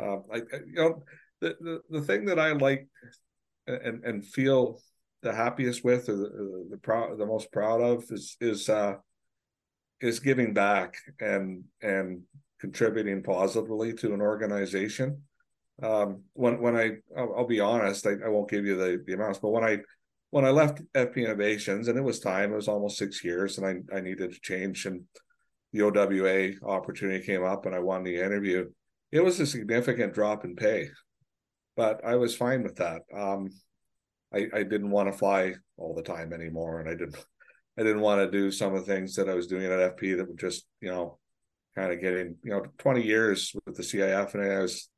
uh, 0.01 0.18
I, 0.33 0.37
you 0.66 0.75
know 0.75 1.03
the, 1.41 1.57
the 1.61 1.81
the 1.91 2.03
thing 2.03 2.27
that 2.27 2.39
I 2.39 2.53
like 2.53 2.87
and 3.66 4.05
and 4.05 4.25
feel 4.25 4.81
the 5.23 5.33
happiest 5.35 5.85
with 5.85 6.09
or 6.09 6.16
the 6.16 6.66
the 6.71 6.79
proud 6.79 7.18
the 7.18 7.27
most 7.27 7.53
proud 7.53 7.81
of 7.81 8.05
is 8.11 8.37
is 8.41 8.68
uh 8.68 8.95
is 10.01 10.21
giving 10.21 10.55
back 10.55 10.97
and 11.21 11.64
and 11.83 12.23
contributing 12.61 13.23
positively 13.23 13.93
to 13.93 14.14
an 14.14 14.21
organization 14.21 15.23
um 15.83 16.23
when 16.33 16.61
when 16.61 16.77
i 16.77 16.93
i'll, 17.16 17.35
I'll 17.39 17.47
be 17.47 17.61
honest 17.61 18.07
I, 18.07 18.12
I 18.25 18.29
won't 18.29 18.51
give 18.51 18.64
you 18.64 18.77
the 18.77 19.03
the 19.07 19.14
amounts 19.14 19.39
but 19.39 19.51
when 19.51 19.64
i 19.64 19.79
when 20.31 20.45
I 20.45 20.51
left 20.51 20.83
FP 20.95 21.16
Innovations, 21.16 21.89
and 21.89 21.99
it 21.99 22.03
was 22.03 22.20
time, 22.20 22.53
it 22.53 22.57
was 22.57 22.68
almost 22.68 22.99
six 22.99 23.24
years, 23.24 23.59
and 23.59 23.66
I, 23.66 23.97
I 23.97 24.01
needed 24.01 24.33
to 24.33 24.41
change. 24.41 24.87
And 24.87 25.03
the 25.72 25.83
OWA 25.83 26.53
opportunity 26.62 27.24
came 27.24 27.45
up, 27.45 27.66
and 27.66 27.74
I 27.74 27.81
won 27.81 28.05
the 28.05 28.16
interview. 28.16 28.70
It 29.12 29.24
was 29.24 29.41
a 29.41 29.47
significant 29.47 30.14
drop 30.14 30.45
in 30.45 30.55
pay, 30.55 30.89
but 31.76 32.05
I 32.05 32.16
was 32.16 32.37
fine 32.37 32.62
with 32.62 32.76
that. 32.76 33.03
Um, 33.14 33.51
I, 34.33 34.47
I 34.55 34.62
didn't 34.62 34.91
want 34.91 35.11
to 35.11 35.18
fly 35.18 35.55
all 35.76 35.95
the 35.95 36.03
time 36.03 36.33
anymore, 36.33 36.81
and 36.81 36.89
I 36.89 36.93
didn't 36.95 37.16
I 37.78 37.83
didn't 37.83 38.03
want 38.03 38.20
to 38.20 38.31
do 38.31 38.51
some 38.51 38.74
of 38.74 38.85
the 38.85 38.93
things 38.93 39.14
that 39.16 39.28
I 39.28 39.35
was 39.35 39.47
doing 39.47 39.64
at 39.64 39.97
FP 39.97 40.16
that 40.16 40.28
were 40.28 40.37
just 40.37 40.66
you 40.81 40.91
know 40.91 41.18
kind 41.74 41.93
of 41.93 42.01
getting 42.01 42.37
you 42.45 42.51
know 42.51 42.64
20 42.78 43.03
years 43.03 43.53
with 43.66 43.76
the 43.76 43.83
CIF, 43.83 44.35
and 44.35 44.45
I 44.45 44.61
was 44.61 44.89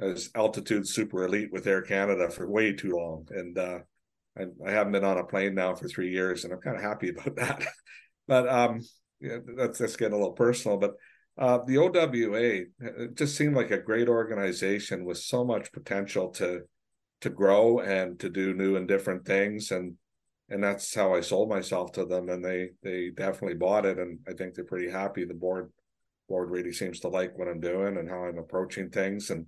I 0.00 0.06
was 0.06 0.30
altitude 0.34 0.88
super 0.88 1.24
elite 1.24 1.52
with 1.52 1.68
Air 1.68 1.82
Canada 1.82 2.30
for 2.30 2.50
way 2.50 2.72
too 2.72 2.96
long, 2.96 3.28
and 3.30 3.56
uh, 3.56 3.78
I, 4.38 4.44
I 4.66 4.70
haven't 4.70 4.92
been 4.92 5.04
on 5.04 5.18
a 5.18 5.24
plane 5.24 5.54
now 5.54 5.74
for 5.74 5.88
three 5.88 6.10
years, 6.10 6.44
and 6.44 6.52
I'm 6.52 6.60
kind 6.60 6.76
of 6.76 6.82
happy 6.82 7.10
about 7.10 7.36
that. 7.36 7.66
but 8.26 8.48
um, 8.48 8.80
yeah, 9.20 9.38
that's 9.56 9.78
getting 9.96 10.14
a 10.14 10.16
little 10.16 10.32
personal. 10.32 10.78
But 10.78 10.94
uh, 11.38 11.58
the 11.66 11.78
OWA 11.78 13.10
just 13.14 13.36
seemed 13.36 13.56
like 13.56 13.70
a 13.70 13.78
great 13.78 14.08
organization 14.08 15.04
with 15.04 15.18
so 15.18 15.44
much 15.44 15.72
potential 15.72 16.30
to 16.32 16.62
to 17.20 17.30
grow 17.30 17.78
and 17.78 18.18
to 18.18 18.28
do 18.28 18.52
new 18.52 18.76
and 18.76 18.88
different 18.88 19.24
things, 19.24 19.70
and 19.70 19.94
and 20.48 20.62
that's 20.62 20.94
how 20.94 21.14
I 21.14 21.20
sold 21.20 21.48
myself 21.48 21.92
to 21.92 22.04
them, 22.04 22.28
and 22.28 22.44
they 22.44 22.70
they 22.82 23.10
definitely 23.10 23.56
bought 23.56 23.86
it, 23.86 23.98
and 23.98 24.18
I 24.28 24.32
think 24.32 24.54
they're 24.54 24.64
pretty 24.64 24.90
happy. 24.90 25.24
The 25.24 25.34
board 25.34 25.72
board 26.28 26.50
really 26.50 26.72
seems 26.72 27.00
to 27.00 27.08
like 27.08 27.38
what 27.38 27.48
I'm 27.48 27.60
doing 27.60 27.96
and 27.96 28.08
how 28.08 28.24
I'm 28.24 28.38
approaching 28.38 28.90
things, 28.90 29.30
and 29.30 29.46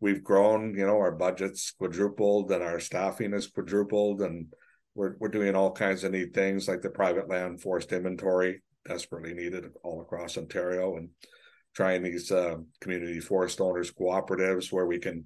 we've 0.00 0.24
grown, 0.24 0.74
you 0.76 0.86
know, 0.86 0.98
our 0.98 1.12
budget's 1.12 1.72
quadrupled 1.72 2.50
and 2.50 2.62
our 2.62 2.80
staffing 2.80 3.34
is 3.34 3.46
quadrupled 3.46 4.22
and 4.22 4.46
we're 4.94 5.14
we're 5.18 5.28
doing 5.28 5.54
all 5.54 5.70
kinds 5.70 6.02
of 6.02 6.12
neat 6.12 6.34
things 6.34 6.66
like 6.66 6.82
the 6.82 6.90
private 6.90 7.28
land 7.28 7.60
forest 7.60 7.92
inventory 7.92 8.62
desperately 8.86 9.34
needed 9.34 9.66
all 9.84 10.00
across 10.00 10.36
Ontario 10.36 10.96
and 10.96 11.10
trying 11.74 12.02
these 12.02 12.32
uh, 12.32 12.56
community 12.80 13.20
forest 13.20 13.60
owners 13.60 13.92
cooperatives 13.92 14.72
where 14.72 14.86
we 14.86 14.98
can 14.98 15.24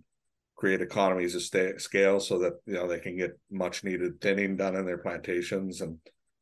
create 0.57 0.81
economies 0.81 1.35
of 1.35 1.43
scale 1.81 2.21
so 2.21 2.39
that 2.39 2.53
you 2.67 2.75
know 2.75 2.87
they 2.87 3.01
can 3.01 3.17
get 3.17 3.39
much 3.51 3.85
needed 3.85 4.21
thinning 4.21 4.57
done 4.57 4.77
in 4.77 4.85
their 4.85 4.99
plantations 4.99 5.81
and 5.81 5.99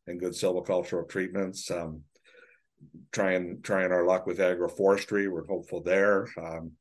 and 0.06 0.20
good 0.20 0.32
silvicultural 0.32 1.08
treatments. 1.08 1.70
Um, 1.70 2.02
trying 3.12 3.62
trying 3.62 3.92
our 3.92 4.04
luck 4.04 4.26
with 4.26 4.38
agroforestry 4.38 5.30
we're 5.30 5.46
hopeful 5.46 5.82
there. 5.82 6.26
Um, 6.36 6.72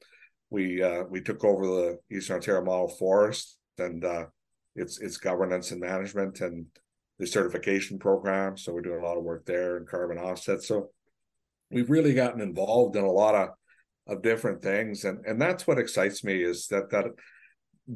we 0.51 0.83
uh, 0.83 1.05
we 1.09 1.21
took 1.21 1.43
over 1.43 1.65
the 1.65 1.99
Eastern 2.15 2.35
Ontario 2.35 2.63
Model 2.63 2.89
Forest 2.89 3.57
and 3.79 4.05
uh, 4.05 4.25
its 4.75 4.99
its 4.99 5.17
governance 5.17 5.71
and 5.71 5.81
management 5.81 6.41
and 6.41 6.65
the 7.17 7.25
certification 7.25 7.97
program. 7.97 8.57
So 8.57 8.73
we're 8.73 8.81
doing 8.81 9.01
a 9.01 9.05
lot 9.05 9.17
of 9.17 9.23
work 9.23 9.45
there 9.45 9.77
and 9.77 9.87
carbon 9.87 10.17
offsets. 10.17 10.67
So 10.67 10.89
we've 11.71 11.89
really 11.89 12.13
gotten 12.13 12.41
involved 12.41 12.95
in 12.95 13.03
a 13.03 13.11
lot 13.11 13.33
of 13.33 13.49
of 14.07 14.21
different 14.21 14.61
things, 14.61 15.05
and 15.05 15.25
and 15.25 15.41
that's 15.41 15.65
what 15.65 15.79
excites 15.79 16.23
me 16.23 16.43
is 16.43 16.67
that 16.67 16.91
that 16.91 17.05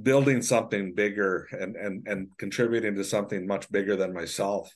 building 0.02 0.42
something 0.42 0.94
bigger 0.96 1.48
and 1.52 1.76
and 1.76 2.08
and 2.08 2.30
contributing 2.38 2.96
to 2.96 3.04
something 3.04 3.46
much 3.46 3.70
bigger 3.72 3.96
than 3.98 4.14
myself. 4.14 4.74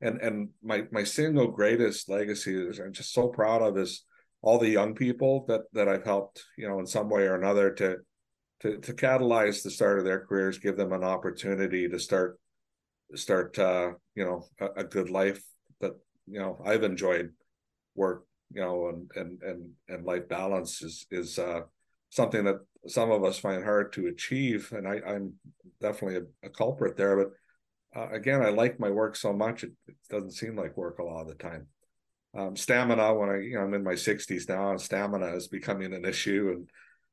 And 0.00 0.20
and 0.20 0.50
my 0.62 0.84
my 0.92 1.02
single 1.02 1.48
greatest 1.48 2.08
legacy 2.08 2.54
is 2.54 2.78
I'm 2.78 2.92
just 2.92 3.12
so 3.12 3.26
proud 3.26 3.62
of 3.62 3.76
is 3.76 4.04
all 4.42 4.58
the 4.58 4.68
young 4.68 4.94
people 4.94 5.44
that 5.48 5.62
that 5.72 5.88
I've 5.88 6.04
helped, 6.04 6.44
you 6.56 6.68
know, 6.68 6.78
in 6.78 6.86
some 6.86 7.08
way 7.08 7.22
or 7.22 7.34
another 7.34 7.72
to 7.74 7.96
to 8.60 8.78
to 8.78 8.92
catalyze 8.92 9.62
the 9.62 9.70
start 9.70 9.98
of 9.98 10.04
their 10.04 10.24
careers, 10.26 10.58
give 10.58 10.76
them 10.76 10.92
an 10.92 11.04
opportunity 11.04 11.88
to 11.88 11.98
start 11.98 12.38
start 13.14 13.58
uh, 13.58 13.92
you 14.14 14.24
know, 14.24 14.44
a, 14.60 14.80
a 14.80 14.84
good 14.84 15.10
life 15.10 15.42
that, 15.80 15.92
you 16.26 16.38
know, 16.38 16.60
I've 16.64 16.82
enjoyed 16.82 17.32
work, 17.94 18.24
you 18.52 18.60
know, 18.60 18.88
and 18.88 19.10
and 19.16 19.42
and 19.42 19.70
and 19.88 20.04
life 20.04 20.28
balance 20.28 20.82
is 20.82 21.06
is 21.10 21.38
uh 21.38 21.62
something 22.10 22.44
that 22.44 22.56
some 22.86 23.10
of 23.10 23.24
us 23.24 23.38
find 23.38 23.62
hard 23.62 23.92
to 23.92 24.06
achieve. 24.06 24.72
And 24.72 24.88
I, 24.88 25.00
I'm 25.06 25.34
definitely 25.80 26.22
a, 26.42 26.46
a 26.46 26.50
culprit 26.50 26.96
there. 26.96 27.16
But 27.16 28.00
uh, 28.00 28.08
again, 28.10 28.42
I 28.42 28.48
like 28.48 28.80
my 28.80 28.90
work 28.90 29.14
so 29.16 29.32
much, 29.32 29.62
it, 29.62 29.72
it 29.86 29.96
doesn't 30.08 30.32
seem 30.32 30.56
like 30.56 30.76
work 30.76 30.98
a 30.98 31.04
lot 31.04 31.22
of 31.22 31.28
the 31.28 31.34
time 31.34 31.66
um, 32.38 32.56
stamina 32.56 33.14
when 33.14 33.30
I, 33.30 33.38
you 33.38 33.54
know, 33.54 33.62
I'm 33.62 33.74
in 33.74 33.82
my 33.82 33.94
60s 33.94 34.48
now, 34.48 34.70
and 34.70 34.80
stamina 34.80 35.34
is 35.34 35.48
becoming 35.48 35.92
an 35.92 36.04
issue, 36.04 36.54
and 36.54 36.70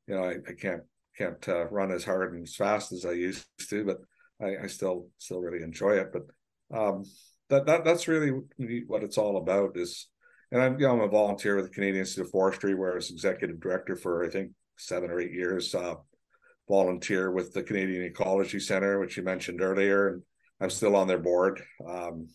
you 0.08 0.16
know, 0.16 0.24
I, 0.24 0.36
I 0.48 0.54
can't 0.60 0.84
can't 1.18 1.50
uh, 1.50 1.66
run 1.68 1.92
as 1.92 2.04
hard 2.04 2.34
and 2.34 2.44
as 2.44 2.56
fast 2.56 2.92
as 2.92 3.06
I 3.06 3.14
used 3.14 3.46
to, 3.70 3.86
but 3.86 3.98
I, 4.42 4.66
I 4.66 4.68
still 4.68 5.08
still 5.18 5.40
really 5.40 5.64
enjoy 5.64 5.98
it. 5.98 6.12
But 6.14 6.78
um, 6.78 7.06
that 7.50 7.66
that 7.66 7.84
that's 7.84 8.08
really 8.08 8.32
what 8.88 9.04
it's 9.04 9.18
all 9.18 9.38
about. 9.38 9.78
Is 9.78 10.08
and 10.52 10.62
I'm 10.62 10.80
you 10.80 10.88
know 10.88 10.94
I'm 10.94 11.02
a 11.02 11.08
volunteer 11.08 11.56
with 11.56 11.66
the 11.66 11.74
Canadian 11.74 12.02
Institute 12.02 12.26
of 12.26 12.32
Forestry, 12.32 12.76
where 12.76 12.92
I 12.92 12.96
was 12.96 13.10
executive 13.10 13.60
director 13.60 13.96
for 13.96 14.24
I 14.24 14.30
think 14.30 14.52
seven 14.78 15.10
or 15.10 15.20
eight 15.20 15.34
years. 15.34 15.74
Uh, 15.74 15.96
volunteer 16.68 17.30
with 17.30 17.54
the 17.54 17.62
Canadian 17.62 18.04
Ecology 18.04 18.60
Center, 18.60 19.00
which 19.00 19.18
you 19.18 19.24
mentioned 19.24 19.62
earlier, 19.62 20.08
and 20.08 20.24
I'm 20.60 20.72
still 20.72 20.96
on 20.96 21.08
their 21.08 21.20
board. 21.20 21.62
Um, 21.88 22.28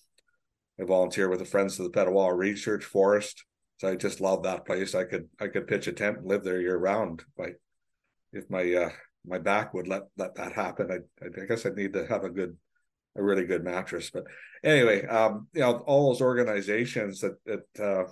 I 0.80 0.84
volunteer 0.84 1.28
with 1.28 1.40
the 1.40 1.44
Friends 1.44 1.78
of 1.78 1.84
the 1.84 1.98
Petawawa 1.98 2.36
Research 2.36 2.84
Forest. 2.84 3.44
So 3.78 3.88
I 3.88 3.96
just 3.96 4.20
love 4.20 4.42
that 4.42 4.66
place. 4.66 4.94
I 4.94 5.04
could 5.04 5.28
I 5.40 5.48
could 5.48 5.66
pitch 5.66 5.86
a 5.86 5.92
tent 5.92 6.18
and 6.18 6.26
live 6.26 6.44
there 6.44 6.60
year 6.60 6.76
round. 6.76 7.24
Like 7.38 7.58
if 8.32 8.48
my 8.50 8.72
uh, 8.74 8.90
my 9.26 9.38
back 9.38 9.74
would 9.74 9.88
let 9.88 10.02
let 10.16 10.34
that 10.36 10.52
happen, 10.52 10.90
I 10.90 11.24
I 11.24 11.46
guess 11.46 11.64
I'd 11.64 11.76
need 11.76 11.94
to 11.94 12.06
have 12.06 12.24
a 12.24 12.30
good 12.30 12.56
a 13.16 13.22
really 13.22 13.44
good 13.44 13.64
mattress. 13.64 14.10
But 14.10 14.24
anyway, 14.62 15.06
um, 15.06 15.48
you 15.52 15.60
know, 15.60 15.78
all 15.86 16.08
those 16.08 16.20
organizations 16.20 17.20
that 17.20 17.36
that 17.46 17.82
uh, 17.82 18.04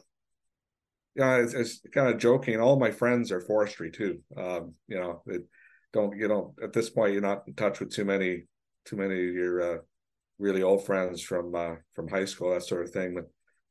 you 1.15 1.25
know, 1.25 1.43
it's, 1.43 1.55
it's 1.55 1.81
kind 1.93 2.09
of 2.09 2.19
joking. 2.19 2.61
All 2.61 2.79
my 2.79 2.91
friends 2.91 3.33
are 3.33 3.41
forestry 3.41 3.91
too. 3.91 4.21
Um, 4.37 4.75
you 4.87 4.99
know, 4.99 5.23
it 5.27 5.45
don't 5.93 6.17
you 6.17 6.29
know 6.29 6.55
at 6.63 6.73
this 6.73 6.91
point 6.91 7.13
you're 7.13 7.23
not 7.23 7.45
in 7.47 7.55
touch 7.55 7.81
with 7.81 7.91
too 7.91 8.05
many 8.05 8.45
too 8.85 8.97
many 8.97 9.29
of 9.29 9.35
your 9.35 9.61
uh, 9.61 9.79
really 10.39 10.63
old 10.63 10.85
friends 10.85 11.23
from 11.23 11.55
uh, 11.55 11.75
from 11.95 12.09
high 12.09 12.25
school, 12.25 12.53
that 12.53 12.63
sort 12.63 12.85
of 12.85 12.91
thing. 12.91 13.15
But 13.15 13.25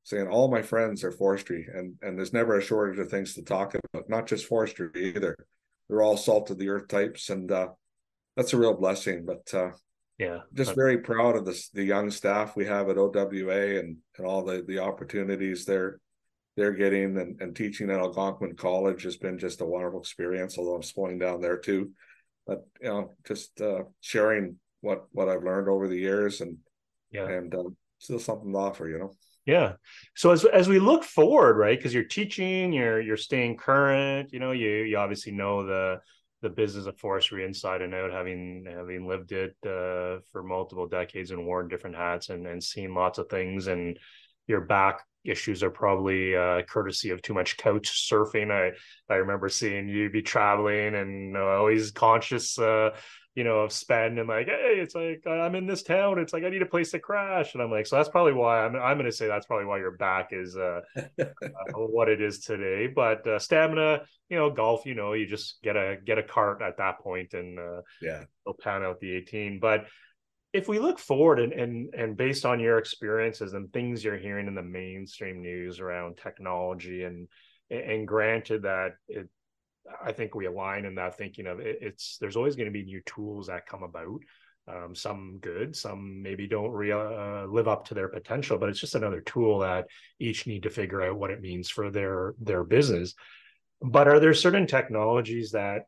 saying 0.03 0.28
all 0.28 0.49
my 0.49 0.61
friends 0.61 1.03
are 1.03 1.11
forestry, 1.11 1.68
and 1.74 1.95
and 2.01 2.18
there's 2.18 2.34
never 2.34 2.57
a 2.57 2.61
shortage 2.61 2.99
of 2.99 3.09
things 3.09 3.34
to 3.36 3.43
talk 3.43 3.76
about. 3.76 4.09
Not 4.09 4.28
just 4.28 4.45
forestry 4.45 4.89
either. 4.95 5.36
They're 5.88 6.01
all 6.01 6.18
salt 6.18 6.49
of 6.49 6.57
the 6.57 6.70
earth 6.70 6.88
types, 6.88 7.30
and 7.30 7.51
uh, 7.51 7.70
that's 8.36 8.53
a 8.53 8.57
real 8.57 8.74
blessing. 8.74 9.26
But 9.26 9.53
uh, 9.53 9.72
yeah, 10.18 10.39
just 10.53 10.76
very 10.76 10.99
proud 10.99 11.36
of 11.36 11.45
the 11.45 11.61
the 11.74 11.84
young 11.84 12.09
staff 12.09 12.55
we 12.55 12.65
have 12.65 12.89
at 12.89 12.97
OWA 12.97 13.80
and 13.80 13.97
and 14.18 14.28
all 14.28 14.43
the 14.43 14.63
the 14.68 14.80
opportunities 14.80 15.65
they're 15.65 15.99
they're 16.55 16.74
getting 16.74 17.18
and, 17.18 17.39
and 17.39 17.55
teaching 17.55 17.89
at 17.91 17.99
Algonquin 17.99 18.55
College 18.55 19.03
has 19.03 19.15
been 19.15 19.38
just 19.38 19.61
a 19.61 19.65
wonderful 19.65 19.99
experience. 19.99 20.57
Although 20.57 20.76
I'm 20.76 20.84
schooling 20.84 21.20
down 21.20 21.39
there 21.39 21.57
too, 21.57 21.91
but 22.47 22.65
you 22.82 22.88
know, 22.88 23.15
just 23.28 23.61
uh, 23.61 23.84
sharing 24.01 24.55
what 24.82 25.05
what 25.11 25.30
I've 25.30 25.43
learned 25.43 25.69
over 25.69 25.88
the 25.88 25.97
years 25.97 26.41
and 26.41 26.57
yeah, 27.11 27.28
and 27.28 27.53
um, 27.55 27.75
still 27.97 28.19
something 28.19 28.51
to 28.51 28.57
offer, 28.57 28.88
you 28.88 28.99
know. 28.99 29.11
Yeah. 29.45 29.73
So 30.15 30.32
as 30.32 30.43
as 30.43 30.67
we 30.67 30.78
look 30.78 31.03
forward, 31.03 31.57
right? 31.57 31.78
Because 31.78 31.93
you're 31.93 32.03
teaching, 32.03 32.73
you're 32.73 32.99
you're 32.99 33.17
staying 33.17 33.57
current. 33.57 34.34
You 34.34 34.39
know, 34.39 34.51
you 34.51 34.69
you 34.84 34.97
obviously 34.97 35.32
know 35.32 35.65
the 35.65 36.01
the 36.41 36.49
business 36.49 36.86
of 36.86 36.99
forestry 36.99 37.45
inside 37.45 37.82
and 37.82 37.93
out, 37.93 38.11
having 38.11 38.65
having 38.69 39.07
lived 39.07 39.32
it 39.32 39.55
uh, 39.65 40.19
for 40.32 40.43
multiple 40.43 40.88
decades 40.88 41.32
and 41.32 41.45
worn 41.45 41.69
different 41.69 41.95
hats 41.95 42.30
and 42.30 42.45
and 42.45 42.61
seen 42.61 42.93
lots 42.93 43.19
of 43.19 43.30
things. 43.30 43.67
And 43.67 43.97
your 44.47 44.61
back 44.61 44.99
issues 45.23 45.63
are 45.63 45.69
probably 45.69 46.36
uh, 46.36 46.61
courtesy 46.63 47.11
of 47.11 47.21
too 47.21 47.34
much 47.34 47.57
couch 47.57 48.09
surfing. 48.09 48.51
I 48.51 48.75
I 49.11 49.17
remember 49.17 49.47
seeing 49.47 49.88
you 49.88 50.09
be 50.09 50.21
traveling 50.21 50.93
and 50.93 51.38
uh, 51.38 51.39
always 51.39 51.91
conscious, 51.91 52.59
uh, 52.59 52.91
you 53.38 53.43
know, 53.43 53.59
of 53.59 53.71
spend 53.71 54.17
and 54.17 54.27
like, 54.27 54.47
hey, 54.47 54.79
it's 54.79 54.95
like 54.95 55.21
I'm 55.27 55.53
in 55.53 55.67
this 55.67 55.83
town. 55.83 56.17
It's 56.17 56.33
like 56.33 56.43
I 56.43 56.49
need 56.49 56.63
a 56.63 56.65
place 56.65 56.89
to 56.89 56.99
crash, 56.99 57.53
and 57.53 57.61
I'm 57.61 57.69
like, 57.69 57.85
so 57.85 57.95
that's 57.95 58.09
probably 58.09 58.33
why 58.33 58.65
I'm 58.65 58.75
I'm 58.75 58.97
going 58.97 59.05
to 59.05 59.15
say 59.15 59.27
that's 59.27 59.45
probably 59.45 59.67
why 59.67 59.77
your 59.77 59.91
back 59.91 60.29
is 60.31 60.57
uh, 60.57 60.81
uh 61.19 61.33
what 61.75 62.09
it 62.09 62.19
is 62.19 62.39
today. 62.39 62.88
But 62.88 63.27
uh, 63.27 63.38
stamina, 63.38 64.01
you 64.29 64.38
know, 64.38 64.49
golf, 64.49 64.88
you 64.88 64.95
know, 64.95 65.13
you 65.13 65.27
just 65.27 65.61
get 65.61 65.75
a 65.75 65.97
get 66.03 66.17
a 66.17 66.23
cart 66.23 66.63
at 66.63 66.77
that 66.77 66.97
point 66.97 67.35
and 67.35 67.59
uh, 67.59 67.81
yeah, 68.01 68.23
they'll 68.43 68.55
pan 68.59 68.81
out 68.81 68.99
the 68.99 69.13
18, 69.13 69.59
but 69.59 69.85
if 70.51 70.67
we 70.67 70.79
look 70.79 70.97
forward 70.97 71.39
and, 71.39 71.53
and 71.53 71.93
and 71.93 72.17
based 72.17 72.43
on 72.43 72.59
your 72.59 72.79
experiences 72.79 73.53
and 73.53 73.71
things 73.71 74.03
you're 74.03 74.17
hearing 74.17 74.47
in 74.47 74.55
the 74.55 74.63
mainstream 74.63 75.43
news 75.43 75.79
around 75.79 76.17
technology 76.17 77.03
and 77.03 77.27
and 77.69 78.07
granted 78.07 78.63
that 78.63 78.93
it 79.07 79.29
i 80.03 80.11
think 80.11 80.35
we 80.35 80.45
align 80.45 80.85
in 80.85 80.95
that 80.95 81.17
thinking 81.17 81.47
of 81.47 81.59
it, 81.59 81.77
it's 81.81 82.17
there's 82.19 82.35
always 82.35 82.55
going 82.55 82.65
to 82.65 82.71
be 82.71 82.83
new 82.83 83.01
tools 83.05 83.47
that 83.47 83.67
come 83.67 83.83
about 83.83 84.19
um, 84.67 84.93
some 84.93 85.38
good 85.39 85.75
some 85.75 86.21
maybe 86.21 86.45
don't 86.45 86.71
real, 86.71 86.99
uh, 86.99 87.45
live 87.45 87.67
up 87.67 87.85
to 87.85 87.93
their 87.93 88.09
potential 88.09 88.57
but 88.57 88.69
it's 88.69 88.79
just 88.79 88.95
another 88.95 89.21
tool 89.21 89.59
that 89.59 89.88
each 90.19 90.45
need 90.45 90.63
to 90.63 90.69
figure 90.69 91.01
out 91.01 91.17
what 91.17 91.31
it 91.31 91.41
means 91.41 91.69
for 91.69 91.89
their 91.89 92.33
their 92.39 92.63
business 92.63 93.13
but 93.81 94.07
are 94.07 94.19
there 94.19 94.33
certain 94.33 94.67
technologies 94.67 95.51
that 95.51 95.83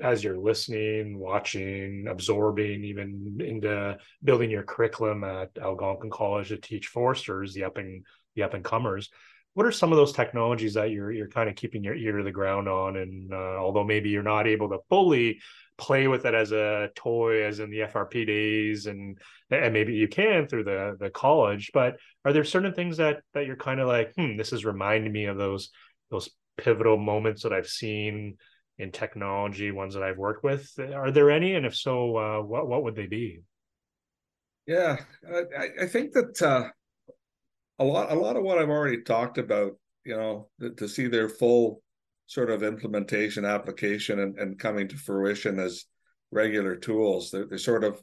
as 0.00 0.24
you're 0.24 0.38
listening, 0.38 1.18
watching, 1.18 2.06
absorbing, 2.08 2.84
even 2.84 3.38
into 3.40 3.96
building 4.22 4.50
your 4.50 4.64
curriculum 4.64 5.22
at 5.22 5.50
Algonquin 5.60 6.10
College 6.10 6.48
to 6.48 6.56
teach 6.56 6.88
foresters, 6.88 7.54
the 7.54 7.64
up 7.64 7.76
and 7.76 8.04
the 8.34 8.42
up 8.42 8.54
and 8.54 8.64
comers. 8.64 9.10
What 9.54 9.66
are 9.66 9.72
some 9.72 9.92
of 9.92 9.96
those 9.96 10.12
technologies 10.12 10.74
that 10.74 10.90
you're 10.90 11.12
you're 11.12 11.28
kind 11.28 11.48
of 11.48 11.56
keeping 11.56 11.82
your 11.82 11.94
ear 11.94 12.18
to 12.18 12.24
the 12.24 12.32
ground 12.32 12.68
on? 12.68 12.96
And 12.96 13.32
uh, 13.32 13.56
although 13.58 13.84
maybe 13.84 14.10
you're 14.10 14.22
not 14.22 14.46
able 14.46 14.68
to 14.70 14.78
fully 14.88 15.40
play 15.76 16.06
with 16.06 16.24
it 16.26 16.34
as 16.34 16.52
a 16.52 16.90
toy, 16.94 17.44
as 17.44 17.60
in 17.60 17.70
the 17.70 17.80
FRP 17.80 18.26
days, 18.26 18.86
and 18.86 19.18
and 19.50 19.72
maybe 19.72 19.94
you 19.94 20.08
can 20.08 20.46
through 20.46 20.64
the 20.64 20.96
the 20.98 21.10
college, 21.10 21.70
but 21.72 21.96
are 22.24 22.32
there 22.32 22.44
certain 22.44 22.74
things 22.74 22.96
that 22.98 23.22
that 23.32 23.46
you're 23.46 23.56
kind 23.56 23.80
of 23.80 23.88
like, 23.88 24.12
hmm, 24.16 24.36
this 24.36 24.52
is 24.52 24.64
reminding 24.64 25.12
me 25.12 25.26
of 25.26 25.36
those 25.36 25.70
those 26.10 26.28
pivotal 26.56 26.96
moments 26.96 27.42
that 27.42 27.52
I've 27.52 27.68
seen 27.68 28.36
in 28.78 28.90
technology, 28.92 29.70
ones 29.70 29.94
that 29.94 30.02
I've 30.02 30.18
worked 30.18 30.44
with. 30.44 30.68
Are 30.78 31.10
there 31.10 31.30
any? 31.30 31.54
And 31.54 31.66
if 31.66 31.76
so, 31.76 32.16
uh, 32.16 32.42
what 32.42 32.68
what 32.68 32.82
would 32.84 32.96
they 32.96 33.06
be? 33.06 33.40
Yeah, 34.66 34.96
I, 35.28 35.82
I 35.82 35.86
think 35.86 36.12
that 36.12 36.40
uh, 36.40 36.68
a 37.78 37.84
lot 37.84 38.10
a 38.10 38.14
lot 38.14 38.36
of 38.36 38.42
what 38.42 38.58
I've 38.58 38.70
already 38.70 39.02
talked 39.02 39.38
about, 39.38 39.72
you 40.04 40.16
know, 40.16 40.48
to 40.76 40.88
see 40.88 41.06
their 41.06 41.28
full 41.28 41.82
sort 42.26 42.50
of 42.50 42.62
implementation, 42.62 43.44
application, 43.44 44.20
and, 44.20 44.38
and 44.38 44.58
coming 44.58 44.88
to 44.88 44.96
fruition 44.96 45.58
as 45.58 45.84
regular 46.30 46.76
tools. 46.76 47.30
They're, 47.30 47.46
they're 47.46 47.58
sort 47.58 47.84
of 47.84 48.00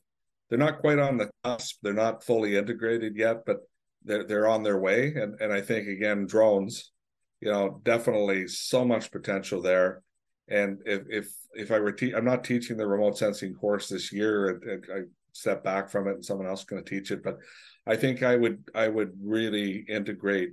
they're 0.49 0.59
not 0.59 0.79
quite 0.79 0.99
on 0.99 1.17
the 1.17 1.29
cusp. 1.43 1.77
They're 1.81 1.93
not 1.93 2.23
fully 2.23 2.57
integrated 2.57 3.15
yet, 3.15 3.45
but 3.45 3.57
they're 4.03 4.25
they're 4.25 4.47
on 4.47 4.63
their 4.63 4.79
way. 4.79 5.13
And 5.15 5.39
and 5.39 5.53
I 5.53 5.61
think 5.61 5.87
again, 5.87 6.25
drones, 6.25 6.91
you 7.39 7.51
know, 7.51 7.81
definitely 7.83 8.47
so 8.47 8.83
much 8.85 9.11
potential 9.11 9.61
there. 9.61 10.03
And 10.47 10.79
if 10.85 11.03
if 11.09 11.27
if 11.53 11.71
I 11.71 11.79
were 11.79 11.91
te- 11.91 12.13
I'm 12.13 12.25
not 12.25 12.43
teaching 12.43 12.77
the 12.77 12.87
remote 12.87 13.17
sensing 13.17 13.53
course 13.53 13.87
this 13.87 14.11
year. 14.11 14.81
I 14.93 15.01
step 15.33 15.63
back 15.63 15.89
from 15.89 16.07
it, 16.07 16.15
and 16.15 16.25
someone 16.25 16.47
else 16.47 16.61
is 16.61 16.65
going 16.65 16.83
to 16.83 16.89
teach 16.89 17.11
it. 17.11 17.23
But 17.23 17.37
I 17.85 17.95
think 17.95 18.23
I 18.23 18.35
would 18.35 18.69
I 18.75 18.87
would 18.87 19.13
really 19.21 19.85
integrate 19.87 20.51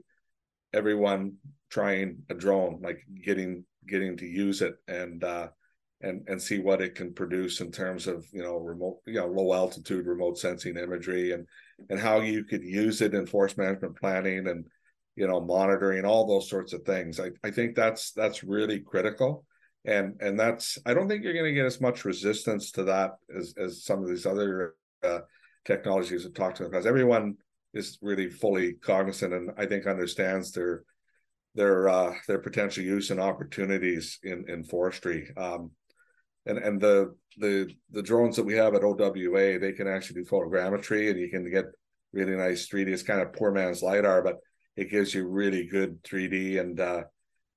everyone 0.73 1.35
trying 1.71 2.23
a 2.31 2.35
drone, 2.35 2.81
like 2.83 3.01
getting 3.25 3.65
getting 3.87 4.17
to 4.19 4.27
use 4.27 4.63
it 4.63 4.77
and 4.87 5.23
uh, 5.25 5.49
and 6.01 6.27
and 6.29 6.41
see 6.41 6.59
what 6.59 6.81
it 6.81 6.95
can 6.95 7.13
produce 7.13 7.61
in 7.61 7.71
terms 7.71 8.07
of 8.07 8.27
you 8.33 8.43
know 8.43 8.57
remote 8.57 8.99
you 9.07 9.15
know 9.15 9.27
low 9.27 9.53
altitude 9.53 10.07
remote 10.07 10.39
sensing 10.39 10.77
imagery 10.77 11.33
and 11.33 11.47
and 11.91 12.01
how 12.01 12.21
you 12.21 12.45
could 12.45 12.63
use 12.63 13.01
it 13.03 13.15
in 13.15 13.27
forest 13.27 13.59
management 13.59 13.99
planning 13.99 14.49
and 14.49 14.65
you 15.17 15.27
know 15.27 15.41
monitoring 15.41 16.05
all 16.05 16.27
those 16.27 16.49
sorts 16.49 16.73
of 16.73 16.83
things. 16.83 17.21
I 17.21 17.31
I 17.45 17.51
think 17.51 17.75
that's 17.75 18.13
that's 18.13 18.45
really 18.45 18.81
critical 18.81 19.45
and 19.85 20.21
and 20.21 20.39
that's 20.39 20.79
I 20.85 20.95
don't 20.95 21.09
think 21.09 21.25
you're 21.25 21.33
going 21.33 21.47
to 21.47 21.53
get 21.53 21.67
as 21.67 21.81
much 21.81 22.05
resistance 22.05 22.71
to 22.73 22.85
that 22.85 23.13
as 23.37 23.55
as 23.59 23.85
some 23.85 24.03
of 24.03 24.09
these 24.09 24.27
other 24.27 24.75
uh, 25.03 25.21
technologies 25.69 26.25
have 26.25 26.35
talked 26.35 26.59
about 26.59 26.73
because 26.73 26.87
everyone 26.87 27.37
is 27.75 27.99
really 28.03 28.29
fully 28.29 28.73
cognizant 28.73 29.35
and 29.35 29.51
I 29.57 29.67
think 29.67 29.87
understands 29.87 30.51
their 30.51 30.83
their 31.55 31.89
uh, 31.89 32.15
their 32.27 32.39
potential 32.39 32.83
use 32.83 33.11
and 33.11 33.21
opportunities 33.21 34.19
in 34.23 34.45
in 34.49 34.65
forestry. 34.65 35.31
Um, 35.37 35.71
and 36.47 36.59
and 36.59 36.81
the 36.81 37.15
the 37.37 37.69
the 37.91 38.03
drones 38.03 38.37
that 38.37 38.47
we 38.47 38.55
have 38.55 38.75
at 38.75 38.83
OWA 38.83 39.59
they 39.59 39.73
can 39.73 39.87
actually 39.87 40.23
do 40.23 40.31
photogrammetry 40.31 41.11
and 41.11 41.21
you 41.21 41.31
can 41.31 41.49
get 41.51 41.67
really 42.13 42.37
nice 42.37 42.69
3D. 42.69 42.89
It's 42.89 43.03
kind 43.03 43.21
of 43.21 43.35
poor 43.35 43.53
man's 43.53 43.83
lidar, 43.83 44.23
but 44.23 44.37
it 44.77 44.91
gives 44.91 45.15
you 45.15 45.29
really 45.29 45.67
good 45.67 46.03
3D 46.05 46.59
and 46.59 46.81
uh, 46.81 47.03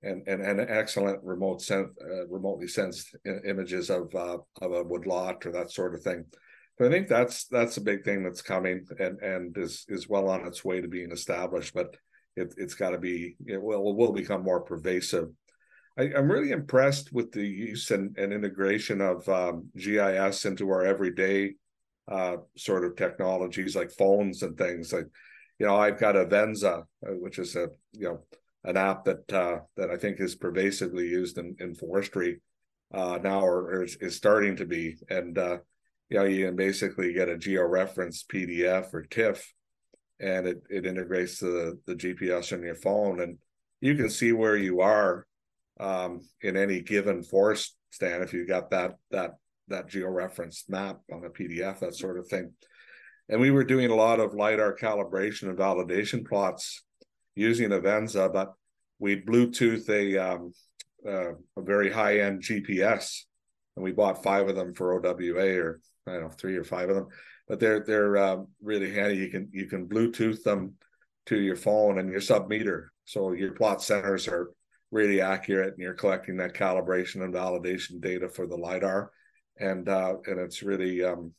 and 0.04 0.28
and, 0.28 0.42
and 0.42 0.60
excellent 0.60 1.24
remote 1.24 1.62
sen- 1.62 1.94
uh, 2.04 2.28
remotely 2.28 2.68
sensed 2.68 3.16
images 3.46 3.90
of 3.90 4.14
uh, 4.16 4.38
of 4.62 4.72
a 4.74 4.84
woodlot 4.84 5.46
or 5.46 5.52
that 5.54 5.72
sort 5.72 5.96
of 5.96 6.02
thing. 6.02 6.26
So 6.82 6.88
I 6.88 6.90
think 6.90 7.08
that's 7.08 7.46
that's 7.46 7.78
a 7.78 7.82
big 7.82 8.04
thing 8.04 8.24
that's 8.24 8.42
coming 8.42 8.88
and 8.98 9.20
and 9.20 9.56
is 9.56 9.86
is 9.88 10.10
well 10.10 10.28
on 10.30 10.48
its 10.48 10.66
way 10.66 10.82
to 10.82 10.88
being 10.88 11.12
established, 11.12 11.76
but 11.76 11.96
it, 12.36 12.56
it's 12.58 12.74
got 12.74 12.90
to 12.90 12.98
be 12.98 13.36
it 13.46 13.62
will 13.62 13.96
will 13.96 14.14
become 14.14 14.42
more 14.42 14.62
pervasive. 14.62 15.30
I, 15.96 16.06
am 16.06 16.32
really 16.32 16.50
impressed 16.50 17.14
with 17.14 17.34
the 17.34 17.46
use 17.46 17.92
and, 17.92 18.18
and 18.18 18.34
integration 18.34 19.00
of 19.00 19.30
um, 19.30 19.68
GIS 19.78 20.46
into 20.46 20.72
our 20.72 20.84
everyday 20.84 21.54
uh, 22.08 22.38
sort 22.58 22.84
of 22.84 22.96
technologies 22.96 23.76
like 23.76 23.92
phones 23.92 24.42
and 24.42 24.58
things. 24.58 24.92
Like, 24.92 25.06
you 25.60 25.68
know, 25.68 25.76
I've 25.76 26.00
got 26.00 26.16
Avenza, 26.16 26.86
which 27.04 27.38
is 27.38 27.56
a 27.56 27.68
you 27.92 28.08
know 28.08 28.22
an 28.64 28.76
app 28.76 29.06
that 29.06 29.32
uh, 29.32 29.60
that 29.78 29.92
I 29.92 29.98
think 29.98 30.20
is 30.20 30.34
pervasively 30.34 31.08
used 31.08 31.38
in, 31.38 31.56
in 31.60 31.76
forestry 31.76 32.42
uh, 32.92 33.20
now, 33.22 33.42
or, 33.42 33.70
or 33.70 33.84
is, 33.84 33.98
is, 34.02 34.16
starting 34.16 34.56
to 34.56 34.66
be. 34.66 34.98
And 35.10 35.38
uh, 35.38 35.58
you 36.12 36.18
know, 36.18 36.26
you 36.26 36.46
can 36.46 36.58
basically 36.58 37.14
get 37.14 37.30
a 37.30 37.38
georeference 37.38 38.26
PDF 38.26 38.94
or 38.94 39.04
TIFF, 39.04 39.54
and 40.20 40.46
it 40.46 40.62
it 40.70 40.86
integrates 40.86 41.40
to 41.40 41.46
the, 41.46 41.80
the 41.88 41.96
GPS 41.96 42.52
on 42.52 42.64
your 42.64 42.76
phone, 42.76 43.22
and 43.22 43.38
you 43.80 43.96
can 43.96 44.10
see 44.10 44.34
where 44.34 44.58
you 44.58 44.82
are 44.82 45.26
um, 45.80 46.20
in 46.42 46.58
any 46.58 46.82
given 46.82 47.24
forest 47.24 47.78
stand 47.92 48.24
if 48.24 48.34
you've 48.34 48.50
got 48.50 48.72
that 48.72 48.96
that 49.12 49.36
that 49.70 49.88
georeferenced 49.88 50.70
map 50.70 51.00
on 51.14 51.24
a 51.24 51.30
PDF, 51.30 51.80
that 51.80 51.96
sort 51.96 52.20
of 52.20 52.28
thing. 52.28 52.52
And 53.30 53.40
we 53.40 53.52
were 53.52 53.64
doing 53.64 53.90
a 53.90 53.96
lot 53.96 54.20
of 54.20 54.34
lidar 54.34 54.76
calibration 54.76 55.44
and 55.44 55.58
validation 55.58 56.28
plots 56.28 56.84
using 57.36 57.70
Avenza, 57.70 58.34
but 58.34 58.52
we 59.00 59.22
Bluetooth 59.22 59.90
a 59.90 60.18
um, 60.18 60.52
uh, 61.08 61.36
a 61.56 61.62
very 61.62 61.90
high 61.90 62.20
end 62.20 62.42
GPS, 62.42 63.22
and 63.78 63.84
we 63.86 63.94
bought 63.94 64.24
five 64.24 64.50
of 64.50 64.58
them 64.58 64.74
for 64.74 64.94
OWA, 64.94 65.58
or 65.58 65.80
I 66.08 66.14
don't 66.14 66.22
know, 66.24 66.30
three 66.30 66.56
or 66.56 66.64
five 66.64 66.90
of 66.90 66.96
them. 66.96 67.08
But 67.48 67.60
they're 67.60 67.84
they're 67.84 68.18
uh, 68.18 68.38
really 68.62 68.94
handy. 68.94 69.18
You 69.18 69.30
can 69.30 69.50
you 69.52 69.68
can 69.68 69.88
Bluetooth 69.88 70.44
them 70.44 70.76
to 71.28 71.40
your 71.40 71.56
phone 71.56 72.00
and 72.00 72.12
your 72.12 72.22
sub 72.22 72.50
meter, 72.50 72.92
so 73.06 73.34
your 73.34 73.54
plot 73.54 73.82
centers 73.82 74.28
are 74.28 74.52
really 74.92 75.22
accurate, 75.22 75.74
and 75.74 75.80
you're 75.80 75.94
collecting 75.94 76.38
that 76.38 76.54
calibration 76.54 77.24
and 77.24 77.34
validation 77.34 78.02
data 78.02 78.30
for 78.30 78.48
the 78.48 78.58
lidar, 78.58 79.12
and 79.60 79.90
uh, 79.90 80.16
and 80.26 80.40
it's 80.40 80.64
really 80.64 81.04
um, 81.04 81.34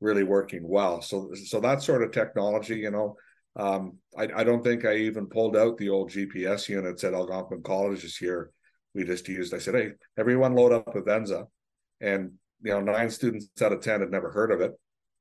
really 0.00 0.24
working 0.24 0.66
well. 0.66 1.02
So 1.02 1.32
so 1.34 1.60
that 1.60 1.82
sort 1.82 2.02
of 2.02 2.12
technology, 2.12 2.76
you 2.76 2.90
know, 2.90 3.16
um, 3.56 3.98
I, 4.16 4.28
I, 4.34 4.44
don't 4.44 4.64
think 4.64 4.84
I 4.84 4.96
even 4.96 5.26
pulled 5.26 5.56
out 5.56 5.76
the 5.76 5.90
old 5.90 6.10
GPS 6.10 6.68
units 6.68 7.04
at 7.04 7.12
Algonquin 7.12 7.62
College 7.62 8.02
this 8.02 8.20
year. 8.20 8.50
We 8.94 9.04
just 9.04 9.28
used, 9.28 9.52
I 9.52 9.58
said, 9.58 9.74
hey, 9.74 9.90
everyone 10.18 10.54
load 10.54 10.72
up 10.72 10.86
Avenza. 10.94 11.46
And, 12.00 12.32
you 12.62 12.72
know, 12.72 12.80
nine 12.80 13.10
students 13.10 13.48
out 13.60 13.72
of 13.72 13.80
10 13.80 14.00
had 14.00 14.10
never 14.10 14.30
heard 14.30 14.52
of 14.52 14.60
it. 14.60 14.72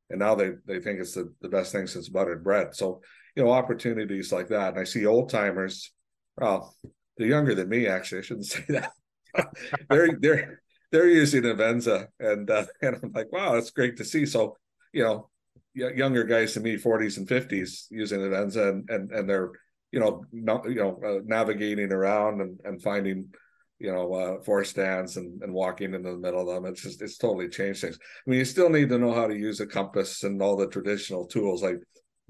And 0.10 0.20
now 0.20 0.36
they, 0.36 0.52
they 0.66 0.80
think 0.80 1.00
it's 1.00 1.14
the, 1.14 1.34
the 1.42 1.50
best 1.50 1.72
thing 1.72 1.88
since 1.88 2.10
buttered 2.10 2.44
bread. 2.44 2.76
So, 2.76 3.02
you 3.36 3.44
know, 3.44 3.52
opportunities 3.52 4.32
like 4.32 4.50
that. 4.50 4.74
And 4.74 4.80
I 4.80 4.84
see 4.84 5.06
old 5.06 5.30
timers 5.30 5.92
well, 6.38 6.76
they're 7.18 7.28
younger 7.28 7.56
than 7.56 7.70
me. 7.70 7.88
Actually, 7.88 8.20
I 8.20 8.22
shouldn't 8.22 8.46
say 8.48 8.64
that. 8.70 8.92
they're 9.90 10.18
they're 10.20 10.62
they're 10.92 11.10
using 11.10 11.44
Avenza, 11.44 12.08
and 12.20 12.50
uh, 12.50 12.66
and 12.82 12.98
I'm 13.02 13.12
like, 13.14 13.32
wow, 13.32 13.54
that's 13.54 13.72
great 13.72 13.98
to 13.98 14.06
see. 14.06 14.26
So, 14.26 14.58
you 14.94 15.04
know, 15.04 15.30
younger 15.74 16.24
guys 16.24 16.54
than 16.54 16.64
me, 16.64 16.78
40s 16.78 17.18
and 17.18 17.28
50s, 17.28 17.86
using 17.90 18.20
Avenza, 18.20 18.70
and 18.70 18.90
and 18.90 19.12
and 19.12 19.30
they're 19.30 19.52
you 19.92 20.00
know 20.00 20.26
not 20.32 20.70
you 20.70 20.76
know 20.76 21.00
uh, 21.06 21.22
navigating 21.24 21.92
around 21.92 22.42
and 22.42 22.60
and 22.66 22.82
finding 22.82 23.34
you 23.82 23.92
know 23.92 24.14
uh, 24.14 24.42
forest 24.44 24.72
stands 24.72 25.18
and 25.18 25.42
and 25.42 25.54
walking 25.54 25.94
into 25.94 26.12
the 26.12 26.18
middle 26.18 26.42
of 26.42 26.48
them. 26.48 26.72
It's 26.72 26.84
just 26.84 27.02
it's 27.02 27.18
totally 27.18 27.50
changed 27.50 27.82
things. 27.82 27.98
I 28.02 28.30
mean, 28.30 28.40
you 28.40 28.46
still 28.46 28.70
need 28.70 28.90
to 28.90 28.98
know 28.98 29.14
how 29.14 29.28
to 29.28 29.36
use 29.36 29.60
a 29.60 29.68
compass 29.68 30.24
and 30.24 30.42
all 30.42 30.56
the 30.56 30.68
traditional 30.68 31.26
tools. 31.26 31.64
Like 31.64 31.80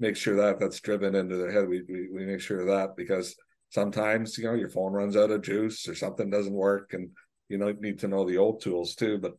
make 0.00 0.16
sure 0.16 0.36
that 0.36 0.58
that's 0.58 0.80
driven 0.80 1.14
into 1.14 1.36
their 1.36 1.52
head. 1.52 1.68
We 1.68 1.82
we, 1.88 2.08
we 2.12 2.26
make 2.26 2.40
sure 2.40 2.60
of 2.60 2.66
that 2.68 2.96
because 2.96 3.36
sometimes 3.72 4.36
you 4.36 4.44
know 4.44 4.54
your 4.54 4.68
phone 4.68 4.92
runs 4.92 5.16
out 5.16 5.30
of 5.30 5.42
juice 5.42 5.88
or 5.88 5.94
something 5.94 6.30
doesn't 6.30 6.52
work 6.52 6.92
and 6.92 7.10
you 7.48 7.58
know 7.58 7.74
need 7.80 7.98
to 7.98 8.08
know 8.08 8.24
the 8.24 8.36
old 8.36 8.60
tools 8.60 8.94
too 8.94 9.18
but 9.18 9.32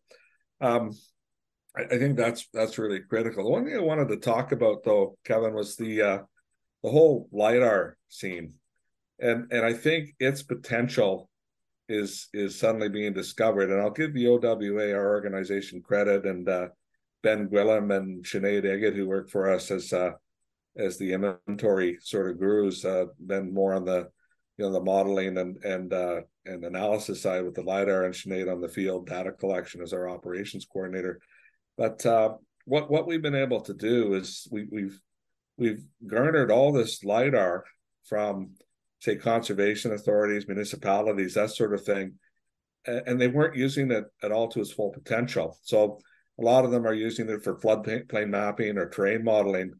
um 0.60 0.92
I, 1.78 1.84
I, 1.84 2.00
think 2.00 2.18
that's 2.18 2.48
that's 2.52 2.80
really 2.80 3.00
critical 3.00 3.44
the 3.44 3.52
one 3.52 3.66
thing 3.66 3.76
i 3.76 3.82
wanted 3.82 4.10
to 4.10 4.18
talk 4.18 4.52
about 4.52 4.84
though 4.84 5.18
kevin 5.24 5.54
was 5.54 5.76
the 5.76 6.02
uh 6.02 6.18
the 6.84 6.90
whole 6.90 7.30
lidar 7.32 7.98
scene 8.10 8.54
and 9.20 9.52
and 9.52 9.64
i 9.64 9.74
think 9.74 10.10
its 10.20 10.42
potential 10.42 11.30
is 11.90 12.30
is 12.34 12.58
suddenly 12.58 12.90
being 12.90 13.14
discovered 13.14 13.70
and 13.70 13.82
i'll 13.82 13.92
give 13.92 14.14
the 14.14 14.26
owa 14.26 14.96
our 14.96 15.10
organization 15.10 15.82
credit 15.82 16.26
and 16.26 16.48
uh 16.48 16.68
ben 17.22 17.48
gwillim 17.50 17.96
and 17.96 18.24
Sinead 18.24 18.64
Eggett, 18.64 18.96
who 18.96 19.08
work 19.08 19.30
for 19.30 19.52
us 19.52 19.70
as 19.70 19.92
uh 19.92 20.12
as 20.78 20.98
the 20.98 21.14
inventory 21.14 21.98
sort 22.02 22.30
of 22.30 22.40
gurus, 22.40 22.84
uh, 22.84 23.06
Ben 23.20 23.54
more 23.54 23.74
on 23.74 23.86
the 23.86 24.10
you 24.58 24.66
know 24.66 24.72
the 24.72 24.82
modeling 24.82 25.38
and 25.38 25.58
and 25.64 25.94
uh, 25.94 26.22
and 26.46 26.64
analysis 26.64 27.22
side 27.22 27.44
with 27.44 27.56
the 27.56 27.64
lidar 27.64 28.04
and 28.06 28.14
Sinead 28.14 28.52
on 28.52 28.62
the 28.62 28.68
field 28.68 29.08
data 29.08 29.32
collection 29.32 29.82
as 29.82 29.94
our 29.94 30.10
operations 30.10 30.66
coordinator. 30.66 31.20
But 31.78 32.06
uh, 32.06 32.36
what 32.66 32.90
what 32.90 33.08
we've 33.08 33.22
been 33.22 33.36
able 33.36 33.62
to 33.62 33.74
do 33.74 34.14
is 34.14 34.48
we, 34.52 34.68
we've 34.72 35.00
we've 35.58 35.84
garnered 36.06 36.52
all 36.52 36.72
this 36.72 37.04
lidar 37.04 37.66
from 38.06 38.52
say 39.04 39.18
conservation 39.18 39.92
authorities, 39.92 40.48
municipalities, 40.48 41.34
that 41.34 41.50
sort 41.50 41.74
of 41.74 41.84
thing, 41.84 42.14
and 42.86 43.20
they 43.20 43.28
weren't 43.28 43.56
using 43.56 43.92
it 43.92 44.06
at 44.24 44.32
all 44.32 44.48
to 44.48 44.62
its 44.62 44.72
full 44.72 44.92
potential. 44.92 45.58
So 45.62 46.00
a 46.40 46.42
lot 46.42 46.64
of 46.64 46.72
them 46.72 46.88
are 46.88 46.94
using 46.94 47.30
it 47.30 47.44
for 47.44 47.60
floodplain 47.60 48.30
mapping 48.30 48.78
or 48.78 48.88
terrain 48.88 49.26
modeling, 49.26 49.74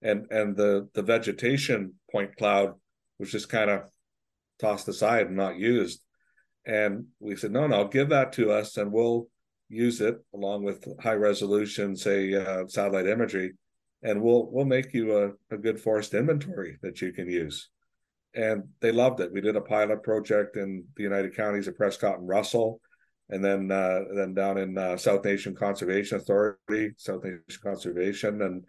and 0.00 0.26
and 0.30 0.56
the 0.56 0.88
the 0.94 1.02
vegetation 1.02 1.94
point 2.10 2.34
cloud 2.36 2.72
was 3.18 3.30
just 3.30 3.50
kind 3.50 3.68
of 3.68 3.82
tossed 4.58 4.88
aside 4.88 5.26
and 5.26 5.36
not 5.36 5.58
used. 5.58 6.00
And 6.66 7.06
we 7.18 7.36
said, 7.36 7.52
no, 7.52 7.66
no, 7.66 7.86
give 7.86 8.08
that 8.10 8.32
to 8.34 8.50
us 8.50 8.76
and 8.76 8.92
we'll 8.92 9.28
use 9.68 10.00
it 10.00 10.16
along 10.34 10.64
with 10.64 10.86
high 11.02 11.14
resolution, 11.14 11.96
say 11.96 12.34
uh, 12.34 12.66
satellite 12.66 13.06
imagery, 13.06 13.52
and 14.02 14.22
we'll 14.22 14.50
we'll 14.50 14.64
make 14.64 14.94
you 14.94 15.18
a, 15.18 15.54
a 15.54 15.58
good 15.58 15.78
forest 15.78 16.14
inventory 16.14 16.78
that 16.82 17.02
you 17.02 17.12
can 17.12 17.28
use. 17.28 17.68
And 18.34 18.64
they 18.80 18.92
loved 18.92 19.20
it. 19.20 19.32
We 19.32 19.40
did 19.40 19.56
a 19.56 19.60
pilot 19.60 20.02
project 20.02 20.56
in 20.56 20.84
the 20.96 21.02
United 21.02 21.34
Counties 21.34 21.66
of 21.66 21.76
Prescott 21.76 22.18
and 22.18 22.28
Russell, 22.28 22.80
and 23.28 23.44
then 23.44 23.70
uh, 23.70 24.00
then 24.14 24.34
down 24.34 24.58
in 24.58 24.78
uh, 24.78 24.96
South 24.96 25.24
Nation 25.24 25.54
Conservation 25.54 26.18
Authority, 26.18 26.92
South 26.96 27.24
Nation 27.24 27.42
Conservation, 27.62 28.42
and 28.42 28.64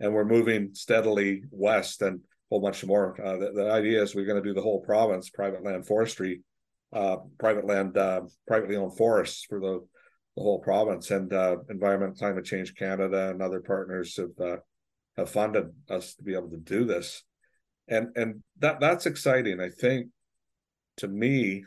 and 0.00 0.14
we're 0.14 0.24
moving 0.24 0.70
steadily 0.72 1.42
west. 1.50 2.00
And 2.02 2.20
a 2.20 2.20
whole 2.50 2.60
bunch 2.60 2.84
more. 2.84 3.20
Uh, 3.22 3.36
the, 3.36 3.52
the, 3.52 3.70
idea 3.70 4.02
is 4.02 4.14
we're 4.14 4.26
going 4.26 4.42
to 4.42 4.48
do 4.48 4.54
the 4.54 4.62
whole 4.62 4.80
province 4.80 5.30
private 5.30 5.62
land 5.62 5.86
forestry, 5.86 6.42
uh, 6.92 7.16
private 7.38 7.66
land, 7.66 7.96
uh, 7.96 8.22
privately 8.46 8.76
owned 8.76 8.96
forests 8.96 9.44
for 9.48 9.60
the, 9.60 9.80
the 10.36 10.42
whole 10.42 10.60
province. 10.60 11.10
And 11.10 11.32
uh, 11.32 11.56
Environment 11.70 12.18
Climate 12.18 12.44
Change 12.44 12.74
Canada 12.74 13.30
and 13.30 13.42
other 13.42 13.60
partners 13.60 14.16
have 14.16 14.60
have 15.16 15.30
funded 15.30 15.66
us 15.90 16.14
to 16.14 16.22
be 16.22 16.34
able 16.34 16.50
to 16.50 16.56
do 16.56 16.84
this, 16.84 17.22
and 17.88 18.08
and 18.16 18.42
that 18.60 18.80
that's 18.80 19.06
exciting. 19.06 19.60
I 19.60 19.68
think 19.68 20.08
to 20.98 21.08
me, 21.08 21.64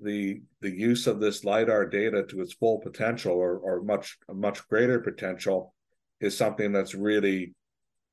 the 0.00 0.42
the 0.60 0.70
use 0.70 1.06
of 1.06 1.20
this 1.20 1.44
lidar 1.44 1.86
data 1.86 2.24
to 2.24 2.40
its 2.40 2.54
full 2.54 2.78
potential 2.78 3.32
or 3.32 3.58
or 3.58 3.82
much 3.82 4.18
much 4.32 4.66
greater 4.68 5.00
potential 5.00 5.74
is 6.20 6.36
something 6.36 6.72
that's 6.72 6.94
really 6.94 7.54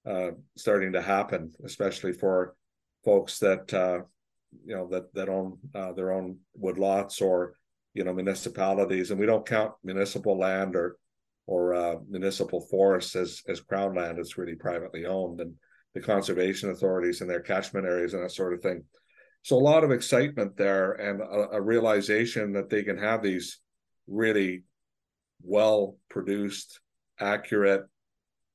uh, 0.05 0.31
starting 0.57 0.93
to 0.93 1.01
happen, 1.01 1.51
especially 1.65 2.13
for 2.13 2.55
folks 3.03 3.39
that 3.39 3.73
uh, 3.73 3.99
you 4.65 4.75
know 4.75 4.87
that 4.87 5.13
that 5.13 5.29
own 5.29 5.57
uh, 5.73 5.91
their 5.93 6.11
own 6.11 6.37
woodlots 6.59 7.21
or 7.21 7.55
you 7.93 8.03
know 8.03 8.13
municipalities, 8.13 9.11
and 9.11 9.19
we 9.19 9.25
don't 9.25 9.45
count 9.45 9.73
municipal 9.83 10.37
land 10.37 10.75
or 10.75 10.97
or 11.47 11.73
uh, 11.73 11.95
municipal 12.09 12.61
forests 12.61 13.15
as 13.15 13.41
as 13.47 13.61
crown 13.61 13.95
land. 13.95 14.19
It's 14.19 14.37
really 14.37 14.55
privately 14.55 15.05
owned, 15.05 15.41
and 15.41 15.55
the 15.93 16.01
conservation 16.01 16.69
authorities 16.69 17.21
and 17.21 17.29
their 17.29 17.41
catchment 17.41 17.85
areas 17.85 18.13
and 18.13 18.23
that 18.23 18.31
sort 18.31 18.53
of 18.53 18.61
thing. 18.61 18.83
So 19.43 19.55
a 19.55 19.59
lot 19.59 19.83
of 19.83 19.91
excitement 19.91 20.55
there, 20.55 20.91
and 20.93 21.21
a, 21.21 21.57
a 21.57 21.61
realization 21.61 22.53
that 22.53 22.69
they 22.69 22.83
can 22.83 22.97
have 22.97 23.23
these 23.23 23.59
really 24.07 24.63
well 25.43 25.97
produced, 26.09 26.79
accurate 27.19 27.83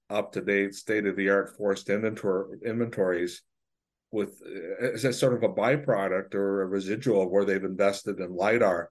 up 0.08 0.32
to 0.32 0.40
date, 0.40 0.74
state 0.74 1.06
of 1.06 1.16
the 1.16 1.28
art 1.30 1.56
forest 1.56 1.90
inventories 1.90 3.42
with 4.12 4.40
as 4.80 5.04
a 5.04 5.12
sort 5.12 5.34
of 5.34 5.42
a 5.42 5.52
byproduct 5.52 6.34
or 6.34 6.62
a 6.62 6.66
residual 6.66 7.22
of 7.22 7.30
where 7.30 7.44
they've 7.44 7.64
invested 7.64 8.20
in 8.20 8.34
lidar, 8.34 8.90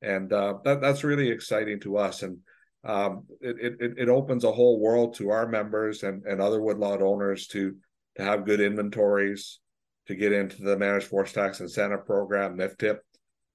and 0.00 0.32
uh, 0.32 0.54
that 0.64 0.80
that's 0.80 1.04
really 1.04 1.30
exciting 1.30 1.80
to 1.80 1.98
us. 1.98 2.22
And 2.22 2.38
um, 2.84 3.24
it, 3.40 3.76
it 3.80 3.92
it 3.98 4.08
opens 4.08 4.44
a 4.44 4.52
whole 4.52 4.80
world 4.80 5.14
to 5.16 5.30
our 5.30 5.46
members 5.46 6.02
and 6.02 6.24
and 6.24 6.40
other 6.40 6.62
woodlot 6.62 7.02
owners 7.02 7.46
to 7.48 7.76
to 8.16 8.22
have 8.22 8.46
good 8.46 8.60
inventories, 8.60 9.60
to 10.06 10.14
get 10.14 10.32
into 10.32 10.62
the 10.62 10.76
managed 10.76 11.06
forest 11.06 11.34
tax 11.34 11.60
incentive 11.60 12.06
program 12.06 12.56
MFTIP. 12.56 12.98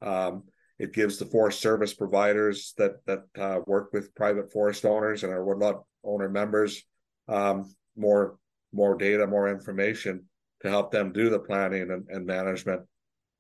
Um, 0.02 0.44
it 0.78 0.94
gives 0.94 1.18
the 1.18 1.26
forest 1.26 1.62
service 1.62 1.94
providers 1.94 2.74
that 2.78 3.06
that 3.06 3.24
uh, 3.38 3.60
work 3.68 3.90
with 3.92 4.16
private 4.16 4.52
forest 4.52 4.86
owners 4.86 5.24
and 5.24 5.34
our 5.34 5.44
woodlot 5.44 5.84
owner 6.04 6.30
members 6.30 6.84
um, 7.28 7.74
more 7.96 8.38
more 8.72 8.96
data, 8.96 9.26
more 9.28 9.50
information 9.50 10.26
to 10.62 10.70
help 10.70 10.92
them 10.92 11.12
do 11.12 11.30
the 11.30 11.40
planning 11.40 11.90
and, 11.92 12.08
and 12.10 12.26
management 12.26 12.82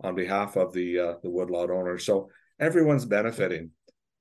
on 0.03 0.15
behalf 0.15 0.55
of 0.55 0.73
the 0.73 0.99
uh, 0.99 1.13
the 1.23 1.29
woodlot 1.29 1.69
owners. 1.69 2.05
So 2.05 2.29
everyone's 2.59 3.05
benefiting, 3.05 3.71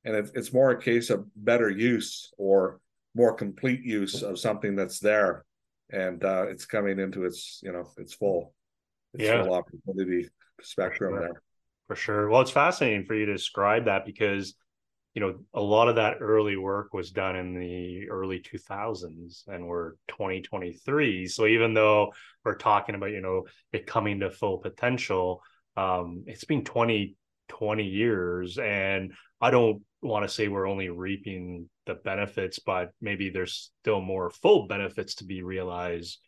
and 0.04 0.14
it, 0.14 0.30
it's 0.34 0.52
more 0.52 0.70
a 0.70 0.80
case 0.80 1.10
of 1.10 1.26
better 1.36 1.70
use 1.70 2.32
or 2.38 2.80
more 3.14 3.34
complete 3.34 3.82
use 3.82 4.22
of 4.22 4.38
something 4.38 4.76
that's 4.76 5.00
there, 5.00 5.44
and 5.90 6.24
uh, 6.24 6.46
it's 6.48 6.66
coming 6.66 6.98
into 6.98 7.24
its 7.24 7.60
you 7.62 7.72
know 7.72 7.90
its 7.96 8.14
full 8.14 8.54
its 9.14 9.24
yeah. 9.24 9.42
full 9.42 9.54
opportunity 9.54 10.28
spectrum 10.60 11.14
sure. 11.14 11.20
there. 11.20 11.42
For 11.86 11.96
sure. 11.96 12.28
Well, 12.28 12.42
it's 12.42 12.50
fascinating 12.50 13.06
for 13.06 13.14
you 13.14 13.24
to 13.26 13.32
describe 13.32 13.86
that 13.86 14.04
because 14.04 14.54
you 15.14 15.20
know 15.20 15.38
a 15.54 15.60
lot 15.60 15.88
of 15.88 15.96
that 15.96 16.18
early 16.20 16.56
work 16.56 16.92
was 16.92 17.10
done 17.10 17.34
in 17.34 17.58
the 17.58 18.08
early 18.08 18.40
2000s 18.40 19.48
and 19.48 19.66
we're 19.66 19.92
2023 20.08 21.26
so 21.26 21.46
even 21.46 21.74
though 21.74 22.12
we're 22.44 22.54
talking 22.54 22.94
about 22.94 23.10
you 23.10 23.20
know 23.20 23.44
it 23.72 23.84
coming 23.84 24.20
to 24.20 24.30
full 24.30 24.58
potential 24.58 25.42
um 25.76 26.22
it's 26.26 26.44
been 26.44 26.62
20 26.62 27.16
20 27.48 27.84
years 27.84 28.58
and 28.58 29.12
i 29.40 29.50
don't 29.50 29.82
want 30.02 30.26
to 30.26 30.32
say 30.32 30.48
we're 30.48 30.68
only 30.68 30.88
reaping 30.88 31.68
the 31.86 31.94
benefits 31.94 32.58
but 32.58 32.90
maybe 33.00 33.30
there's 33.30 33.72
still 33.82 34.00
more 34.00 34.30
full 34.30 34.66
benefits 34.66 35.16
to 35.16 35.24
be 35.24 35.42
realized 35.42 36.18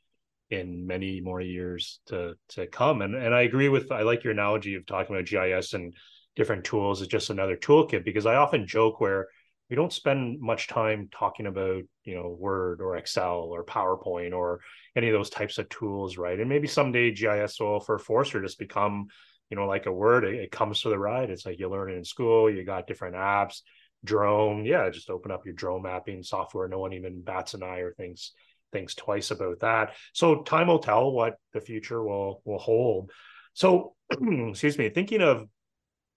in 0.51 0.87
many 0.87 1.21
more 1.21 1.41
years 1.41 2.01
to 2.07 2.35
to 2.49 2.67
come. 2.67 3.03
And 3.03 3.15
and 3.15 3.35
i 3.35 3.43
agree 3.43 3.69
with 3.69 3.93
i 3.93 4.03
like 4.03 4.25
your 4.25 4.33
analogy 4.33 4.75
of 4.75 4.87
talking 4.87 5.15
about 5.15 5.27
gis 5.27 5.75
and 5.75 5.95
different 6.37 6.65
tools 6.65 7.01
is 7.01 7.09
just 7.09 7.31
another 7.31 7.57
toolkit 7.57 8.05
because 8.05 8.27
I 8.27 8.37
often 8.37 8.67
joke 8.67 9.01
where 9.01 9.29
we 9.69 9.77
don't 9.77 9.93
spend 9.93 10.41
much 10.41 10.69
time 10.69 11.09
talking 11.13 11.47
about 11.47 11.83
you 12.05 12.15
know 12.15 12.37
word 12.39 12.81
or 12.81 12.97
excel 12.97 13.51
or 13.53 13.65
powerpoint 13.65 14.33
or 14.33 14.61
any 14.97 15.09
of 15.09 15.13
those 15.13 15.31
types 15.31 15.59
of 15.59 15.69
tools 15.69 16.17
right? 16.17 16.39
And 16.39 16.49
maybe 16.49 16.67
someday 16.67 17.13
gis 17.13 17.61
will 17.61 17.81
for 17.81 17.99
forester 17.99 18.43
just 18.43 18.59
become 18.59 19.09
you 19.51 19.57
know 19.57 19.67
like 19.67 19.87
a 19.87 19.93
word 19.93 20.25
it, 20.25 20.35
it, 20.35 20.53
comes 20.53 20.81
to 20.81 20.89
the 20.89 20.99
ride 20.99 21.31
it's 21.31 21.45
like 21.45 21.59
you 21.59 21.69
learn 21.69 21.91
it 21.91 21.97
in 21.97 22.05
school 22.05 22.51
you 22.51 22.65
got 22.65 22.87
different 22.87 23.17
apps 23.17 23.61
drone 24.05 24.65
yeah 24.65 24.89
just 24.89 25.11
open 25.11 25.31
up 25.31 25.45
your 25.45 25.55
drone 25.55 25.83
mapping 25.83 26.23
software 26.23 26.69
no 26.69 26.79
one 26.79 26.93
even 26.93 27.21
bats 27.21 27.55
an 27.55 27.63
eye 27.63 27.81
or 27.81 27.93
thinks 27.93 28.33
thinks 28.73 28.95
twice 28.95 29.31
about 29.31 29.61
that 29.61 29.95
so 30.13 30.43
time 30.43 30.69
will 30.69 30.79
tell 30.79 31.11
what 31.11 31.35
the 31.53 31.61
future 31.61 32.03
will 32.03 32.41
will 32.45 32.59
hold 32.59 33.11
so 33.53 33.95
excuse 34.11 34.79
me 34.79 34.89
thinking 34.89 35.21
of 35.21 35.47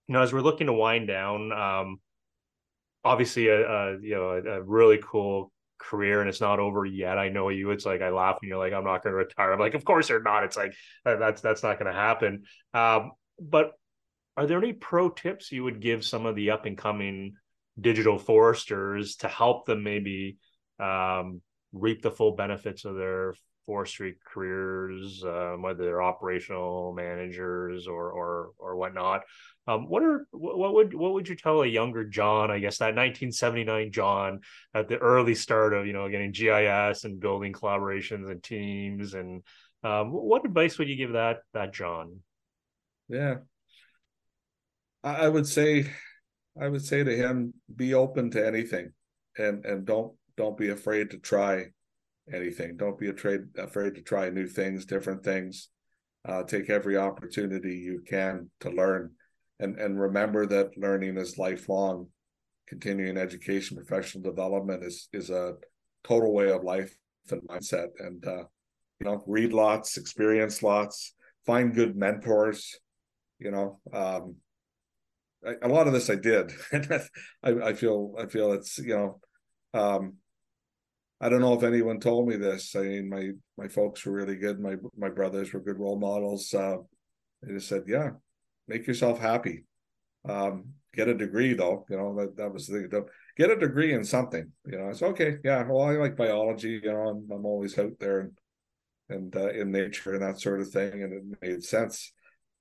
you 0.06 0.12
know, 0.12 0.22
as 0.22 0.32
we're 0.32 0.40
looking 0.40 0.66
to 0.66 0.72
wind 0.72 1.06
down, 1.06 1.52
um, 1.52 2.00
obviously 3.04 3.48
a, 3.48 3.68
a 3.68 4.00
you 4.00 4.14
know 4.14 4.30
a, 4.30 4.58
a, 4.58 4.62
really 4.62 5.00
cool 5.02 5.50
career 5.78 6.20
and 6.20 6.28
it's 6.28 6.40
not 6.40 6.60
over 6.60 6.84
yet. 6.84 7.18
I 7.18 7.28
know 7.28 7.48
you. 7.48 7.70
It's 7.70 7.86
like 7.86 8.02
I 8.02 8.10
laugh 8.10 8.38
and 8.40 8.48
you're 8.48 8.58
like, 8.58 8.72
I'm 8.72 8.84
not 8.84 9.02
going 9.02 9.12
to 9.12 9.18
retire. 9.18 9.52
I'm 9.52 9.58
like, 9.58 9.74
of 9.74 9.84
course 9.84 10.08
you're 10.08 10.22
not. 10.22 10.44
It's 10.44 10.56
like 10.56 10.74
that's 11.04 11.40
that's 11.40 11.62
not 11.62 11.78
going 11.78 11.92
to 11.92 11.98
happen. 11.98 12.44
Um, 12.74 13.12
but 13.40 13.72
are 14.36 14.46
there 14.46 14.58
any 14.58 14.72
pro 14.72 15.10
tips 15.10 15.52
you 15.52 15.64
would 15.64 15.80
give 15.80 16.04
some 16.04 16.26
of 16.26 16.34
the 16.34 16.50
up 16.50 16.66
and 16.66 16.76
coming 16.76 17.34
digital 17.80 18.18
foresters 18.18 19.16
to 19.16 19.28
help 19.28 19.66
them 19.66 19.82
maybe 19.82 20.36
um, 20.80 21.40
reap 21.72 22.02
the 22.02 22.10
full 22.10 22.32
benefits 22.32 22.84
of 22.84 22.96
their 22.96 23.34
forestry 23.66 24.16
careers, 24.26 25.24
um, 25.24 25.62
whether 25.62 25.84
they're 25.84 26.02
operational 26.02 26.92
managers 26.92 27.86
or 27.86 28.10
or 28.10 28.50
or 28.58 28.76
whatnot. 28.76 29.22
Um, 29.66 29.88
what 29.88 30.02
are 30.02 30.26
what 30.32 30.74
would 30.74 30.94
what 30.94 31.14
would 31.14 31.28
you 31.28 31.36
tell 31.36 31.62
a 31.62 31.66
younger 31.66 32.04
John? 32.04 32.50
I 32.50 32.58
guess 32.58 32.78
that 32.78 32.94
1979 32.96 33.92
John 33.92 34.40
at 34.74 34.88
the 34.88 34.98
early 34.98 35.34
start 35.34 35.72
of 35.72 35.86
you 35.86 35.92
know 35.92 36.08
getting 36.08 36.32
GIS 36.32 37.04
and 37.04 37.20
building 37.20 37.52
collaborations 37.52 38.30
and 38.30 38.42
teams 38.42 39.14
and 39.14 39.42
um, 39.82 40.12
what 40.12 40.46
advice 40.46 40.78
would 40.78 40.88
you 40.88 40.96
give 40.96 41.12
that 41.12 41.38
that 41.52 41.72
John? 41.72 42.20
Yeah, 43.08 43.36
I 45.02 45.28
would 45.28 45.46
say, 45.46 45.90
I 46.60 46.68
would 46.68 46.84
say 46.84 47.04
to 47.04 47.14
him, 47.14 47.52
be 47.74 47.94
open 47.94 48.30
to 48.30 48.46
anything, 48.46 48.92
and 49.36 49.64
and 49.64 49.84
don't 49.84 50.14
don't 50.36 50.56
be 50.56 50.70
afraid 50.70 51.10
to 51.10 51.18
try 51.18 51.66
anything. 52.32 52.76
Don't 52.76 52.98
be 52.98 53.10
afraid 53.10 53.40
afraid 53.58 53.94
to 53.96 54.02
try 54.02 54.30
new 54.30 54.46
things, 54.46 54.86
different 54.86 55.22
things. 55.22 55.68
Uh, 56.26 56.42
take 56.42 56.70
every 56.70 56.96
opportunity 56.96 57.76
you 57.76 58.02
can 58.06 58.50
to 58.60 58.70
learn, 58.70 59.10
and 59.60 59.78
and 59.78 60.00
remember 60.00 60.46
that 60.46 60.76
learning 60.78 61.18
is 61.18 61.38
lifelong. 61.38 62.08
Continuing 62.66 63.18
education, 63.18 63.76
professional 63.76 64.24
development 64.24 64.82
is 64.82 65.08
is 65.12 65.28
a 65.28 65.54
total 66.02 66.32
way 66.32 66.50
of 66.50 66.64
life 66.64 66.96
and 67.30 67.42
mindset. 67.42 67.88
And 67.98 68.26
uh, 68.26 68.44
you 69.00 69.06
know, 69.06 69.22
read 69.26 69.52
lots, 69.52 69.98
experience 69.98 70.62
lots, 70.62 71.14
find 71.44 71.74
good 71.74 71.94
mentors. 71.94 72.78
You 73.38 73.50
know, 73.50 73.80
um, 73.92 74.36
a 75.62 75.68
lot 75.68 75.86
of 75.86 75.92
this 75.92 76.08
I 76.08 76.14
did, 76.14 76.52
I, 77.42 77.50
I 77.50 77.72
feel 77.74 78.14
I 78.18 78.26
feel 78.26 78.52
it's 78.52 78.78
you 78.78 78.96
know, 78.96 79.20
um, 79.78 80.14
I 81.20 81.28
don't 81.28 81.40
know 81.40 81.54
if 81.54 81.62
anyone 81.62 82.00
told 82.00 82.28
me 82.28 82.36
this. 82.36 82.74
I 82.76 82.80
mean, 82.80 83.08
my 83.08 83.30
my 83.56 83.68
folks 83.68 84.04
were 84.04 84.12
really 84.12 84.36
good. 84.36 84.60
My 84.60 84.76
my 84.96 85.08
brothers 85.08 85.52
were 85.52 85.60
good 85.60 85.78
role 85.78 85.98
models. 85.98 86.52
Uh, 86.52 86.78
they 87.42 87.54
just 87.54 87.68
said, 87.68 87.84
"Yeah, 87.86 88.10
make 88.68 88.86
yourself 88.86 89.18
happy. 89.20 89.64
Um, 90.28 90.74
get 90.94 91.08
a 91.08 91.14
degree, 91.14 91.54
though. 91.54 91.84
You 91.88 91.96
know 91.96 92.14
that 92.16 92.36
that 92.36 92.52
was 92.52 92.66
the 92.66 92.88
thing. 92.88 93.04
Get 93.36 93.50
a 93.50 93.56
degree 93.56 93.92
in 93.92 94.04
something. 94.04 94.52
You 94.66 94.78
know, 94.78 94.88
it's 94.88 95.02
okay. 95.02 95.38
Yeah, 95.44 95.64
well, 95.68 95.82
I 95.82 95.92
like 95.96 96.16
biology. 96.16 96.80
You 96.82 96.92
know, 96.92 97.08
I'm 97.08 97.28
I'm 97.30 97.46
always 97.46 97.78
out 97.78 97.98
there 97.98 98.20
and 98.20 98.32
and 99.08 99.36
uh, 99.36 99.50
in 99.50 99.70
nature 99.70 100.14
and 100.14 100.22
that 100.22 100.40
sort 100.40 100.60
of 100.60 100.70
thing, 100.70 101.02
and 101.02 101.12
it 101.12 101.38
made 101.42 101.62
sense. 101.62 102.12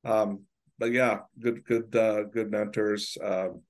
Um, 0.04 0.42
but 0.84 0.92
yeah, 0.92 1.20
good 1.40 1.64
good 1.64 1.96
uh, 1.96 2.24
good 2.24 2.52
mentors. 2.52 3.18
Um, 3.24 3.62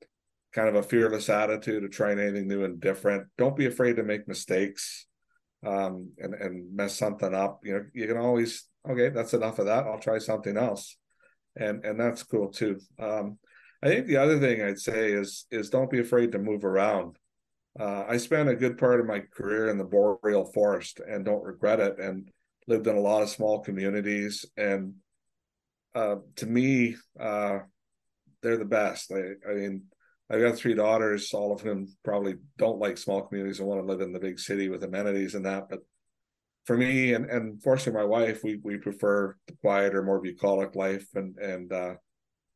kind 0.51 0.67
of 0.67 0.73
a 0.73 0.81
fearless 0.81 1.29
attitude 1.29 1.83
of 1.83 1.91
trying 1.91 2.19
anything 2.19 2.47
new 2.47 2.63
and 2.63 2.79
different. 2.79 3.27
Don't 3.37 3.55
be 3.55 3.67
afraid 3.67 3.97
to 3.97 4.03
make 4.03 4.27
mistakes 4.27 5.05
um, 5.63 6.09
and 6.17 6.33
and 6.33 6.75
mess 6.75 6.97
something 6.97 7.31
up. 7.35 7.59
You 7.63 7.73
know, 7.73 7.85
you 7.93 8.07
can 8.07 8.17
always 8.17 8.67
okay, 8.89 9.09
that's 9.09 9.35
enough 9.35 9.59
of 9.59 9.67
that. 9.67 9.85
I'll 9.85 9.99
try 9.99 10.17
something 10.17 10.57
else, 10.57 10.97
and 11.55 11.85
and 11.85 11.99
that's 11.99 12.23
cool 12.23 12.47
too. 12.49 12.79
Um, 12.97 13.37
I 13.83 13.89
think 13.89 14.07
the 14.07 14.17
other 14.17 14.39
thing 14.39 14.63
I'd 14.63 14.79
say 14.79 15.11
is 15.11 15.45
is 15.51 15.69
don't 15.69 15.91
be 15.91 15.99
afraid 15.99 16.31
to 16.31 16.39
move 16.39 16.65
around. 16.65 17.17
Uh, 17.79 18.05
I 18.09 18.17
spent 18.17 18.49
a 18.49 18.55
good 18.55 18.79
part 18.79 19.01
of 19.01 19.05
my 19.05 19.19
career 19.19 19.69
in 19.69 19.77
the 19.77 19.83
boreal 19.83 20.45
forest 20.45 20.99
and 21.07 21.23
don't 21.23 21.43
regret 21.43 21.79
it, 21.79 21.99
and 21.99 22.27
lived 22.67 22.87
in 22.87 22.95
a 22.95 22.99
lot 22.99 23.21
of 23.21 23.29
small 23.29 23.59
communities. 23.59 24.47
And 24.57 24.95
uh, 25.95 26.15
to 26.37 26.45
me, 26.45 26.95
uh, 27.19 27.59
they're 28.41 28.57
the 28.57 28.65
best. 28.65 29.11
I, 29.11 29.49
I 29.49 29.53
mean, 29.53 29.83
I've 30.29 30.41
got 30.41 30.55
three 30.55 30.73
daughters, 30.73 31.33
all 31.33 31.53
of 31.53 31.61
whom 31.61 31.87
probably 32.03 32.35
don't 32.57 32.79
like 32.79 32.97
small 32.97 33.21
communities 33.21 33.59
and 33.59 33.67
want 33.67 33.81
to 33.81 33.85
live 33.85 34.01
in 34.01 34.13
the 34.13 34.19
big 34.19 34.39
city 34.39 34.69
with 34.69 34.83
amenities 34.83 35.35
and 35.35 35.45
that. 35.45 35.69
But 35.69 35.79
for 36.65 36.77
me 36.77 37.13
and 37.13 37.25
and 37.29 37.61
fortunately 37.61 37.99
my 38.01 38.07
wife, 38.07 38.43
we 38.43 38.59
we 38.63 38.77
prefer 38.77 39.35
the 39.47 39.53
quieter, 39.61 40.01
more 40.01 40.21
bucolic 40.21 40.75
life, 40.75 41.05
and 41.13 41.37
and 41.37 41.71
uh, 41.71 41.95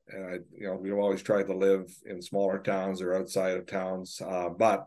and 0.08 0.26
I, 0.26 0.34
you 0.56 0.68
know 0.68 0.76
we've 0.76 0.98
always 0.98 1.22
tried 1.22 1.48
to 1.48 1.56
live 1.56 1.94
in 2.06 2.22
smaller 2.22 2.60
towns 2.60 3.02
or 3.02 3.14
outside 3.14 3.58
of 3.58 3.68
towns, 3.68 4.22
uh, 4.26 4.50
but 4.50 4.86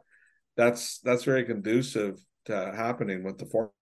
that's 0.56 0.98
that's 1.00 1.24
very 1.24 1.44
conducive 1.44 2.18
to 2.46 2.72
happening 2.74 3.22
with 3.22 3.38
the 3.38 3.46
forest 3.46 3.72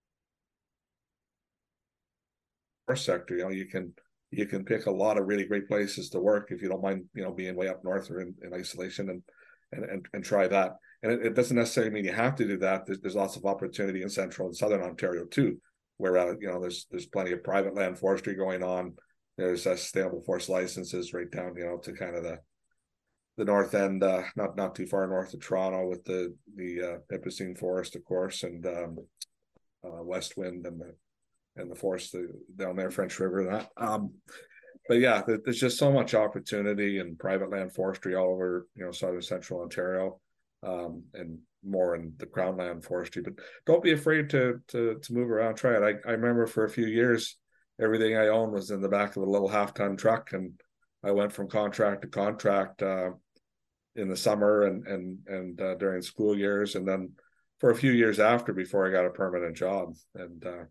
sector. 2.95 3.37
You 3.37 3.43
know, 3.43 3.49
you 3.49 3.65
can 3.65 3.93
you 4.31 4.45
can 4.45 4.63
pick 4.63 4.85
a 4.85 4.91
lot 4.91 5.17
of 5.17 5.27
really 5.27 5.45
great 5.45 5.67
places 5.67 6.09
to 6.09 6.19
work 6.19 6.49
if 6.51 6.61
you 6.61 6.69
don't 6.69 6.83
mind, 6.83 7.05
you 7.13 7.23
know, 7.23 7.31
being 7.31 7.55
way 7.55 7.67
up 7.67 7.83
north 7.83 8.11
or 8.11 8.21
in, 8.21 8.35
in 8.43 8.53
isolation 8.53 9.09
and, 9.09 9.23
and, 9.71 9.89
and, 9.89 10.05
and 10.13 10.23
try 10.23 10.47
that. 10.47 10.73
And 11.01 11.11
it, 11.11 11.25
it, 11.27 11.35
doesn't 11.35 11.57
necessarily 11.57 11.91
mean 11.91 12.05
you 12.05 12.13
have 12.13 12.35
to 12.35 12.47
do 12.47 12.57
that. 12.59 12.85
There's, 12.85 12.99
there's 12.99 13.15
lots 13.15 13.37
of 13.37 13.45
opportunity 13.45 14.03
in 14.03 14.09
central 14.09 14.47
and 14.47 14.55
southern 14.55 14.83
Ontario 14.83 15.25
too, 15.25 15.59
where, 15.97 16.17
uh, 16.17 16.33
you 16.39 16.47
know, 16.47 16.59
there's, 16.59 16.85
there's 16.91 17.07
plenty 17.07 17.31
of 17.31 17.43
private 17.43 17.75
land 17.75 17.97
forestry 17.97 18.35
going 18.35 18.61
on. 18.61 18.93
There's 19.37 19.65
uh, 19.65 19.75
sustainable 19.75 20.21
forest 20.25 20.49
licenses 20.49 21.13
right 21.13 21.29
down, 21.31 21.55
you 21.57 21.65
know, 21.65 21.77
to 21.77 21.93
kind 21.93 22.15
of 22.15 22.23
the, 22.23 22.39
the 23.37 23.45
north 23.45 23.73
end, 23.73 24.03
uh, 24.03 24.23
not, 24.35 24.57
not 24.57 24.75
too 24.75 24.85
far 24.85 25.07
north 25.07 25.33
of 25.33 25.41
Toronto 25.41 25.87
with 25.87 26.03
the, 26.03 26.35
the, 26.55 26.81
uh, 26.81 26.97
Nipissing 27.09 27.55
forest, 27.55 27.95
of 27.95 28.03
course, 28.03 28.43
and, 28.43 28.65
um, 28.67 28.97
uh, 29.83 30.03
Westwind 30.03 30.65
and 30.65 30.79
the, 30.81 30.93
and 31.59 31.69
the 31.69 31.75
forest 31.75 32.15
down 32.55 32.75
there, 32.75 32.91
French 32.91 33.19
River, 33.19 33.43
that. 33.45 33.69
Um, 33.77 34.13
but 34.87 34.99
yeah, 34.99 35.21
there's 35.25 35.59
just 35.59 35.77
so 35.77 35.91
much 35.91 36.15
opportunity 36.15 36.97
in 36.97 37.15
private 37.15 37.51
land 37.51 37.73
forestry 37.73 38.15
all 38.15 38.31
over, 38.31 38.67
you 38.75 38.83
know, 38.83 38.91
southern 38.91 39.21
central 39.21 39.61
Ontario, 39.61 40.19
um, 40.63 41.03
and 41.13 41.37
more 41.63 41.95
in 41.95 42.13
the 42.17 42.25
crown 42.25 42.57
land 42.57 42.83
forestry. 42.83 43.21
But 43.21 43.33
don't 43.67 43.83
be 43.83 43.91
afraid 43.91 44.31
to 44.31 44.59
to 44.69 44.99
to 44.99 45.13
move 45.13 45.29
around, 45.29 45.55
try 45.55 45.75
it. 45.75 46.01
I, 46.05 46.09
I 46.09 46.13
remember 46.13 46.47
for 46.47 46.63
a 46.63 46.69
few 46.69 46.87
years, 46.87 47.37
everything 47.79 48.17
I 48.17 48.29
owned 48.29 48.51
was 48.51 48.71
in 48.71 48.81
the 48.81 48.89
back 48.89 49.15
of 49.15 49.21
a 49.21 49.29
little 49.29 49.47
half 49.47 49.75
ton 49.75 49.95
truck, 49.95 50.33
and 50.33 50.59
I 51.03 51.11
went 51.11 51.33
from 51.33 51.49
contract 51.49 52.01
to 52.01 52.07
contract 52.07 52.81
uh, 52.81 53.11
in 53.95 54.09
the 54.09 54.17
summer 54.17 54.63
and 54.63 54.87
and 54.87 55.19
and 55.27 55.61
uh, 55.61 55.75
during 55.75 56.01
school 56.01 56.35
years, 56.35 56.73
and 56.73 56.87
then 56.87 57.11
for 57.59 57.69
a 57.69 57.75
few 57.75 57.91
years 57.91 58.19
after 58.19 58.53
before 58.53 58.87
I 58.87 58.91
got 58.91 59.05
a 59.05 59.11
permanent 59.11 59.55
job. 59.55 59.93
And 60.15 60.45
uh, 60.45 60.63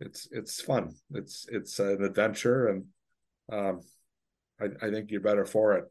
it's 0.00 0.28
it's 0.30 0.60
fun. 0.60 0.94
It's 1.12 1.46
it's 1.50 1.78
an 1.78 2.02
adventure, 2.02 2.68
and 2.68 2.84
um, 3.52 3.80
I, 4.60 4.86
I 4.86 4.90
think 4.90 5.10
you're 5.10 5.20
better 5.20 5.44
for 5.44 5.74
it. 5.74 5.84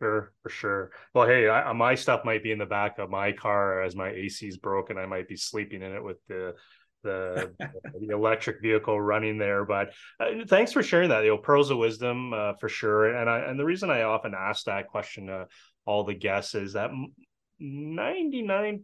Sure, 0.00 0.32
for 0.42 0.48
sure. 0.48 0.90
Well, 1.14 1.26
hey, 1.26 1.48
I, 1.48 1.72
my 1.72 1.94
stuff 1.94 2.24
might 2.24 2.42
be 2.42 2.52
in 2.52 2.58
the 2.58 2.66
back 2.66 2.98
of 2.98 3.10
my 3.10 3.32
car 3.32 3.82
as 3.82 3.96
my 3.96 4.10
AC 4.10 4.46
is 4.46 4.56
broken. 4.56 4.96
I 4.96 5.06
might 5.06 5.28
be 5.28 5.36
sleeping 5.36 5.82
in 5.82 5.92
it 5.92 6.02
with 6.02 6.18
the 6.28 6.54
the, 7.04 7.54
the 8.00 8.12
electric 8.12 8.60
vehicle 8.60 9.00
running 9.00 9.38
there. 9.38 9.64
But 9.64 9.92
uh, 10.20 10.44
thanks 10.46 10.72
for 10.72 10.82
sharing 10.82 11.10
that. 11.10 11.24
You 11.24 11.30
know, 11.30 11.38
pearls 11.38 11.70
of 11.70 11.78
wisdom 11.78 12.32
uh, 12.32 12.54
for 12.54 12.68
sure. 12.68 13.14
And 13.16 13.28
I 13.28 13.40
and 13.40 13.58
the 13.58 13.64
reason 13.64 13.90
I 13.90 14.02
often 14.02 14.34
ask 14.38 14.64
that 14.64 14.88
question 14.88 15.26
to 15.26 15.46
all 15.84 16.04
the 16.04 16.14
guests 16.14 16.54
is 16.54 16.74
that 16.74 16.90
99% 17.60 18.82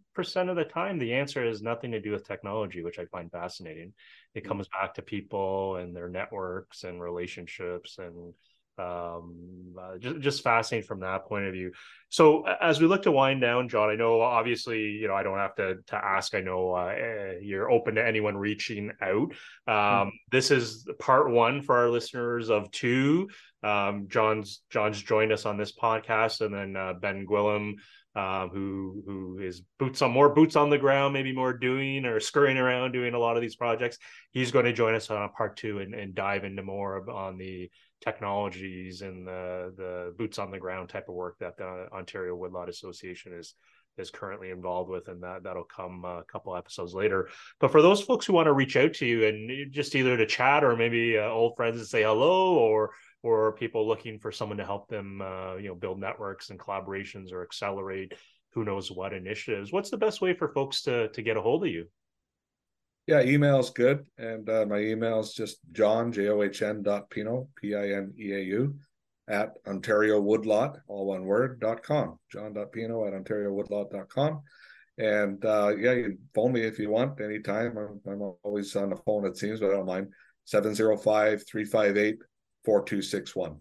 of 0.50 0.56
the 0.56 0.64
time 0.64 0.98
the 0.98 1.14
answer 1.14 1.44
has 1.46 1.62
nothing 1.62 1.92
to 1.92 2.00
do 2.00 2.10
with 2.10 2.26
technology 2.26 2.82
which 2.82 2.98
i 2.98 3.04
find 3.06 3.30
fascinating. 3.30 3.92
It 4.34 4.44
mm. 4.44 4.48
comes 4.48 4.68
back 4.68 4.94
to 4.94 5.02
people 5.02 5.76
and 5.76 5.94
their 5.94 6.08
networks 6.08 6.84
and 6.84 7.00
relationships 7.00 7.98
and 7.98 8.34
um 8.76 9.36
uh, 9.80 9.96
just, 9.98 10.18
just 10.18 10.42
fascinating 10.42 10.86
from 10.86 11.00
that 11.00 11.26
point 11.26 11.44
of 11.44 11.52
view. 11.52 11.70
So 12.08 12.44
as 12.44 12.80
we 12.80 12.88
look 12.88 13.04
to 13.04 13.12
wind 13.12 13.40
down 13.40 13.68
john 13.68 13.90
i 13.90 13.94
know 13.94 14.20
obviously 14.20 14.80
you 14.80 15.06
know 15.06 15.14
i 15.14 15.22
don't 15.22 15.38
have 15.38 15.54
to 15.56 15.76
to 15.86 15.96
ask. 15.96 16.34
I 16.34 16.40
know 16.40 16.72
uh, 16.72 16.86
eh, 16.86 17.34
you're 17.40 17.70
open 17.70 17.94
to 17.94 18.04
anyone 18.04 18.36
reaching 18.36 18.90
out. 19.00 19.30
Um 19.68 19.76
mm-hmm. 19.76 20.08
this 20.32 20.50
is 20.50 20.88
part 20.98 21.30
one 21.30 21.62
for 21.62 21.76
our 21.76 21.90
listeners 21.90 22.50
of 22.50 22.68
two. 22.72 23.28
Um 23.62 24.08
john's 24.08 24.62
john's 24.70 25.00
joined 25.00 25.30
us 25.30 25.46
on 25.46 25.56
this 25.56 25.72
podcast 25.72 26.40
and 26.40 26.52
then 26.52 26.76
uh, 26.76 26.94
ben 26.94 27.24
gwillim 27.24 27.74
um, 28.16 28.50
who 28.50 29.02
who 29.06 29.38
is 29.40 29.62
boots 29.78 30.02
on 30.02 30.12
more 30.12 30.28
boots 30.28 30.56
on 30.56 30.70
the 30.70 30.78
ground, 30.78 31.12
maybe 31.12 31.32
more 31.32 31.52
doing 31.52 32.04
or 32.04 32.20
scurrying 32.20 32.58
around 32.58 32.92
doing 32.92 33.14
a 33.14 33.18
lot 33.18 33.36
of 33.36 33.42
these 33.42 33.56
projects. 33.56 33.98
He's 34.30 34.52
going 34.52 34.66
to 34.66 34.72
join 34.72 34.94
us 34.94 35.10
on 35.10 35.28
part 35.30 35.56
two 35.56 35.80
and, 35.80 35.94
and 35.94 36.14
dive 36.14 36.44
into 36.44 36.62
more 36.62 37.10
on 37.10 37.38
the 37.38 37.70
technologies 38.00 39.02
and 39.02 39.26
the 39.26 39.72
the 39.76 40.14
boots 40.16 40.38
on 40.38 40.50
the 40.50 40.58
ground 40.58 40.88
type 40.88 41.08
of 41.08 41.14
work 41.14 41.38
that 41.40 41.56
the 41.56 41.88
Ontario 41.92 42.36
Woodlot 42.36 42.68
Association 42.68 43.32
is 43.32 43.54
is 43.96 44.10
currently 44.10 44.50
involved 44.50 44.90
with, 44.90 45.08
and 45.08 45.22
that 45.22 45.42
that'll 45.42 45.64
come 45.64 46.04
a 46.04 46.22
couple 46.30 46.56
episodes 46.56 46.94
later. 46.94 47.28
But 47.60 47.70
for 47.70 47.82
those 47.82 48.00
folks 48.00 48.26
who 48.26 48.32
want 48.32 48.46
to 48.46 48.52
reach 48.52 48.76
out 48.76 48.94
to 48.94 49.06
you 49.06 49.26
and 49.26 49.72
just 49.72 49.94
either 49.94 50.16
to 50.16 50.26
chat 50.26 50.64
or 50.64 50.76
maybe 50.76 51.18
uh, 51.18 51.28
old 51.28 51.56
friends 51.56 51.78
and 51.78 51.86
say 51.86 52.02
hello 52.02 52.54
or 52.54 52.90
or 53.24 53.52
people 53.52 53.88
looking 53.88 54.18
for 54.18 54.30
someone 54.30 54.58
to 54.58 54.66
help 54.66 54.86
them, 54.88 55.22
uh, 55.22 55.56
you 55.56 55.68
know, 55.68 55.74
build 55.74 55.98
networks 55.98 56.50
and 56.50 56.58
collaborations 56.60 57.32
or 57.32 57.42
accelerate 57.42 58.12
who 58.52 58.64
knows 58.64 58.92
what 58.92 59.14
initiatives. 59.14 59.72
What's 59.72 59.90
the 59.90 59.96
best 59.96 60.20
way 60.20 60.34
for 60.34 60.48
folks 60.48 60.82
to 60.82 61.08
to 61.08 61.22
get 61.22 61.36
a 61.36 61.40
hold 61.40 61.64
of 61.64 61.70
you? 61.70 61.86
Yeah, 63.06 63.22
email's 63.22 63.70
good. 63.70 64.06
And 64.18 64.48
uh, 64.48 64.66
my 64.66 64.78
email 64.78 65.20
is 65.20 65.32
just 65.32 65.58
john, 65.72 66.12
J 66.12 66.28
O 66.28 66.42
H 66.42 66.62
N 66.62 66.82
dot 66.82 67.10
Pineau, 67.10 67.48
P 67.56 67.74
I 67.74 67.88
N 67.88 68.12
E 68.18 68.32
A 68.32 68.40
U, 68.40 68.76
at 69.28 69.54
Ontario 69.66 70.20
Woodlot, 70.20 70.78
all 70.86 71.06
one 71.06 71.24
word, 71.24 71.60
dot 71.60 71.82
com. 71.82 72.18
John.pineau 72.30 73.06
at 73.08 73.14
Ontario 73.14 73.52
Woodlot 73.52 73.90
dot 73.90 74.08
com. 74.08 74.42
And 74.98 75.44
uh, 75.44 75.72
yeah, 75.76 75.92
you 75.92 76.02
can 76.04 76.18
phone 76.34 76.52
me 76.52 76.60
if 76.60 76.78
you 76.78 76.90
want 76.90 77.20
anytime. 77.20 77.76
I'm, 77.76 78.00
I'm 78.06 78.22
always 78.44 78.76
on 78.76 78.90
the 78.90 78.96
phone, 78.96 79.26
it 79.26 79.36
seems, 79.36 79.60
but 79.60 79.70
I 79.70 79.72
don't 79.72 79.86
mind. 79.86 80.08
705 80.44 81.44
358 81.48 82.18
4261. 82.64 83.56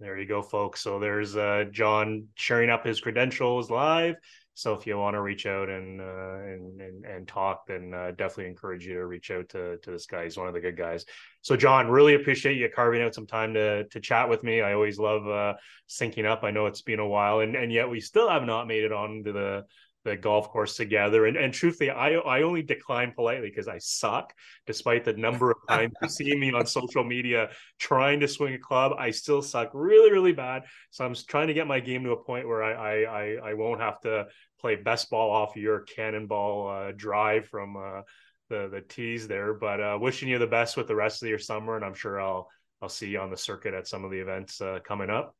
There 0.00 0.18
you 0.18 0.26
go, 0.26 0.40
folks. 0.40 0.80
So 0.80 0.98
there's 0.98 1.36
uh, 1.36 1.64
John 1.70 2.26
sharing 2.34 2.70
up 2.70 2.86
his 2.86 3.00
credentials 3.00 3.70
live. 3.70 4.16
So 4.54 4.74
if 4.74 4.86
you 4.86 4.98
want 4.98 5.14
to 5.14 5.22
reach 5.22 5.46
out 5.46 5.68
and 5.68 6.00
uh, 6.00 6.34
and, 6.42 6.80
and 6.80 7.04
and 7.04 7.28
talk, 7.28 7.66
then 7.66 7.94
uh, 7.94 8.10
definitely 8.10 8.48
encourage 8.48 8.84
you 8.84 8.94
to 8.94 9.06
reach 9.06 9.30
out 9.30 9.48
to 9.50 9.78
to 9.78 9.90
this 9.90 10.06
guy. 10.06 10.24
He's 10.24 10.36
one 10.36 10.48
of 10.48 10.54
the 10.54 10.60
good 10.60 10.76
guys. 10.76 11.04
So 11.42 11.56
John, 11.56 11.88
really 11.88 12.14
appreciate 12.14 12.56
you 12.56 12.68
carving 12.74 13.02
out 13.02 13.14
some 13.14 13.26
time 13.26 13.54
to 13.54 13.84
to 13.84 14.00
chat 14.00 14.28
with 14.28 14.42
me. 14.42 14.60
I 14.60 14.74
always 14.74 14.98
love 14.98 15.26
uh, 15.26 15.54
syncing 15.88 16.26
up. 16.26 16.44
I 16.44 16.50
know 16.50 16.66
it's 16.66 16.82
been 16.82 16.98
a 16.98 17.08
while, 17.08 17.40
and 17.40 17.54
and 17.54 17.72
yet 17.72 17.88
we 17.88 18.00
still 18.00 18.28
have 18.28 18.44
not 18.44 18.66
made 18.66 18.84
it 18.84 18.92
on 18.92 19.22
to 19.24 19.32
the 19.32 19.64
the 20.04 20.16
golf 20.16 20.48
course 20.48 20.76
together. 20.76 21.26
And 21.26 21.36
and 21.36 21.52
truthfully, 21.52 21.90
I 21.90 22.14
I 22.14 22.42
only 22.42 22.62
decline 22.62 23.12
politely 23.12 23.50
because 23.50 23.68
I 23.68 23.78
suck. 23.78 24.32
Despite 24.66 25.04
the 25.04 25.12
number 25.12 25.50
of 25.50 25.56
times 25.68 25.92
you 26.02 26.08
see 26.08 26.36
me 26.36 26.52
on 26.52 26.66
social 26.66 27.04
media 27.04 27.50
trying 27.78 28.20
to 28.20 28.28
swing 28.28 28.54
a 28.54 28.58
club, 28.58 28.92
I 28.98 29.10
still 29.10 29.42
suck 29.42 29.70
really 29.74 30.10
really 30.10 30.32
bad. 30.32 30.64
So 30.90 31.04
I'm 31.04 31.14
trying 31.14 31.48
to 31.48 31.54
get 31.54 31.66
my 31.66 31.80
game 31.80 32.04
to 32.04 32.12
a 32.12 32.24
point 32.24 32.48
where 32.48 32.62
I 32.62 33.04
I 33.04 33.50
I, 33.50 33.54
won't 33.54 33.80
have 33.80 34.00
to 34.00 34.26
play 34.60 34.76
best 34.76 35.10
ball 35.10 35.30
off 35.30 35.56
your 35.56 35.80
cannonball 35.80 36.68
uh, 36.68 36.92
drive 36.92 37.46
from 37.48 37.76
uh, 37.76 38.02
the 38.48 38.68
the 38.70 38.80
tees 38.80 39.28
there. 39.28 39.54
But 39.54 39.80
uh, 39.80 39.98
wishing 40.00 40.28
you 40.28 40.38
the 40.38 40.46
best 40.46 40.76
with 40.76 40.88
the 40.88 40.96
rest 40.96 41.22
of 41.22 41.28
your 41.28 41.38
summer, 41.38 41.76
and 41.76 41.84
I'm 41.84 41.94
sure 41.94 42.20
I'll 42.20 42.48
I'll 42.80 42.88
see 42.88 43.08
you 43.08 43.20
on 43.20 43.30
the 43.30 43.36
circuit 43.36 43.74
at 43.74 43.86
some 43.86 44.04
of 44.04 44.10
the 44.10 44.18
events 44.18 44.60
uh, 44.60 44.78
coming 44.86 45.10
up. 45.10 45.34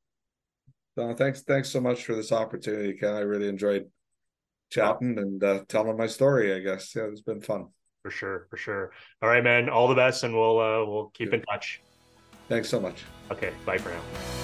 So 0.96 1.14
thanks 1.14 1.42
thanks 1.42 1.70
so 1.70 1.80
much 1.80 2.04
for 2.04 2.14
this 2.14 2.32
opportunity, 2.32 2.92
Ken. 2.94 3.14
I 3.14 3.20
really 3.20 3.48
enjoyed 3.48 3.86
chatting 4.70 5.18
and 5.18 5.42
uh, 5.42 5.60
telling 5.68 5.96
my 5.96 6.06
story. 6.06 6.54
I 6.54 6.60
guess 6.60 6.94
yeah, 6.94 7.04
it's 7.04 7.20
been 7.20 7.40
fun. 7.40 7.68
For 8.02 8.10
sure, 8.10 8.46
for 8.48 8.56
sure. 8.56 8.92
All 9.20 9.28
right, 9.28 9.44
man. 9.44 9.68
All 9.68 9.88
the 9.88 9.94
best, 9.94 10.24
and 10.24 10.34
we'll 10.34 10.58
uh, 10.58 10.84
we'll 10.86 11.10
keep 11.12 11.28
yeah. 11.28 11.36
in 11.36 11.42
touch. 11.42 11.82
Thanks 12.48 12.68
so 12.68 12.80
much. 12.80 13.04
Okay, 13.30 13.52
bye 13.66 13.78
for 13.78 13.90
now. 13.90 14.39